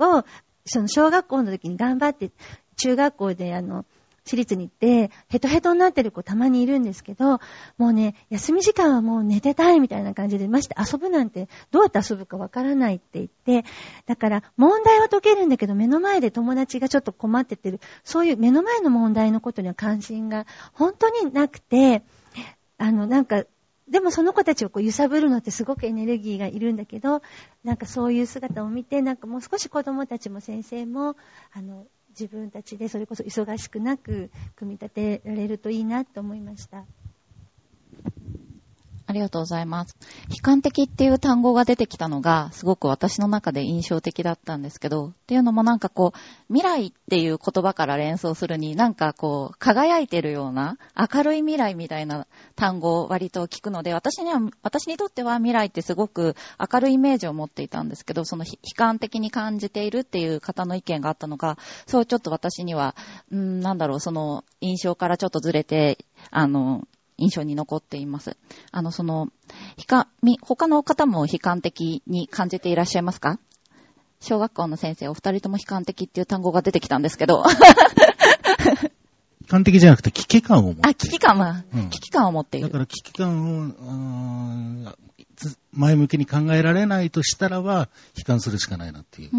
[0.00, 0.24] を、
[0.66, 2.32] その小学校の時に頑張って、
[2.76, 3.84] 中学校であの、
[4.24, 7.40] 私立に行って、ヘトヘトになってる子たまにいるんですけど、
[7.78, 13.64] もうね、休み時間はもう寝てたいみたいな感じで、まして遊ぶなんてどうやって遊ぶかわからないって言って、
[14.06, 22.02] だから問題は解けるんだけど目の前で友達がちょっと困っててる、そういう目の前の問題のことには関心が本当になくて、
[22.78, 23.44] あの、なんか、
[23.88, 27.22] でもその子たちをこう揺さぶるのってすごくエネルギーがいるんだけど、
[27.64, 31.16] なんかそういう姿を見て、なんかもう少し子供たちも先生も、
[31.52, 36.86] あの、自分たちでそれこそ忙しくなく組み立てられるといいなと思いました。
[39.10, 39.96] ありがとうございます。
[40.28, 46.18] 悲観的っていう単語が出てきたのが、すごく私の中で印象的だったんですけど、っていうのもなんかこう、
[46.52, 56.36] 未来っていう言葉から連想するに、なんかこう、輝いてるような、明るい未来みたいな単語を割と聞くので、私には、私にとっては未来ってすごく
[56.72, 62.94] 明るいイメージを持っていたんですけど、その悲観的に感じているっていう方の意見があったのが、そうちょっと私には、
[63.32, 65.98] うん、なんだろう、その印象からちょっとずれて、
[66.30, 66.86] あの、
[67.20, 68.36] 印象に残っています。
[68.72, 69.28] あの、その、
[69.76, 70.08] 悲観、
[70.42, 73.38] 他の方も悲観的に感じていらっしゃいますか？
[74.20, 77.44] 小学校の先生、お二人とも悲観的っていう単語が出てきたんですけど。
[79.42, 80.90] 悲観的じゃなくて危機感を持っている。
[80.90, 82.68] あ、危機感は、うん、危機感を持っている。
[82.68, 84.94] だから危機感を、
[85.72, 89.30] 前向きに考えられないとしたらば、悲観するしかないなっていう。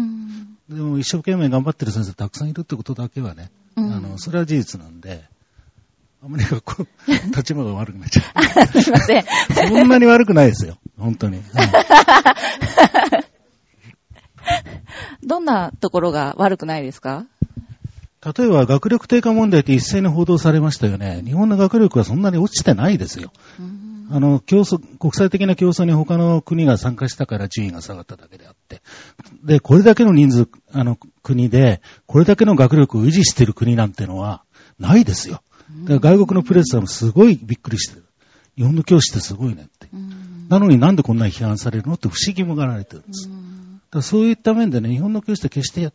[0.70, 5.24] うでも一生懸命頑張ってる先生たくさんいるってことだけはね、あの、それは事実なんで、
[6.24, 6.86] あまりこう、
[7.36, 8.22] 立場が悪くなっちゃ
[8.72, 8.82] う。
[8.82, 9.24] すいません。
[9.68, 10.78] そんなに悪くないですよ。
[10.98, 11.42] 本当に。
[15.24, 17.26] どんなところが悪くないですか？
[18.36, 21.22] 例えば学力低下問題って一斉に報道されましたよね。
[21.24, 23.32] 日本の学力はそんなに落ちてないですよ。
[24.10, 28.82] あの、競争、国際的な競争に他の国が参加したから順位が下がっただけであって。
[29.42, 34.42] で、これだけの人数、あの、国で、これだけの学力を維持している国なんてのは、
[34.78, 35.40] ないですよ。
[35.84, 38.04] だから外国のプレスはすごいびっくりしてる。
[38.56, 39.88] 日本の教師ってすごいねって。
[40.48, 43.28] なのになんでこんなに批判されるのって不思議もがられてるんです。
[43.28, 43.38] だか
[43.98, 45.92] らそういった面でね、日本の教師って決して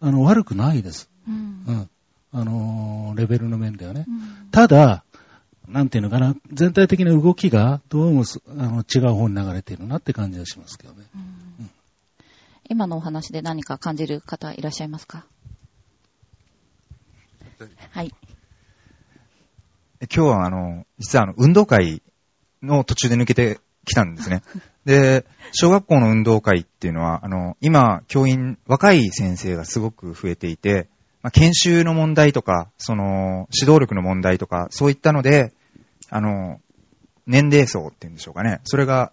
[0.00, 1.08] あの悪くないです。
[1.28, 1.88] うん。
[2.32, 4.06] あのー、レベルの面ではね。
[4.50, 5.04] ただ、
[5.68, 11.04] なんていうのかな、全体的な動きがどうもあの違う方に流れているなって感じがしますけどね。
[11.14, 11.70] うん、
[12.68, 15.24] 今のお話で何か感じる方いらっしゃいますか？
[17.92, 18.12] はい。
[20.08, 22.02] 今日はあの、実はあの、運動会
[22.62, 24.42] の途中で抜けてきたんですね。
[24.86, 30.88] で、小学校の運動会っていうのは、あの、今、教員、若い先生がすごく増えていて、
[31.22, 35.52] まあ、研修の問題とか、その、指導力の問題とか、そういったので、
[36.08, 36.60] あの、
[37.26, 38.60] 年齢層っていうんでしょうかね。
[38.64, 39.12] それが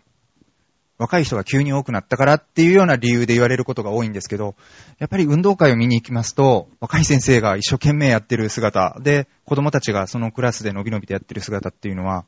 [0.97, 4.55] 若い人が急に多くなったからっていうような理由で言われることが多いんですけど、
[4.97, 12.25] やっぱり運動会を見に行きますと、若い先生が一生懸命やってる姿で、子供たちがそのクラスで伸び伸びとやってる姿っていうのは、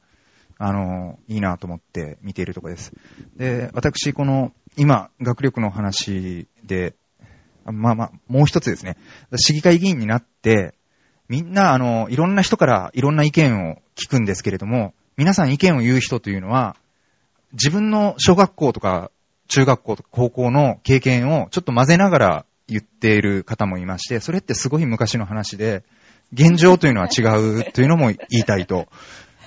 [0.60, 2.92] あの、いいなと思って見ているところです。
[3.38, 6.96] で、私、この、今、学力の話で、
[7.66, 8.98] まあまあ、もう一つですね。
[9.36, 10.76] 市議会議員になって、
[11.30, 16.76] みんな、あの、いろんな人からいろんな意見を聞くんですけれども、皆さん意見を言う人というのは、
[17.54, 19.12] 自分の小学校とか
[19.48, 25.84] 中学校とか高校の経験をちょっと混ぜながら言っている方もいまして、それってすごい昔の話で、
[26.32, 27.22] 現状というのは違
[27.62, 28.88] うというのも言いたいと。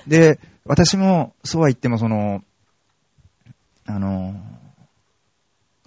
[0.09, 2.43] で、私もそうは言ってもその、
[3.87, 4.35] あの、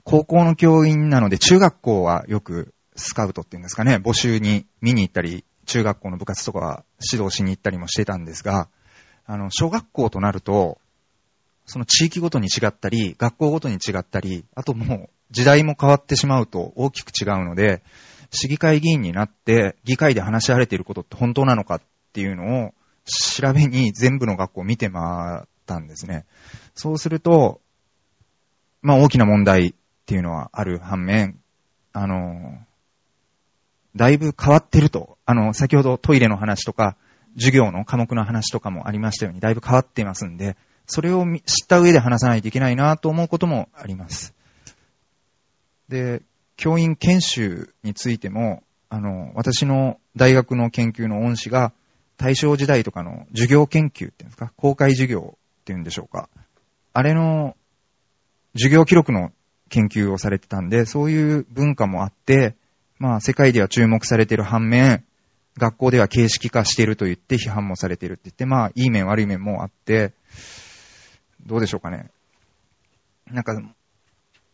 [0.04, 8.70] 高校の教員なので中学校はよくスカウトっていうんですかね、募集に見に行ったり、中学校の部活とか指導しに行ったりもしてたんですが、
[9.26, 10.80] あの、小学校となると、
[11.66, 17.82] その地域ごとに違ったり、学校ごとに違ったり、あともう時代も変わってしまうと大きく違うので、
[18.32, 21.82] 市議会議員になって議会で話し合われていることって本当なのかっ
[22.14, 22.74] ていうのを
[23.06, 25.02] 調べに全部の学校を見て回
[25.44, 26.26] ったんですね。
[26.74, 27.62] そうすると、
[28.82, 29.74] まあ大きな問題っ
[30.06, 31.40] ていうのはある反面、
[31.94, 32.60] あの、
[33.96, 35.18] だいぶ変わってると。
[35.26, 36.98] あの、先ほどトイレの話とか、
[37.36, 44.34] 授業の科目の話とかもありましたように、だいぶ変わっていますんで、それを知った上で話さないといけないなと思うこともあります。
[45.90, 46.22] で、
[46.58, 51.74] 教員研修についても、あの、私の大学の研究の恩師が、
[52.18, 56.30] 大正時代とかの授業研究っていうんですか、公開授業っていうんでしょうか。
[56.94, 57.58] あれの
[58.54, 59.32] 授業記録の
[59.70, 62.56] 研究をされてたんで、そういう文化もあって、
[63.00, 65.04] まあ世界では注目されてる反面、
[65.58, 70.14] 学校では形式化していると言って批判もされてるって言って、まあいい面悪い面もあって、
[71.46, 72.10] どうでしょうかね。
[73.32, 73.62] なんか、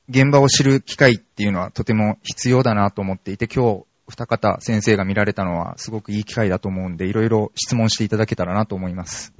[0.10, 9.34] 現場を知る機会っていうのはとても必要だなと思っていて、今日、二方先生が見られたのはすごくいい機会だと思うんで、いろいろ質問していただけたらなと思います。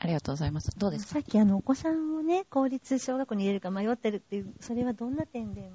[0.00, 0.76] ありがとうございます。
[0.76, 1.12] どうですか？
[1.14, 5.70] さっきあの、お子さんをね、公立小学校に入れるか迷ってるっていう、それはどんな点で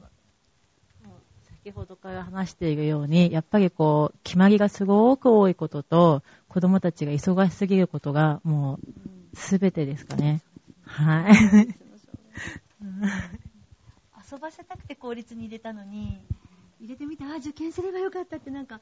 [1.63, 8.79] 先ほどから話しているように、やっぱりこう、決まりがすごく多いことと、子供たちが忙しすぎることが、も
[9.33, 10.41] う、すべてですかね。
[10.87, 11.33] はい。
[14.31, 16.19] 遊ばせたくて公立に入れたのに、
[16.79, 18.79] 入れてみて、ああ、受験すればよかったって、なんか、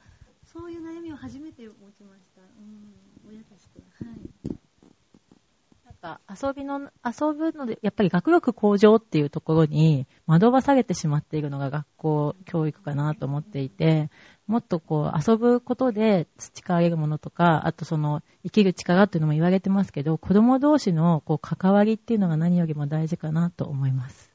[0.52, 2.42] そういう悩みを初めて持ちました。
[2.42, 2.94] うん、
[3.28, 3.84] 親としては。
[4.08, 4.56] はい。
[5.84, 14.10] なんか遊びの、遊ぶので、やっぱり学力向上っていうところに惑わされてしまっているのが学校教育かなと思っていて、
[14.46, 24.30] もっとこう遊ぶことで培われるものとか、あとその生きる力っていうのも言われてますけど、子供同士のこう関わりっていうのが何よりも大事かなと思います。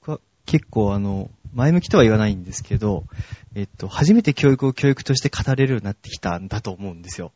[0.00, 0.20] 僕は
[0.50, 3.04] 結構あの、前向きとは言わないんですけど、
[3.54, 7.30] えっと、初めて教育を教育として語れるようになってきたんだと思うんですよ。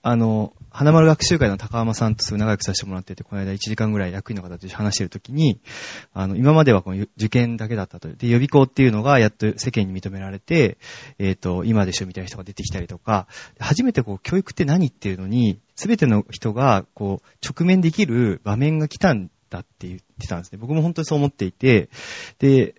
[0.00, 5.60] あの、花丸学習会の高浜さんとすごい仲良くさせてもらってて、この間1時間ぐらい役員の方と話してるときに、
[6.14, 8.08] あの、今まではこの受験だけだったと。
[8.08, 10.78] で、予備校っていうのがやっと世間に認められて、
[11.18, 13.26] えっと、今でしょみたいな人が出てきたりとか、
[13.58, 20.58] 初めてこう、教育って何っていうのに、すべての人が、こう、直面できる場面が来たんだって言ってたんですね。
[20.58, 21.90] 僕も本当にそう思っていて、
[22.38, 22.74] で、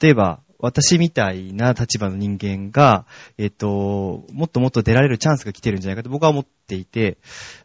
[0.00, 3.06] 例えば、私みたいな立場の人間が、
[3.38, 7.16] えっ、と、もっともっと出られるチャンスが来てるんじゃないかと僕は思っていて、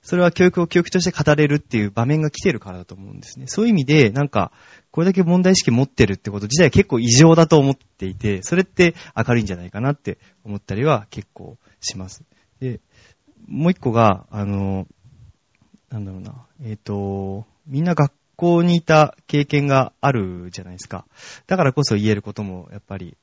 [0.04, 3.48] それは教育を教育として語れるっていう場面が来てるからだと思うんですね。
[3.48, 4.52] そういう意味で、なんか、
[4.92, 12.24] これだけ問題意識持ってるってこと自体結構異常だと思っていて、それって明るいんじゃないかなって思ったりは結構します。
[12.60, 12.80] で、
[13.48, 14.88] もう一個が、あの、
[15.90, 21.06] なんだろうな、えっ、と、みんな学校にいた経験があるじゃないですか。
[21.48, 23.18] だからこそ言えることもやっぱり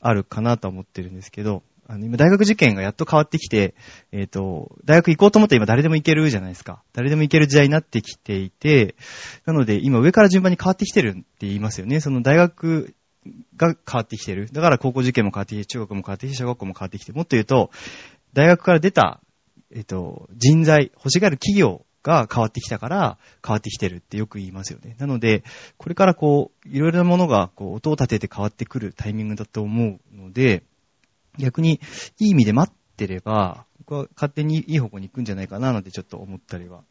[0.00, 3.74] あるかなと思ってるんですけど、あの今大学受験がやっと変わってきて、
[4.10, 6.82] えっ、と、大学行こうと思ったら今誰でも行けるじゃないですか。
[6.92, 8.96] 誰でも行ける時代になってきていて、
[9.44, 12.00] なので今上から順番に変わってきてるって言いますよね。
[12.00, 12.94] その大学
[13.56, 14.48] が変わってきてる。
[14.50, 17.70] だから高校受験も変わってきて、中学も変わってきて、小学校も変わってきて、もっと言うと、
[18.32, 19.20] 大学から出た、
[19.72, 24.94] えっ、と、人材、欲しがる企業が変わってきたから変わってきてるってよく言いますよね。
[25.00, 25.42] なので、
[25.76, 30.62] これからこう、いろいろなものがこう音を立てて変わってくるタイミングだと思うので、
[31.36, 31.80] 逆に
[32.20, 36.84] いい意味で待ってれば、僕は勝手にいい方向に行くんじゃないかななんてちょっと思ったりは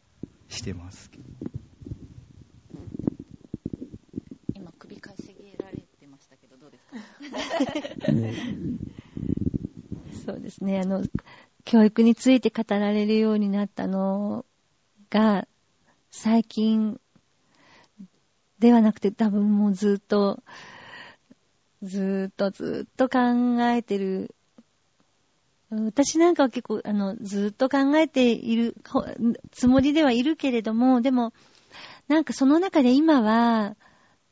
[0.49, 1.09] してます。
[4.53, 6.97] 今、首かしげられてましたけど、どうですか
[10.33, 10.79] そうですね。
[10.79, 11.03] あの、
[11.63, 14.45] 教育について語られるようになったの
[15.15, 15.47] が、
[16.11, 16.99] 最近
[18.59, 20.43] ではなくて多分もうずっと、
[21.81, 23.19] ずっとずっと考
[23.61, 24.35] えてる。
[25.71, 28.75] 私なんかは結構、あの、ずっと考えている
[29.51, 31.31] つもりではいるけれども、でも、
[32.09, 33.77] なんかその中で今は、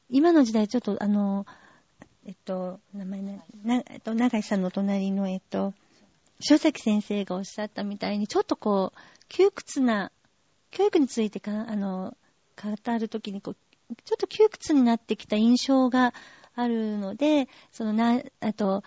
[0.10, 1.46] 今の時代ちょっとあの、
[2.26, 3.34] えっと、名前な、
[3.64, 5.74] な、えっと、長井さんの隣の、えっと、
[6.42, 9.00] 書崎先生がおっしゃったみたいに、ちょっとこう、
[9.30, 10.12] 窮屈な、
[10.74, 12.18] 教育についてか、あの、
[12.62, 13.56] 語るときにこう、
[14.04, 16.14] ちょっと窮屈になってきた印象が
[16.56, 18.84] あるので、そのな、あと、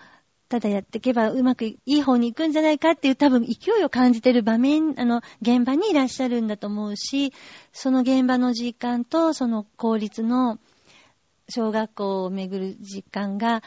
[0.49, 7.33] ただやっていけばうまくいい方に行くんじゃないかっていう多分勢いを感じてる場面、あの、現場にいらっしゃるんだと思うし、
[7.71, 10.59] その現場の時間とその公立の
[11.49, 13.63] 小学校をめぐる時間が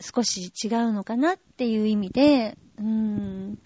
[0.00, 3.58] 少し違うのかなっていう意味で、うーん、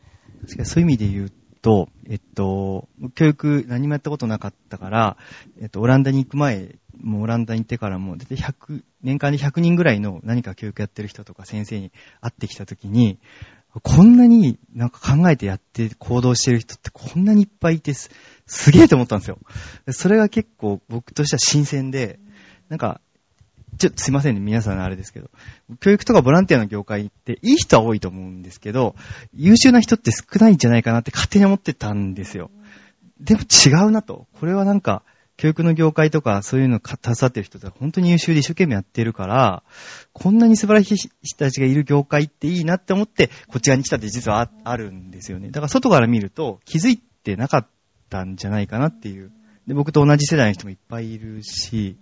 [0.43, 5.16] 確かにそういう意味で言うと、えっと、教育何もやったことなかったから、
[5.60, 13.18] えっと、オランダに行く前、もうオランダに行ってからも、だいたい100、年間で100人ぐらいの何か教育やってる人とか先生に会ってきたときに、
[13.82, 18.10] こんなになんか考えてやって行動してる人ってこんなにいっぱいいてす、
[18.47, 19.39] すげえと思ったんですよ。
[19.90, 22.18] それが結構僕としては新鮮で、
[22.68, 23.01] なんか、
[23.77, 25.31] ちょっとすいませんね、皆さんあれですけど。
[25.81, 28.95] 教育とかボランティアの業界っていい人は多いと思うんですけど、
[29.35, 32.51] 優秀な人って少ないんじゃないかなって勝手に思ってたんですよ。
[33.20, 34.27] でも違うなと。
[34.39, 35.03] これはなんか、
[35.39, 39.62] 教育の業界とかそういうの携わってる人って本当に優秀で一生懸命やってるから、
[40.12, 45.51] こんなに素晴らしい人たちがいる業界っていいなって思って、こっち側に来たって実はああるんですよね。
[45.51, 47.69] だから外から見ると気づいてなかっ
[48.11, 49.31] たんじゃないかなっていう。
[49.69, 51.99] で、僕と同じ世代の人もいっぱいいるし、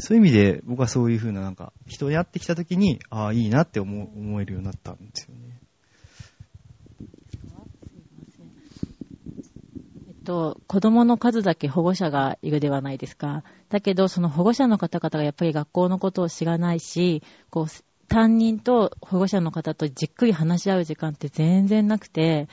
[0.00, 5.60] そういう意味で僕はそういう風ななんか、人に会ってきた時に、ああ、いいなって思思えるようになったんですよね。
[10.08, 13.44] えっと、子供の数だけ保護者がいるではないですか。
[13.68, 22.48] だけど、その保護者の方々がやっぱり学校のことを知らないし、こう、担任と保護者の方とじっくり話し合う時間って全然なくて、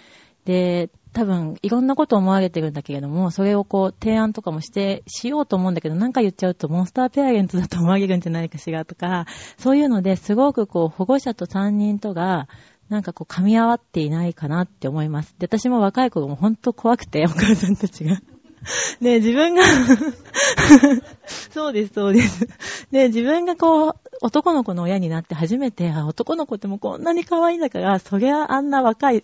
[0.46, 9.26] で、多分、いろんなこと思われてるんだけれども、それをこう、提案とかもして、しようと思うんだけど、なんか言っちゃうと、モンスターペアレンツだと思われるんじゃないかしらとか、
[9.58, 12.50] そういうのですごくこう、保護者と担任とが、
[12.90, 15.34] なんかこう、噛み合わっていないかなって思います。
[15.40, 18.20] で、私も若い頃も本当怖くて、お母さんたちが。
[19.00, 19.64] で、自分が
[21.26, 22.46] そうです、そうです。
[22.92, 29.24] で、自分がこう、男の子の親になって初めて、あ、男の子ってもうこんなに可愛いんだから、そりゃあんな若い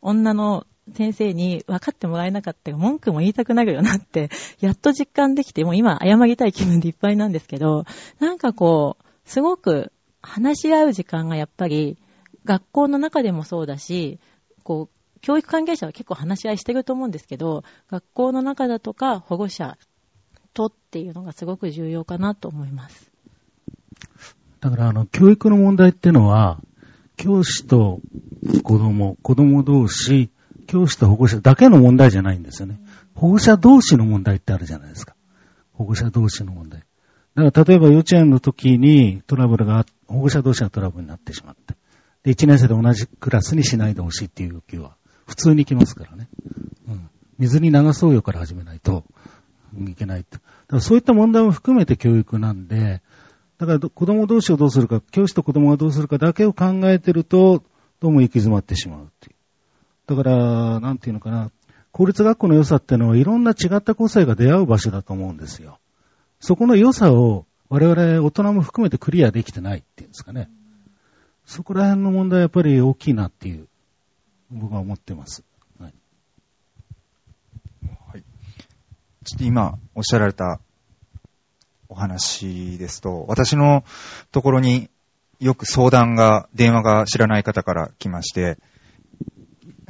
[0.00, 0.64] 女の
[0.94, 4.30] 先生に分かってもらえなかった文句も言いたくなるよなって、
[4.60, 7.84] やっと実感できて、もう今謝りたい気分でいっぱいなんですけど、
[8.18, 9.92] なんかこう、すごく
[10.22, 11.96] 話し合う時間がやっぱり、
[12.44, 14.18] 学校の中でもそうだし、
[14.62, 19.76] こう、教育関係者は結構話し合いしてると思うんですけど、学校の中だとか保護者
[20.54, 23.10] とっていうのがすごく重要かなと思います。
[24.60, 26.62] だから、あの、教育の問題ってのは、
[27.16, 28.00] 教師と
[28.62, 30.30] 子供、子供同士、
[30.70, 32.78] 教師と保護者だけの問題じゃないんですよね。
[33.16, 35.16] 保護者同士の問題ってあるじゃないですか。
[35.72, 36.84] 保護者同士の問題。
[37.34, 41.74] だから、例えば幼稚園の時にトラブルが、保護者同士がトラブルになってしまって。
[42.22, 44.94] で、1年生で同じクラスにしないでほしいっていう要求は、
[45.26, 46.28] 普通に来ますからね。
[46.86, 47.10] うん。
[47.38, 49.02] 水に流そうよから始めないと
[49.76, 50.36] いけないと。
[50.36, 50.44] だか
[50.76, 53.02] らそういった問題も含めて教育なんで、
[53.58, 57.64] だから子供同士をどうするか、教師と子供がどうするかだけを考えてると、
[57.98, 59.08] どうも行き詰まってしまう。
[60.10, 61.52] だから、なんていうのかな、
[61.92, 65.78] 公立学校の良さってのは、いろんな違った個性が出会う場所だと思うんですよ。
[66.40, 70.50] そこの良さを、我々大人も含めてクリアできてないっていうんですかね。
[71.46, 73.68] そこら辺の問題はやっぱり大きいなっていう、
[74.50, 75.44] 僕は思ってます。
[75.78, 75.92] はい。
[79.24, 80.58] ちょっと今おっしゃられた
[81.88, 83.84] お話ですと、私の
[84.32, 84.90] ところに
[85.38, 88.58] よく相談が、電話が知らない方から来まして、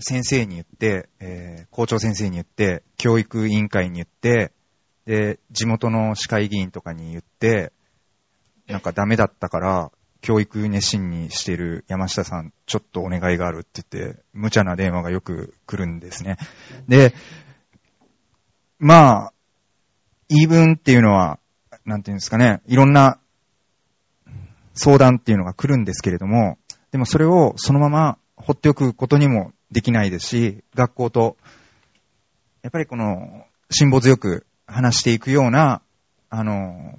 [0.01, 4.53] 先生に言って、えー校長先生に言って、教育委員会に言って、
[5.07, 7.73] で、地元の市会議員とかに言って、
[8.67, 16.37] なんかダメだったから、教育熱心にしている山下さん、ちょっとお願いがあるって言って、無茶な電話がよく来るんですね。
[16.87, 17.15] で、
[18.79, 19.33] まあ、
[20.29, 21.39] 言い分っていうのは、
[21.85, 23.19] なんていうんですかね、いろんな
[24.75, 26.59] 相談っていうのが来るんですけれども、
[26.93, 31.37] でもそれをそのまま放っておくことにもできないですし、学校と、
[32.63, 35.83] やっぱりこの、辛抱強く話していくような、
[36.29, 36.99] あの、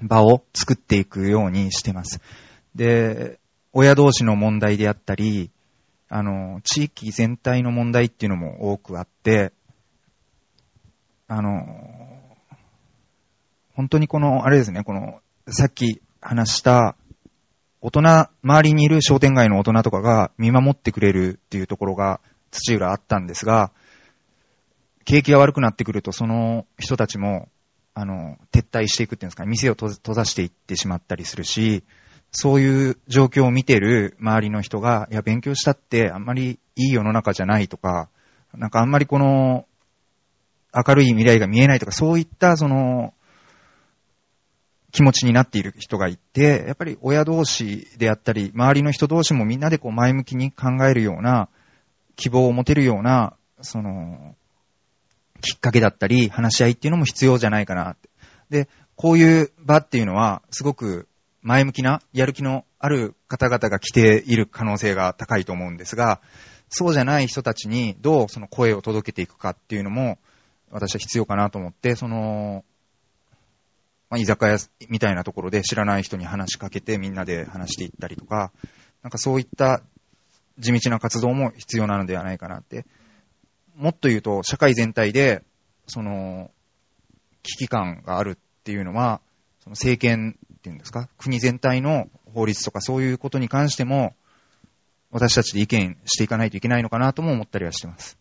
[0.00, 2.20] 場を作っていくようにしてます。
[2.74, 3.38] で、
[3.72, 5.50] 親同士の問題であったり、
[6.08, 9.52] あの、地域全体の問題っていうのも多くあって、
[11.26, 12.18] あの、
[13.74, 16.96] 本当にこの、あれですね、この、さっき話した、
[17.84, 22.20] 大人、周りにいる商店街の大人とかが見守ってくれるっていうところが
[22.52, 23.72] 土浦あったんですが、
[25.04, 27.48] 景気が悪くなってくるとその人たちも、
[27.94, 31.82] あの、撤退していくっていうんですか、店を閉ざ閉ざしていってしまったりするし、
[32.30, 38.08] そういう状況を見てる周りの人が、いや、勉強したってあんまりいい世の中じゃないとか、
[38.54, 39.66] なんかあんまりこの、
[40.72, 43.12] 明るい未来が見えないとか、そういったその、
[44.92, 51.48] 気持ちになっている人がいて、やっぱり親同士であったり、周りの人同士もみんなでこう前向きに考えるような、
[52.16, 54.36] 希望を持てるような、その、
[55.40, 58.10] きっかけだったり、話し合いっていうのも必要じゃないかなって。
[58.50, 61.08] で、こういう場っていうのは、すごく
[61.40, 66.20] 前向きな、やる気のある方々が来ている可能性が高いと思うんですが、
[66.68, 70.18] そうじゃない人たちにどうその声を届けていくかっていうのも、
[70.70, 72.64] 私は必要かなと思って、その、
[74.12, 74.58] まあ、居酒屋
[74.90, 78.52] みたいなところで知らない人に話しかけてみんなで話していったりとか、
[79.02, 79.80] なんかそういった
[80.58, 82.84] 地道な活動も必要なのではないかなって。
[83.74, 85.42] もっと言うと、社会全体で、
[85.86, 86.50] その、
[87.42, 89.22] 危機感があるっていうのは、
[89.60, 94.14] その政権っていうんですか、国全体の法律とかそういうことに関しても、
[95.10, 98.18] 私たちで意見していかないといけないのかなとも思ったりはしてます。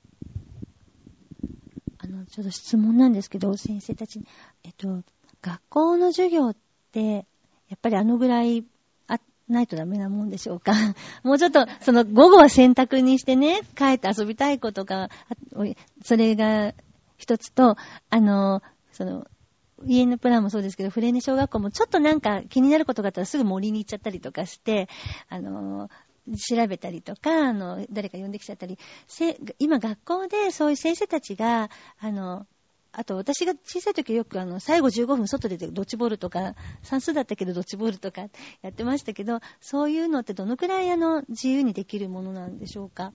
[1.98, 4.26] あの、ちょっと質問なんですけど、先生たちに、
[4.64, 5.04] えっと、
[5.42, 6.56] 学校の授業っ
[6.92, 7.26] て、
[7.70, 8.66] やっぱりあのぐらい、
[9.08, 10.74] あ、ないとダメなもんでしょうか？
[11.24, 15.10] もうちょっと、その、午後は選択にしてね、帰って遊びたいことが、あ
[16.04, 16.74] それが
[17.18, 17.76] 一つと、
[18.10, 18.62] あの、
[18.92, 19.26] その、
[19.86, 24.88] 家のプランもそうですけど、フレーネ小学校もちょっとなんか気になることがあったらすぐ森に行っちゃったりとかして、
[25.28, 25.90] あの、
[26.38, 28.78] 調べたりとか、あの、誰か呼んできちゃったり、
[29.08, 31.70] せ今学校でそういう先生たちが、
[32.00, 32.46] あの、
[32.94, 38.22] あと私が小さい時よくあの、最後15分外でドッジボールとか、算数だったけどドッジボールとか
[38.62, 43.14] やってましたけど、そういうのってどのくらいあの、自由にできるものなんでしょうか？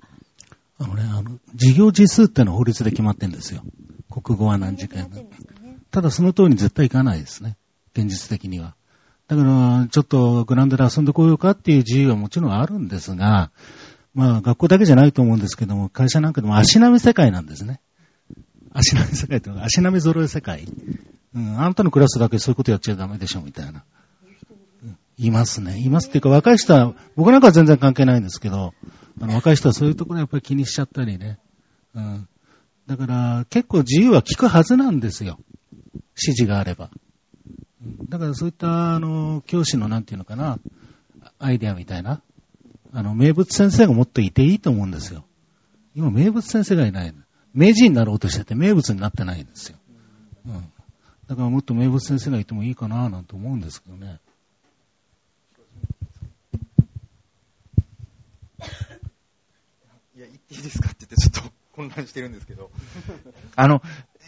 [0.78, 3.62] あのね、あの、授業時数ってのは法律で決まってんですよ。
[4.10, 5.10] 国語は何時間
[5.90, 7.56] ただその通りに絶対いかないですね。
[7.94, 8.74] 現実的には。
[9.28, 13.50] だから、ちょっとグラウンドで遊んでこようかっていう自由はもちろんあるんですが、
[14.14, 17.80] まあ学校だけじゃないと思うんですけども、会社なんかでも足並み世界なんですね。
[18.76, 20.66] 足並み世界って足並み揃え世界。
[21.34, 23.84] うん、あんたのクラスだけそういうことやっちゃダメでしょ、みたいな。
[24.82, 25.78] うんいますね。
[25.78, 28.74] いますっていうか、若い人は、僕なんかは全然関係ないんですけど、
[29.18, 31.38] あの若い人はそういうところやっぱり気にしちゃったりね。
[31.94, 32.28] うん。
[32.86, 35.38] だから、結構自由は効くはずなんですよ。
[35.94, 36.90] 指示があれば。
[37.82, 40.58] うんだからそういった、あの、教師のなんていうのかな、
[41.38, 42.20] アイデアみたいな、
[42.92, 45.24] あの、名物先生がもっといていいと思うんですよ。
[45.94, 47.14] 今、名物先生がいない。
[47.56, 49.78] 名人になろうとしてて名物になってないんですよ。
[50.46, 50.72] うん。
[51.26, 54.20] だからもっと名物先生がいてもいいかななんて思うんですけどね。
[60.16, 62.70] いや、言っていいですかって言ってちょっと混乱してるんですけど。
[63.56, 63.82] あの、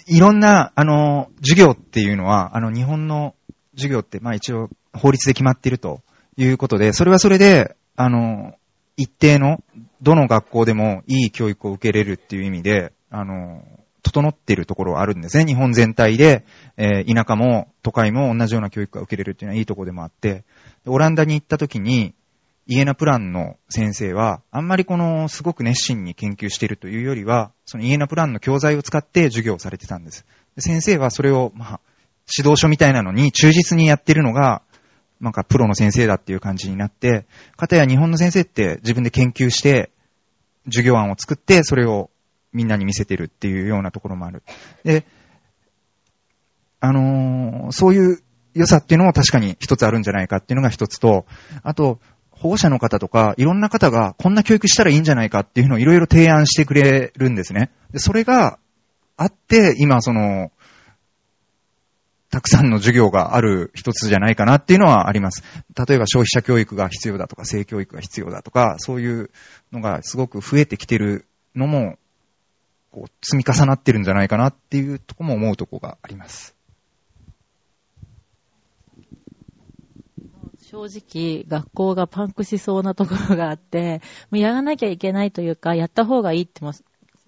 [0.06, 3.34] いろんな、あの、授業っていうのは、あの、日本の
[3.74, 6.00] 授業って、まあ一応法律で決まっていると
[6.38, 8.54] いうことで、それはそれで、あの、
[8.96, 9.62] 一定の、
[10.00, 13.62] どの学校でもいい教育を受けれるっていう意味で、あの、
[14.02, 15.44] 整っているところはあるんですね。
[15.44, 16.44] 日本全体で、
[16.76, 20.44] えー田舎も都会も同じような教育が受けれるっていうのはいいところでもあって、
[20.86, 22.14] オランダに行った時に、
[22.66, 30.26] イエナプランの先生は、あんまりこの、すごく熱心に研究しているというよりは、そのイエナプランの教材を使って授業をされてたんです。
[30.54, 31.80] で先生はそれを、まあ、
[32.36, 34.62] 指導書みたいなのに忠実にやってるのが、
[35.20, 37.26] なんかプロの先生だっていう感じになって、
[37.56, 39.90] かたや日本の先生って自分で研究して、
[40.66, 42.10] 授業案を作って、それを
[42.52, 44.42] みんなに見せてるっていうようなところもある。
[44.84, 45.04] で、
[46.80, 48.22] あのーそういう
[48.54, 51.26] 良さっていうのも確かに一つあるんじゃないかっていうのが一つと、
[51.62, 52.00] あと、
[52.30, 57.70] 保護者の方とか、いろんな方がこんな教育したらいいんじゃないかっていうのをいろいろ提案してくれるんですね。
[57.92, 58.58] で、それが
[59.16, 60.52] あって、今その、
[62.30, 65.42] たくさんの授業がある一つじゃないかなっていうのはあります。
[65.74, 69.30] 例えば消費者教育が必要だとか、性教育が必要だとか、そういう
[69.72, 71.96] のがすごく増えてきてるのも、
[72.90, 76.54] こう、積み重なってるんじゃないかなっていうとこも思うとこがあります。
[80.62, 86.72] 正直、学校がパンクしそうなところがあって、もうやらなきゃいけないというか、やった方がいいっても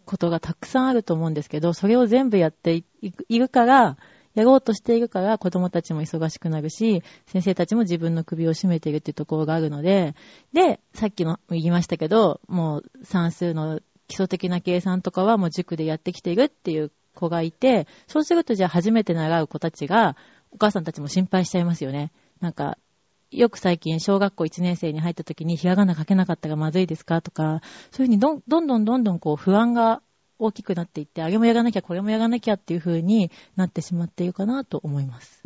[0.05, 3.97] ことがたくさんあると思うんですけど、それを全部やっているから、
[4.35, 10.15] やろうとしているから子供たちも忙しくなるし、先生たちも自分の首を絞めているっていうところがあるので、
[10.53, 13.81] で、さっきの言いましたけど、もう算数の
[14.11, 20.17] 基礎的な計算とかはもう塾でやってきているっていう子がいて、そうするとじゃあ初めて習う子たちが、
[20.51, 22.11] お母さんたちも心配しちゃいますよね。
[22.41, 22.77] なんか、
[23.31, 27.63] よく最近小学校1年生に入った時にひらがな書けなかったらまずいですかとか、
[27.93, 30.03] そういうふうにどんどんどんどんどんこう不安が
[30.41, 35.45] 大きくなっていって、あれもやらなきゃこれもやらなきゃっていうふうになってしまっているかなと思います。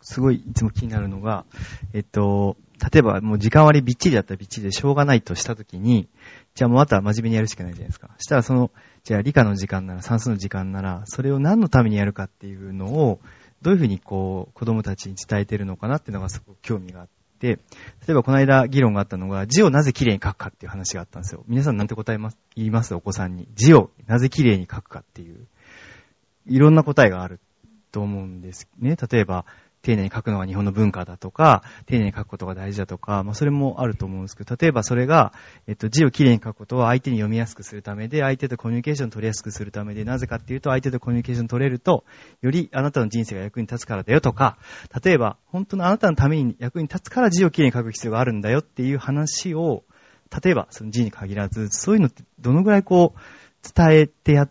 [0.00, 1.44] すごいいつも気になるのが、
[1.92, 6.08] えっと、例えばもう時間割びっちりだったらびっちりでしょうがないとしたときに、
[6.54, 8.10] じゃあもうあとは真面目にやるしかないじゃないですか。
[8.18, 8.70] したらその、
[9.04, 13.20] じゃあ理科の時間なら算数の時間なら、それを何のためにやるかっていうのを、
[13.62, 17.08] どういうふうにこう、子供たちに伝えてるのかなっていうのがすごく興味があっ
[17.40, 17.58] て、例
[18.10, 21.44] えばこの間議論があったのが、字をなぜ綺麗に書くかっていう話があったんですよ。
[21.48, 22.94] 皆さんなんて答えます、言います？
[22.94, 23.48] お子さんに。
[23.54, 25.46] 字をなぜ綺麗に書くかっていう。
[26.46, 27.40] いろんな答えがある
[27.92, 28.96] と思うんですね。
[29.10, 29.44] 例えば、
[29.82, 35.32] 丁寧に書くのが日本の文化だとか、丁寧に書くことが大事だとか、まあそれもあると思うんですけど、例えばそれが、
[35.66, 42.04] えっと、字をきれいに書くことは相手に読みやすくするためで、相手とコミュニケーションを取りやすくするためで、なぜかっていうと、相手とコミュニケーション取れると、
[42.42, 44.58] よりあなたの人生が役に立つからだよとか、
[45.04, 49.84] 例えば、本当のあなたのために役に立つから字をきれいに書く必要があるんだよっていう話を、
[50.44, 53.18] 例えばその字に限らず、そういうのってどのぐらいこう、
[53.74, 54.48] 伝えてや、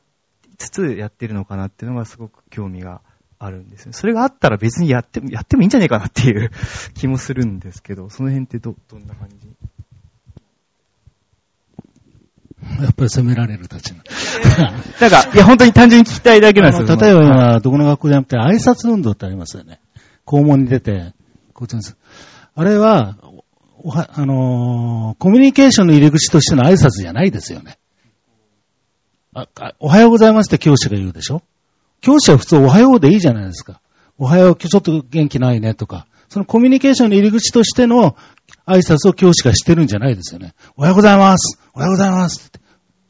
[0.58, 3.02] つつやってるのかなっていうのがすごく興味が
[3.40, 3.94] あるんですよ。
[3.94, 6.52] それがあったら別にやっても、やってもいいんじゃないかなっていう
[6.96, 9.48] 気もするんですけど、その辺ってど、どんな感じ？
[12.82, 14.04] やっぱり責められるたちな。
[15.00, 16.98] なんか、いや本当に単純に聞きたいだけなんですよ。
[16.98, 19.80] 例えば今、どこの学校じゃなくて挨拶運動ってありますよね。
[20.26, 21.14] 校門に出て、
[21.54, 21.78] こう
[22.56, 23.18] あれは、
[23.80, 27.78] おは、あのーコミュニケーションの入り口としての挨拶じゃないですよね。
[29.34, 31.44] ああおはようございますって教師が言うでしょ？
[32.02, 33.82] 教師は普通おはようでいいじゃないですか。
[34.18, 36.08] おはよう、ちょっと元気ないねとか。
[36.30, 38.16] そのコミュニケーションの入り口としての
[38.66, 40.54] 挨拶を教師がしてるんじゃないですよね。
[40.76, 41.60] おはようございます。
[41.74, 42.60] おはようございますって。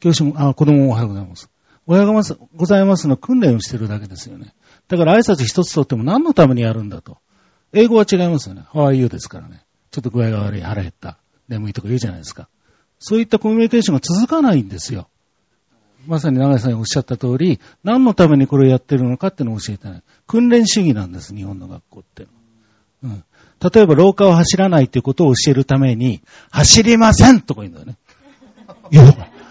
[0.00, 1.50] 教師も、あ、子供もおはようございます。
[1.86, 2.12] おはよう
[2.54, 4.54] ございますの訓練をしてるだけですよね。
[4.88, 7.18] だから挨拶一つとっても何のためにやるんだと。
[7.72, 8.64] 英語は違いますよね。
[8.72, 9.64] How are you ですからね。
[9.90, 12.48] ちょっと具合が悪い、腹減った、眠いとか言うじゃないですか。
[12.98, 15.08] そういったコミュニケーションが続かないんですよ。
[16.08, 20.02] まさに長井さんがおっしゃった通り、何のためにこれをやってるのかっていうのを教えてない。
[20.26, 22.26] 訓練主義なんです、日本の学校って。
[23.02, 23.24] うん。
[23.72, 27.98] 例えば廊下を走らないっていうことを教えるために、走りませんとか言うんだよね。
[28.90, 29.02] いや、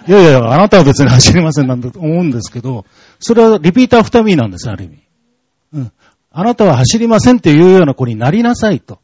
[0.08, 2.86] いやいや、あなたは別に走りませんなんだと思うんですけど、
[3.20, 4.98] それは repeat after me なんです、ある意味。
[5.74, 5.92] うん。
[6.32, 9.00] あなたは走りませんっていうような子になりなさいと。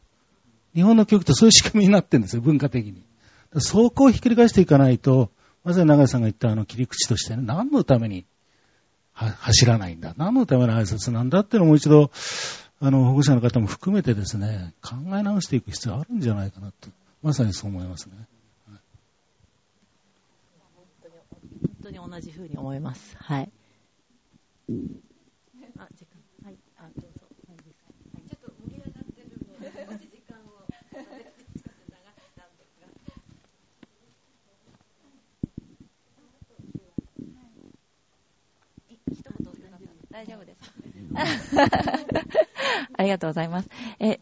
[0.74, 3.04] 日本の教育ってそういう仕組みになってるんですよ、文化的に。
[3.58, 5.30] そこをひっくり返していかないと、
[5.64, 8.26] まさに長井さんが言ったあの切り口としてね、何のために
[9.14, 12.10] 走らないんだ、何のための挨拶なんだっていうのをもう一度、
[12.80, 16.90] あの、保護者の方も含めてですね、考え直していく必要あるんじゃないかなと、
[17.22, 18.14] まさにそう思いますね。
[21.46, 23.16] 本当に同じふうに思います。
[23.18, 23.50] はい。
[25.78, 26.20] あ、時間。
[26.44, 26.56] はい。
[26.76, 27.24] あ、どうぞ。
[28.28, 30.64] ちょっと盛り上がってるので、もし時間を。
[40.14, 41.03] 大丈夫です。
[42.96, 43.68] ありがとうございます。
[44.00, 44.20] え、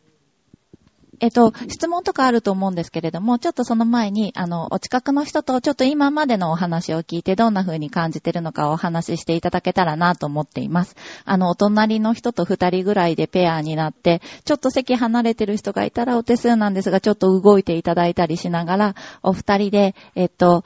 [1.22, 10.96] えっと、質問とかあると思うんですけれども、ちょっとその前に、あの、お近くの人とちょっと今までのお話を聞いてどんな風に感じてるのかをお話ししていただけたらなと思っています。
[11.24, 20.64] あの、お隣の人と二人ぐらいでペアになって、ちょっと席離れてる人がいたらお手数なんですが、ちょっと動いていただいたりしながら、お二人で、えっと、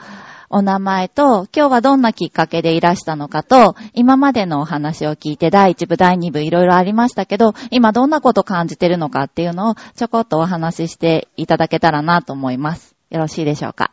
[0.48, 12.94] お名前と、今日はどんなきっかけでいらしたのかと、今までのお話を聞いて、第1部、第2部いろいろありましたけど、今どんなこと感じてるのかっていうのをちょこっとお話ししていただけたらなと思います。
[13.10, 13.90] よろしいでしょうか？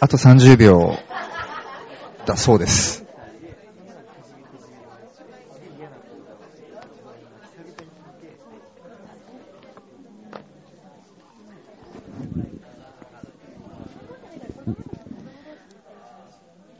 [0.00, 0.98] あと30秒
[2.26, 3.03] だそうです。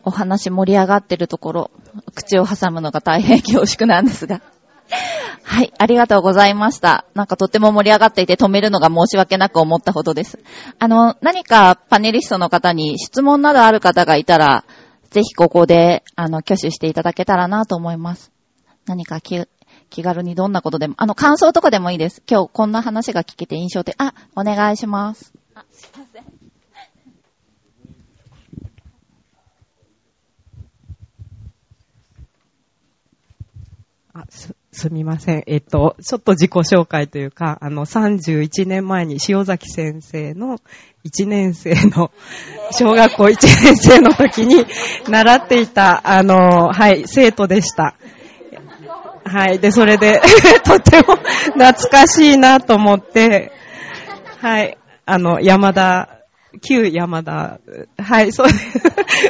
[0.05, 1.71] お話盛り上がってるところ、
[2.15, 4.41] 口を挟むのが大変恐縮なんですが。
[5.43, 7.05] はい、ありがとうございました。
[7.15, 10.39] なんかとっても盛り上がっていて止めるのが申し訳なく思ったほどです。
[10.79, 14.65] あの、何かパネリストの方に質問などある方がいたら、
[15.11, 18.33] ぜひここで、あの、挙手していただけたらなと思います。
[18.87, 19.47] 何か気
[19.91, 22.23] 気軽にどんなことでも、あの、感想とかでもいいです。
[22.29, 25.33] 今日こんな話が聞けて印象的、あ、お願いします。
[34.17, 35.43] あ、すすみません。
[35.49, 40.59] えっと、ちょっと自己紹介というか、あの、31年前に塩崎先生の
[41.05, 42.13] 1年生の、
[42.71, 43.29] 小学校1
[43.65, 44.67] 年生の時に
[45.09, 47.97] 習っていた、あの、はい、生徒でした。
[49.25, 49.59] はい。
[49.59, 50.21] で、それで
[50.63, 51.17] とても
[51.55, 53.51] 懐かしいなと思って、
[54.41, 54.79] はい。
[55.07, 56.14] あの、山田
[56.61, 57.61] 旧山田。
[57.99, 58.83] はい、そうです。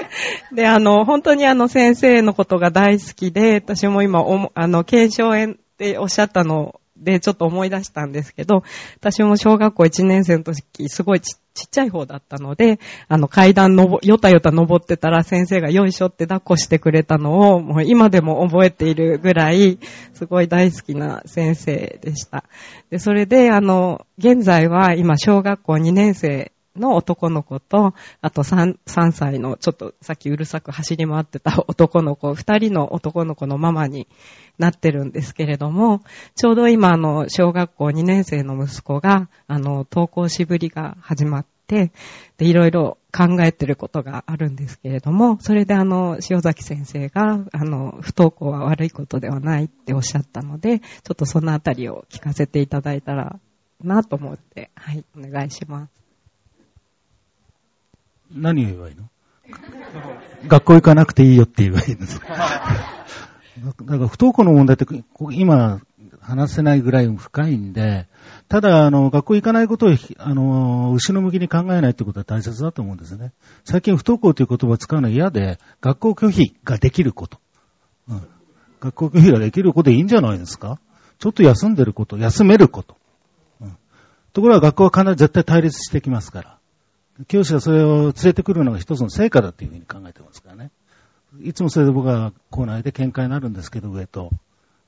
[0.54, 4.24] で、あの、本当にあの先生のことが大好きで、私も今、
[4.54, 8.62] あの、検証炎っておっしゃったので、ちょっと思い出したんですけど、
[8.96, 19.78] 私も小学校1年生の時、すごいちちっちゃい方だったので、あの階段のぼ、よたよた登ってたら先生がよいしょって抱っこしてくれたのを、もう今でも覚えているぐらい、
[20.14, 22.44] すごい大好きな先生でした。
[22.90, 34.08] で、それで、あの、現在は今小学校2年生の男の子と、あと 3, 3歳の、ちょっとさっきうるさく走り回ってた男の子、2人の男の子のママに
[34.58, 36.02] なってるんですけれども、
[36.34, 41.92] ちょうど今、あの、小学校2年生の息子が、あの、登校しぶりが始まって、
[42.36, 53.38] で、いろいろ考えてることがあるんですけれども、それであの、塩崎先生が、あの、不登校は悪いことではないっておっしゃったので、ちょっとそのあたりを聞かせていただいたら
[53.82, 56.03] なと思って、はい、お願いします。
[58.34, 59.08] 何を言えばいいの？
[60.48, 62.20] 学校行かなくていいよって言えばいい んです。
[62.20, 62.32] だか
[63.86, 64.84] ら不登校の問題って
[65.32, 65.80] 今
[66.20, 68.08] 話せないぐらい深いんで、
[68.48, 73.32] ただ、あの、学校行かないことを、あの、後ろ向きに考えないってことは大切だと思うんですね。
[73.64, 77.38] 最近不登校という言葉を使うのは嫌で、学校拒否ができること。
[78.08, 78.22] うん。
[78.80, 80.78] 学校拒否ができることでいいんじゃないですか？
[81.18, 82.96] ちょっと休んでること、休めること。
[83.60, 83.76] うん。
[84.32, 86.58] ところが学校は必ず絶対対立してきますから。
[87.28, 90.70] 教師がそれを連れてくるのが一つの成果だというふうに考えてますからね。
[91.42, 94.30] いつもそれで僕は校内で喧嘩になるんですけど、上と。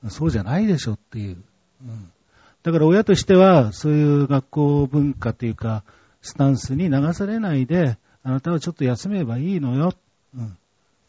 [0.09, 1.37] そうじゃないでしょっていう。
[1.83, 2.11] うん、
[2.63, 5.83] だから親としては、そういう学校文化というか、
[6.21, 9.93] スタンスに流されないで、あなたはちょっと休めばいいのよ。
[10.35, 10.57] うん。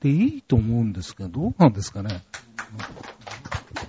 [0.00, 2.22] で、いいと思うんですけど、どうなんですかね。
[3.12, 3.87] うん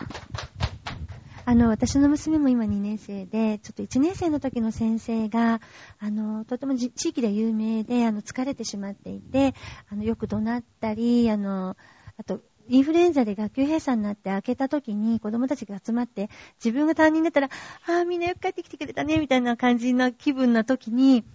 [1.50, 5.62] あの、私の娘も今2年生で、ちょっと1年生の時の先生が、
[5.98, 9.56] あの、とても地域で有名で、あの、疲れてしまっていて、
[9.92, 11.76] あの、よく怒鳴ったり、あの、
[12.20, 16.30] あと、インフルエンザで学級閉鎖になって開けた時に子供たちが集まって、
[16.64, 17.50] 自分が担任だったら、
[17.88, 21.26] ああ、みんなよく帰ってきてくれたね、みたいな感じの気分な時に、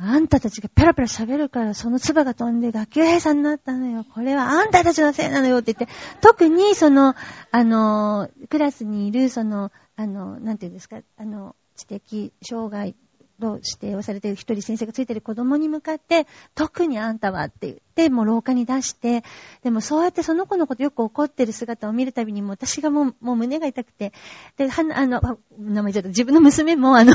[0.00, 4.04] あんたたちがペラペラ喋るからその唾が飛んで学級閉鎖になったのよ。
[4.14, 7.16] これはあんたたちのせいなのよって言って、特にその、
[7.50, 12.94] あの、クラスにいるその、あの、なんていうんですか、あの、知的障害
[13.40, 19.24] と指定をされている一人先生がついている子供に向かって、特にあんたはって言って、もう廊下に出して、
[19.64, 24.12] でもそうやってその子のことよく怒ってる姿を見るたびにもう私がもう、もう胸が痛くて、
[24.56, 25.20] で、はあの、
[25.58, 27.14] 名前ちょっと自分の娘もあの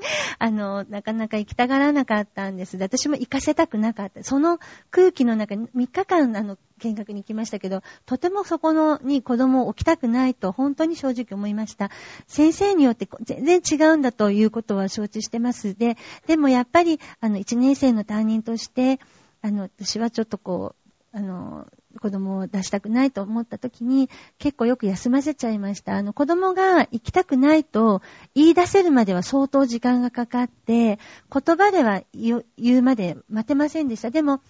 [0.38, 2.76] あの、なかなか行きたがらなかったんです。
[2.76, 4.22] 私も行かせたくなかった。
[4.24, 4.58] その
[4.90, 11.90] 空気の中に3日間、あの、見学に行きましたけど、とてもそこのに子供を置きたくないと本当に正直思いました。
[12.26, 15.74] 先生によって全然違うんだということは承知してます。
[15.74, 15.96] で、
[16.26, 19.00] でもやっぱり、あの、1年生の担任として、
[19.42, 20.74] あの、私はちょっとこ
[21.12, 21.66] う、あの、
[21.98, 24.08] 子供を出したくないと思った時に
[24.38, 25.96] 結構よく休ませちゃいました。
[25.96, 28.02] あの子供が行きたくないと
[28.34, 30.98] 言い出せるまでは相当時間がかかって、
[31.32, 32.44] 言葉では言
[32.78, 34.10] うまで待てませんでした。
[34.10, 34.40] でも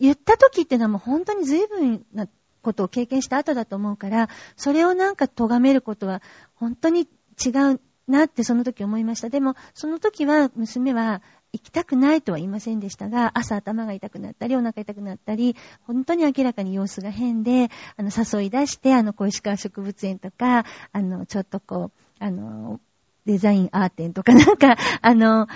[0.00, 2.26] 言った時っていうのはもう本当に随分な
[2.62, 6.22] ことを経験した後だと思うから、それをなんか咎めることは
[6.54, 7.08] 本当に
[7.44, 9.28] 違うなってその時思いました。
[9.28, 11.22] でもその時は娘は
[11.52, 15.56] 行きたくないとは言いませんでしたが、朝頭が痛くなったり、お腹痛くなったり、
[15.86, 22.80] 本当に明らかに様子が変で、あの、誘い出して、あの、小石川植物園とか、あの、ちょっとこう、あの、
[23.24, 25.48] デザインアーテンとかなんか、 あの、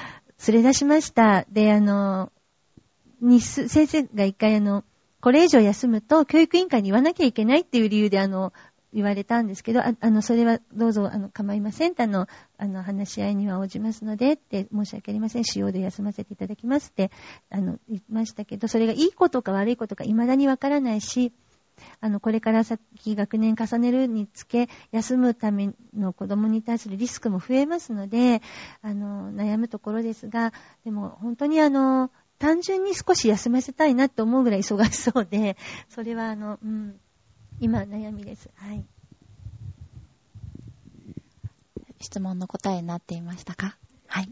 [0.47, 1.45] 連れ出しました。
[1.51, 2.33] で、あの、
[3.21, 4.85] に先生が一回あの、
[5.21, 8.53] これ以上休むと教育委員会に言わなきゃいけないっていう理由であの、
[8.93, 12.27] 言われたんですけど、ああの、それはどうぞ、あの、構いませんあの、
[12.59, 15.45] あの、話し合いには応じますので、って申し訳ありません。
[15.45, 17.11] 使用で休ませていただきますって、
[17.51, 21.33] あの、言いましたけど、それがいいことか悪いことか未だにわからないし、
[22.01, 28.43] あの、これから先学年重ねるにつけ、休むための子供に対するリスクも増えますので、
[28.83, 30.53] あの、悩むところですが、
[30.85, 35.57] でも本当にあの、単純に少し休ませたいなと思うぐらい忙しそうで、
[35.89, 36.97] それはあの、うん、
[37.63, 38.51] 今悩みです。
[38.57, 38.85] はい。
[42.01, 43.77] 質問の答えになっていましたか？
[44.09, 44.29] はい。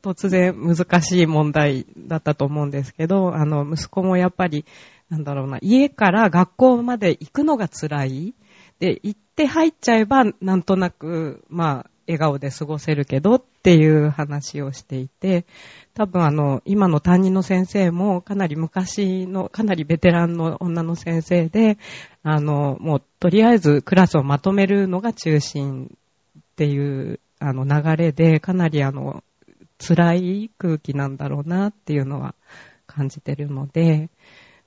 [0.00, 4.64] 突然難しい問題だったと思うんですけど、あの、息子もやっぱり、
[5.10, 8.34] なんだろうな、家から学校まで行くのが辛い。
[8.78, 15.44] で、行って入っちゃえば、なんとなく、まあ、笑顔で過ごせるけどっていう話をしていて、
[15.94, 21.78] 多分あの、今の担任の先生もかなり昔の、かなりベテランの女の先生で、
[22.22, 25.96] あの、もうとりあえずクラスをまとめるのが中心
[26.38, 29.22] っていうあの流れで、かなりあの、
[29.78, 32.34] 辛い空気なんだろうなっていうのは
[32.86, 34.08] 感じてるので、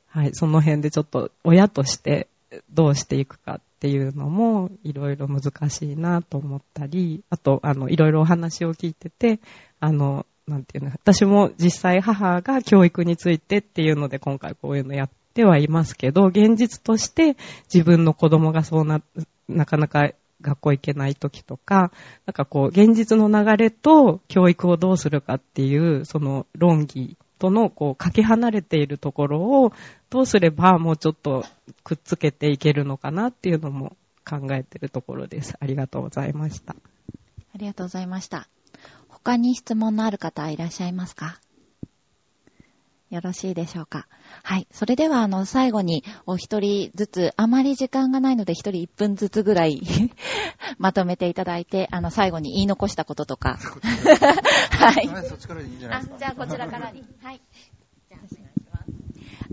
[0.08, 2.28] はい、その辺でちょっと親として
[2.72, 9.40] どうしていくかていうのもいろいろ難しいなと思ったり、あと、あの、いろいろお話を聞いてて、
[9.80, 17.38] あの、なんていうの、私も実際母が教育についてっていうので今回こういうのやってはいますけど、現実として
[17.74, 19.02] 自分の子供がそうな、
[19.48, 20.12] なかなか
[20.42, 21.92] 学校行けない時とか、
[22.26, 29.74] なんかこう、現実の流れと教育をどうするかっていう、その論議とのこう、かけ離れているところを、
[30.10, 31.46] どうすればもうちょっと
[31.84, 33.96] くっつけていけるのかなっていうのも
[34.30, 35.56] 考えているところです。
[35.60, 36.76] ありがとうございました。
[37.56, 38.48] ありがとうございました。
[39.08, 41.40] 他に質問のある方いらっしゃいますか？
[43.10, 44.08] よろしいでしょうか？
[44.44, 44.68] はい。
[44.72, 49.82] それでは、あの、最後にお一人ずつ、あまり時間がないので一人一分ずつぐらい
[50.78, 53.58] まとめていただいて、あの、最後に言い残したこととか。
[53.58, 55.08] はい。
[55.28, 56.18] そっちからでいいんじゃないですか。
[56.20, 57.04] じゃあ、こちらからに。
[57.24, 57.42] はい。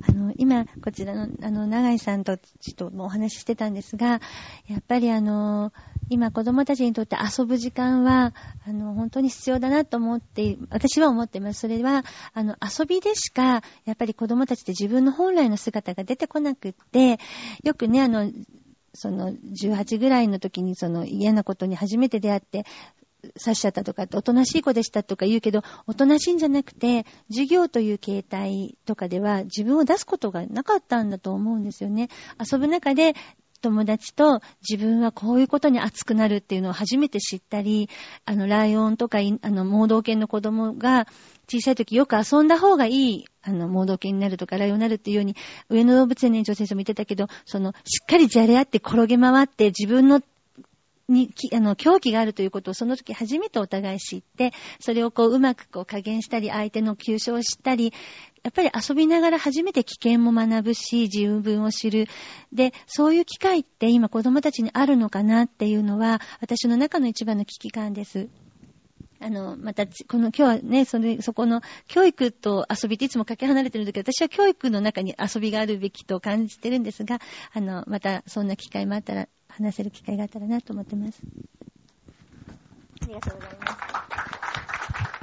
[0.09, 4.21] あの、今、こちらの、あの、長井さんとちょっともお話ししてたんですが、
[4.69, 5.73] やっぱりあの、
[6.09, 8.33] 今子供たちにとって遊ぶ時間は、
[8.65, 11.61] あの、本当に必要だなと思って、私は思っています。
[11.61, 17.19] それは、あの、遊びでしか、やっぱり子供たちって自分の本来の姿が出てこなくって、
[17.65, 18.31] よくね、あの、
[18.95, 22.65] その、18ぐらいの時にその嫌なことに初めて出会って、
[23.43, 32.09] 刺しちゃったとかって、おとなしい子でしたとか言うけど、おとなしいんじゃなくて、授業という形態とかでは自分を出すことがなかったんだと思うんですよね。
[32.41, 33.15] 遊ぶ中で
[33.67, 37.89] 友達と自分はこういうことに熱くなるっていうのを初めて知ったり、
[38.25, 41.07] あの、ライオンとか、あの、盲導犬の子供が
[41.49, 45.37] 小さい時よく遊んだ方がいい、あの、盲導犬になるとか、ライオンになるっていうように、
[45.69, 50.21] 上野動物園の園長先生も言ってたけど、その、しっかりじゃれ合って転げ回って自分の
[51.09, 57.93] に、あの、狂気があるということをその時初めてお互い知って、それをこう、うまくこう、加減したり、相手の急所を知ったり、
[58.47, 62.07] やっぱり遊びながら初めて危険も学ぶし、自分を知る。
[62.53, 68.29] で、そういう機会って今子供たちにあるのかなっていうのは、私の中の一番の危機感です。
[69.19, 77.19] あの、また、この今日はね、それ、そこの教育と遊びっていつもかけ離れてるんだけど、私は教育の中に遊びがあるべきと感じてるんですが、
[77.53, 81.21] あの、またそんな機会もあったら話せる機会があったらなと思ってます。
[83.03, 83.67] ありがとうございま
[85.13, 85.16] す。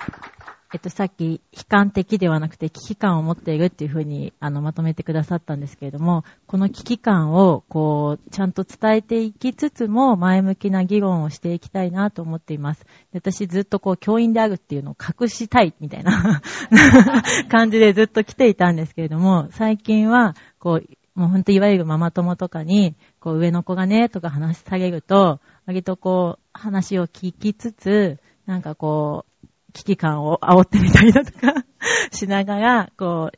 [0.74, 12.86] えっと、さっき、悲観的ではなくて危機感を持っているっていうふうに、あの、まとめてくださったんですけれども、この危機感を、こう、ちゃんと伝えていきつつも、前向きな議論をしていきたいなと思っています。
[13.14, 16.42] で私、ずっとこう、教員であるっていうのを隠したい、みたいな
[17.50, 28.18] 感じでずっと来ていたんですけれども、最近は、こう、もうほんといわゆるママ友とかに、こう、上の子がね、とか話されると、割とこう、話を聞きつつ、
[28.48, 29.33] なんかこう、
[29.74, 31.66] 危機感を煽ってみたりだとか
[32.12, 33.32] しながら、こ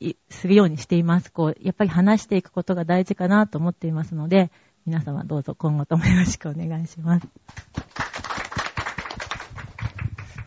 [0.00, 1.32] う、するようにしています。
[1.32, 4.50] こう、やっぱり話していくことが大事かなと思っていますので、
[4.86, 7.28] 皆様どうぞ今後ともよろしくお願いします。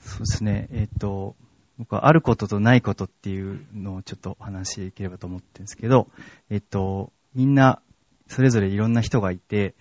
[0.02, 0.68] そうですね。
[0.72, 1.36] えっ、と、
[1.78, 6.08] 僕はあることとないことっていうのをちょっとお話しできればと思ってるんですけど、
[6.50, 7.82] えっ、と、みんな
[8.28, 9.76] それぞれいろんな人がいて、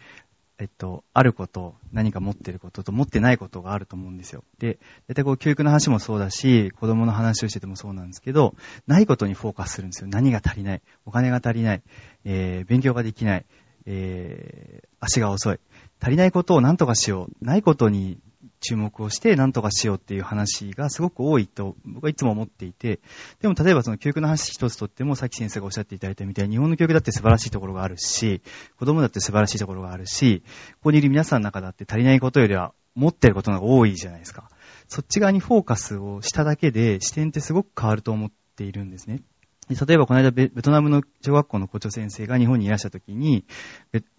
[0.58, 4.42] えっと、あること、何か持ってることと持ってないことがあると思うんですよ。
[4.58, 8.54] で、大体こう教育の話もそうだし、子供の話をしててもそうなんですけど、
[8.86, 10.08] ないことにフォーカスするんですよ。
[10.10, 11.82] 何が足りない、お金が足りない、
[12.24, 13.44] えー、勉強ができない、
[13.84, 15.60] えー、足が遅い。
[16.00, 17.44] 足りないことを何とかしよう。
[17.44, 18.18] ないことに
[18.60, 23.00] 注目をして何とかしようっていう話がすごく多いと僕はいつも思っていて、
[23.40, 28.42] でも例えばその教育の話一つとってもさっき先生がおっしゃっていただいたみたいに日本の教育だって素晴らしいところがあるし、
[28.78, 30.42] 子供だって素晴らしいところがあるし、
[30.74, 34.48] ここにいる皆さんの中だって足りないことよりは持ってることが多いじゃないですか。
[34.88, 39.20] そっち側にフォーカスをしただけで視点ってすごく変わると思っているんですね。
[39.68, 43.44] 例えばこの間ベトナムの小学校の校長先生が日本にいらした時に、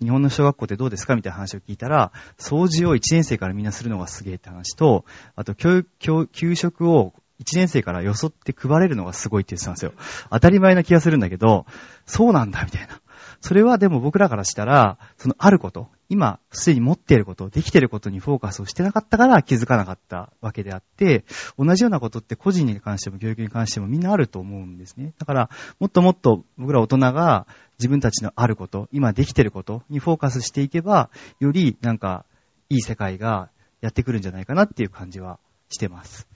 [0.01, 5.05] 日本の小学校ってどうですかみたいな話を聞いたら、掃除を1年生からみんなするのがすげえって話と、
[5.35, 9.93] あと教育、給食を1年生からよそって配れるのがすごいって言ってたんですよ。
[10.31, 11.65] 当たり前な気がするんだけど、
[12.05, 12.99] そうなんだみたいな。
[13.41, 21.25] それはでも僕らからしたら、そのあること、今、すでに持っていること、できていることにフォーカスをしてなかったから気づかなかったわけであって、
[21.57, 25.13] 同じようなことって個人に関しても教育に関してもみんなあると思うんですね。
[25.19, 25.49] だから、
[25.79, 27.47] もっともっと僕ら大人が
[27.79, 31.09] 自分たちのあること、今できていることにフォーカスしていけば、
[31.39, 32.25] よりなんか、
[32.69, 33.49] いい世界が
[33.81, 35.39] やってくるんじゃないかなっていう感じは
[35.69, 36.27] してます。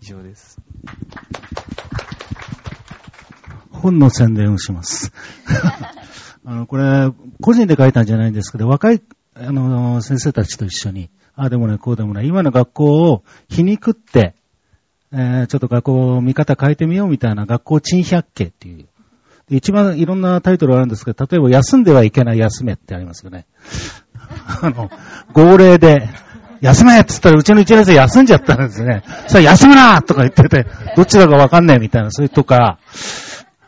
[0.00, 0.58] 以上です。
[3.70, 5.12] 本の宣伝をします。
[6.44, 7.10] あの、これ、
[7.40, 9.02] 個人で書いたんじゃないんですけど、若い、
[9.34, 14.34] あの、先生たちと一緒に、ああでもない、こうでもない、今の学校を皮肉って、
[15.12, 18.86] えー、ちょっと学校見方変えてみようみたいな学校珍百景っていう。
[19.50, 23.46] 一番いろんなタイトルあるんですけど、例えば休んではいけない休めってありますよね。
[24.62, 24.90] あの、
[25.32, 26.08] 号令で、
[26.60, 29.02] 休めって言ったらうちの一年生休んじゃったんですね。
[29.26, 30.66] さあ休むなとか言ってて、
[30.96, 32.78] どっちだかわかんないみたいな、そういうとか、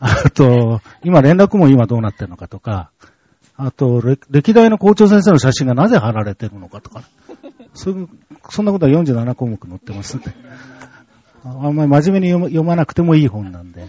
[0.06, 2.90] あと、今連絡も今どうなってるのかとか、
[3.56, 7.02] あと、歴代の校長先生の写真がなぜ貼られてるのかとか、
[7.72, 7.94] そ、
[8.50, 10.26] そんなことは47項目載ってますんで、
[11.42, 13.86] あんまり真面目に読まなくてもいい本なんで、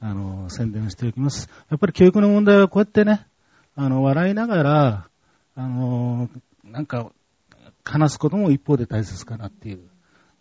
[0.00, 1.48] あの、宣伝しておきます。
[1.70, 3.26] やっぱり教育の問題はこうやってね、
[3.74, 5.08] あの、笑いながら、
[5.56, 6.28] あの、
[6.62, 7.10] なんか、
[7.84, 9.90] 話すことも一方で大切かなっていう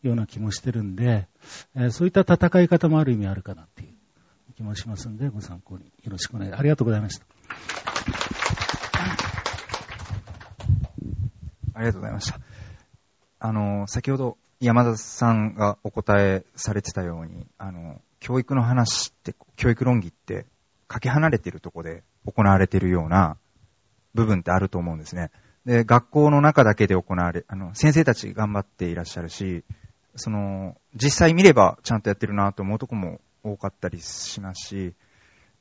[0.04, 1.28] ような気もしてるんで、
[1.76, 3.91] えー、そういった戦い方もある意味あるかなっていう。
[4.62, 6.54] 気もしますんで、ご参考によろしくお願い。
[6.54, 7.26] ありがとうございました。
[11.74, 12.40] ありがとうございました。
[13.40, 20.46] あの、先ほど山田さんがお答えされてたように、あの、教育の話って、教育論議って、
[20.88, 23.38] かけ離れてるとこで行われているような
[24.14, 25.32] 部分ってあると思うんですね。
[25.66, 29.64] で、学校の中だけで行われ、あの、先生たち頑張っていらっしゃるし、
[30.16, 34.94] その、実際見ればちゃんとやってるなと思うとこも多かったりしますし、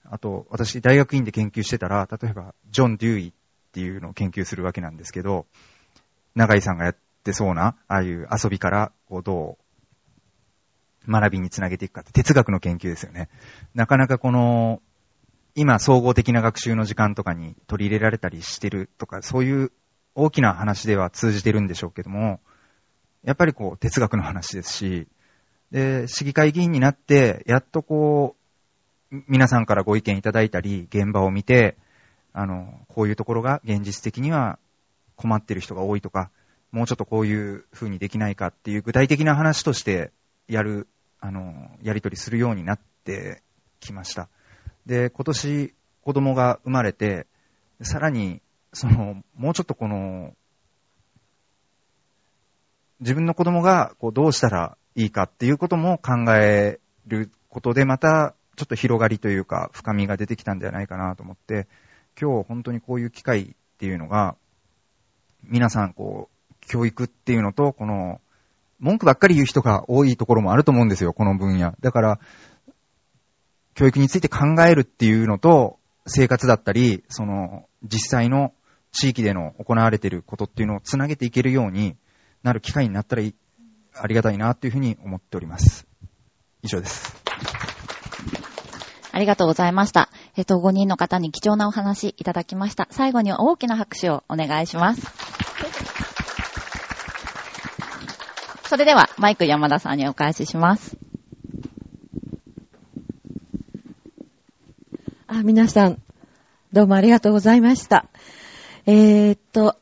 [0.04, 3.32] あと、私、大学院で研究してたら、例えば、ジョン・デューイっ
[3.72, 5.46] ていうのを研究するわけなんですけど、
[6.34, 9.58] 長井さんがやってそうな、ああいう遊びから、こう、ど
[11.06, 13.28] う、学びにつなげていくかって、哲学の研究ですよね。
[13.74, 14.82] なかなかこの、
[15.54, 19.72] 今、総合的な学習の時間とかに取り入れられたりしてるとか、そういう
[20.14, 22.40] 大きな話では通じてるんでしょうけども、
[23.22, 25.08] やっぱりこう、哲学の話ですし、
[25.70, 28.36] で、市議会議員になって、やっとこ
[29.12, 31.76] う、皆さんからご意見いただいたり、現場を見て、
[32.32, 34.58] あの、こういうところが現実的には
[35.16, 36.30] 困ってる人が多いとか、
[36.72, 40.12] もうちょっとこういう風にできないかっていう具体的な話として
[40.48, 40.86] やる、
[41.20, 43.42] あの、やり取りするようになって
[43.80, 44.28] きました。
[44.86, 47.26] で、今年子供が生まれて、
[47.82, 48.40] さらに、
[48.72, 50.34] その、もうちょっとこの、
[53.00, 61.66] 自分の子供がこうどうしたらいいかっていうことも考えることで、またちょっと広がりというか、深みが出てきたんじゃないかなと思って、
[62.20, 63.46] 今日本当にこういう機会っ
[63.78, 64.36] ていうのが、
[65.44, 68.20] 皆さんこう、教育っていうのと、この、
[68.78, 71.74] 文句ばっかり言う人が多いところもあると思うんですよ、この分野。
[71.80, 72.20] だから、
[73.74, 78.52] 教育について考えるっていうのと、生活だったり、その、実際の
[78.92, 81.96] 地域での行われていることっていうのをつなげていけるように
[82.42, 83.34] なる機会になったらい
[83.94, 85.86] ありがたいなというふうに思っております。
[86.62, 87.14] 以上です。
[89.12, 90.08] ありがとうございました。
[90.36, 92.86] えっと、5人の方に貴重なお話いただきました。
[92.90, 95.02] 最後に大きな拍手をお願いします。
[98.68, 100.96] それでは、マイク山田さんにお返しします。
[105.26, 106.00] あ、皆さん、
[106.72, 108.06] どうもありがとうございました。
[108.86, 109.76] えー、っと、あ、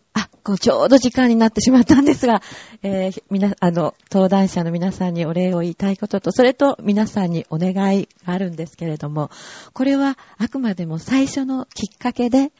[0.48, 2.40] こうちょうど時間になってしまったんですが、
[2.82, 9.30] えー、みな、あの、登壇者の皆さんにお礼を言いたいことと、それと皆さんにお願いがあるんですけれども、
[9.74, 12.50] これはあくまでも最初のきっかけで、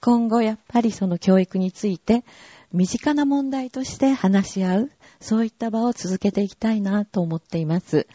[0.00, 2.24] 今後やっぱりその教育について、
[2.72, 4.90] 身近な問題として話し合う、
[5.20, 8.08] そういった場を続けていきたいなと思っています。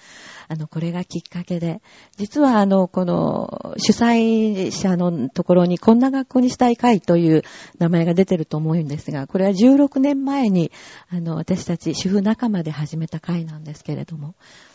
[0.52, 1.82] あの、これがきっかけで、
[2.18, 7.44] 実はあの、この主催者のところにこんな学校にしたい会という
[7.80, 10.74] 名前が出てると思うんですが、これは16年前に、
[11.08, 14.34] あの、私たち主婦仲間で始めた会なんですけれども、やっ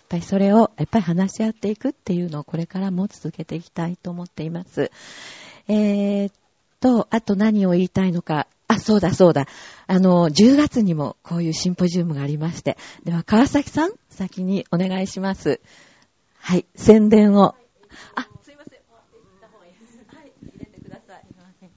[0.08, 4.90] ぱりそれをやっぱり話し合っていくっていうのをこれからも続けていきたいと思っています。
[5.68, 6.32] えー、っ
[6.80, 9.46] と、あと何を言いたいのか、あ、そうだそうだ。
[9.86, 12.76] あの、10月にもこういうシンポジウムがありまして。
[13.04, 15.60] では、川崎さん、先にお願いします。
[16.38, 17.54] はい、宣伝を。
[18.14, 18.80] あ、すいません。
[18.88, 19.98] もう言った方がいいです。
[20.08, 21.24] はい、入れてください。
[21.28, 21.70] すいません。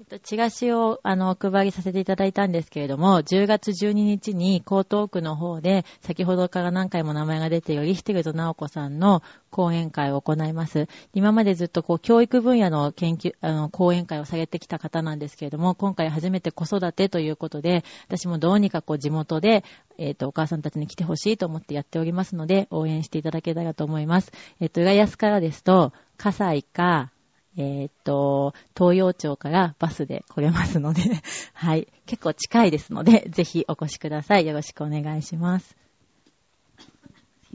[0.00, 10.88] えっと、チラシを、あの、お配りさせていただいたんですけれども、10月12日に江東区の方で、先ほどから何回も名前が出ているリヒテルズ直子さんの講演会を行います。
[11.14, 19.64] 今までずっとこう、教育分野の研究、あの、講演会をされてきた方なんですけれども、今回初めて子育てということで、私もどうにかこう、地元で、
[19.98, 24.32] えっ、と、お母さんたちに来てほしいと思ってやっておりますので、応援していただけたらと思います。
[24.60, 27.11] えっ、と、浦安からですと、葛西か、
[27.56, 31.02] えーっと、東洋町からバスで来れますので、
[31.52, 31.88] はい。
[32.06, 34.46] 結構近いですので、ぜひお越しください。
[34.46, 35.76] よろしくお願いします。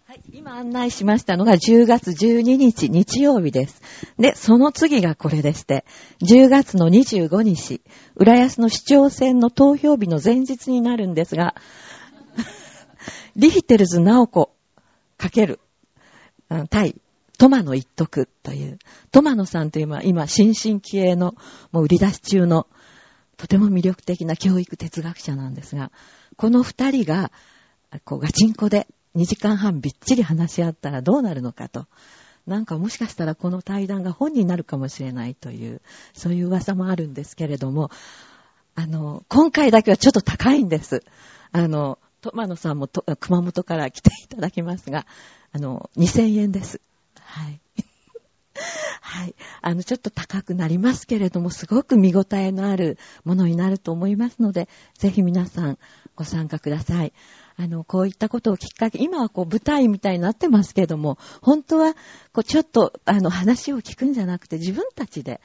[0.08, 3.82] はい、今案内しましたのが10月12日日曜日です。
[4.18, 5.84] で、その次がこれでして、
[6.22, 7.82] 10月の25日、
[8.16, 11.56] 浦安の市長選の投票日の前日になるんですが、
[13.36, 14.52] リヒテルズ直子
[15.18, 15.60] かける、
[16.50, 16.96] うん対
[17.38, 18.80] トマの一徳という、
[19.12, 21.36] トマノさんというのは今、新進気鋭の、
[21.72, 22.68] もう売り出し中の、
[23.38, 25.92] とても魅力的な教育哲学者なんですが、
[26.36, 27.32] この二人が、
[28.06, 31.86] こう、ガチンコで2時間半びっちり話し合ったらどうなるのかと。
[32.48, 35.82] なんかもしかしたらこの対談が本になるかもしれないという、
[36.14, 37.92] そういう噂もあるんですけれども、
[38.76, 41.04] あの、今回だけはちょっと高いんです。
[41.52, 42.88] あの、トマノさんも
[43.20, 45.06] 熊本から来ていただきますが、
[45.52, 46.80] あの、2000円です。
[47.38, 47.62] はい。
[49.02, 49.36] はい。
[49.62, 55.78] あの、ちょっと高くなりますけれども、すごく見応えのあるものになると思いますので、ぜひ皆さん
[56.16, 57.14] ご参加ください。
[57.56, 61.94] あの、こういったことをきっかけ、今はこう舞台みたいになってますけども、本当は、
[62.34, 65.42] こうちょっと、あの、話を聞くんじゃなくて、自分たちで、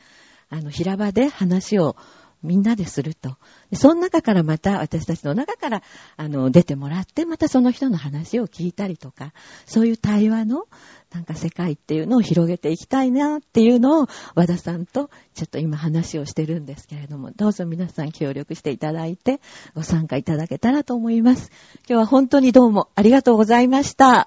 [0.48, 1.96] あの、平場で話を
[2.42, 3.36] みんなですると。
[3.70, 5.82] でその中からまた、私たちの中から、
[6.16, 9.32] あの、出てもらって、またその人の話を聞いたりとか、
[9.66, 10.66] そういう対話の、
[11.12, 19.40] なんか世界っていうのを広げていきたいなっていうのを和田さんとちょっと今話をしてるんですけれども、どうぞ皆さん協力していただいて
[19.74, 21.50] ご参加いただけたらと思います。
[21.86, 24.26] 今日は本当にどうもありがとうございました。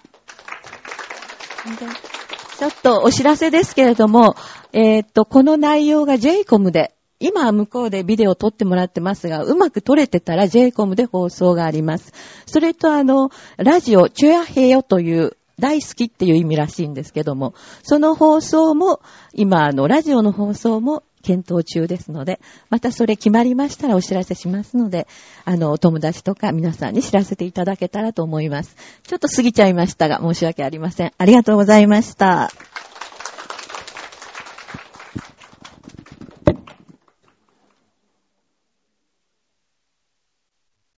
[2.58, 4.36] ちょっとお知らせですけれども、
[4.72, 12.14] えーっと、この内容が JCOM で今向こうでビデオを撮ってもらってますが、うまく撮れてたら JCOM で放送があります。
[12.46, 19.00] それとあの、ラジオ、チュアヘヨという大好きっていう意味らしいんですけども、その放送も、
[19.34, 22.40] 今あの、ラジオの放送も検討中ですので、
[22.70, 25.08] またそれ決まりましたらお知らせしますので、
[25.46, 28.76] あの、お友達とか皆さんに知らせていただけたらと思います。
[29.04, 31.14] ちょっと過ぎちゃいましたが、申し訳ありません。
[31.18, 32.52] ありがとうございました。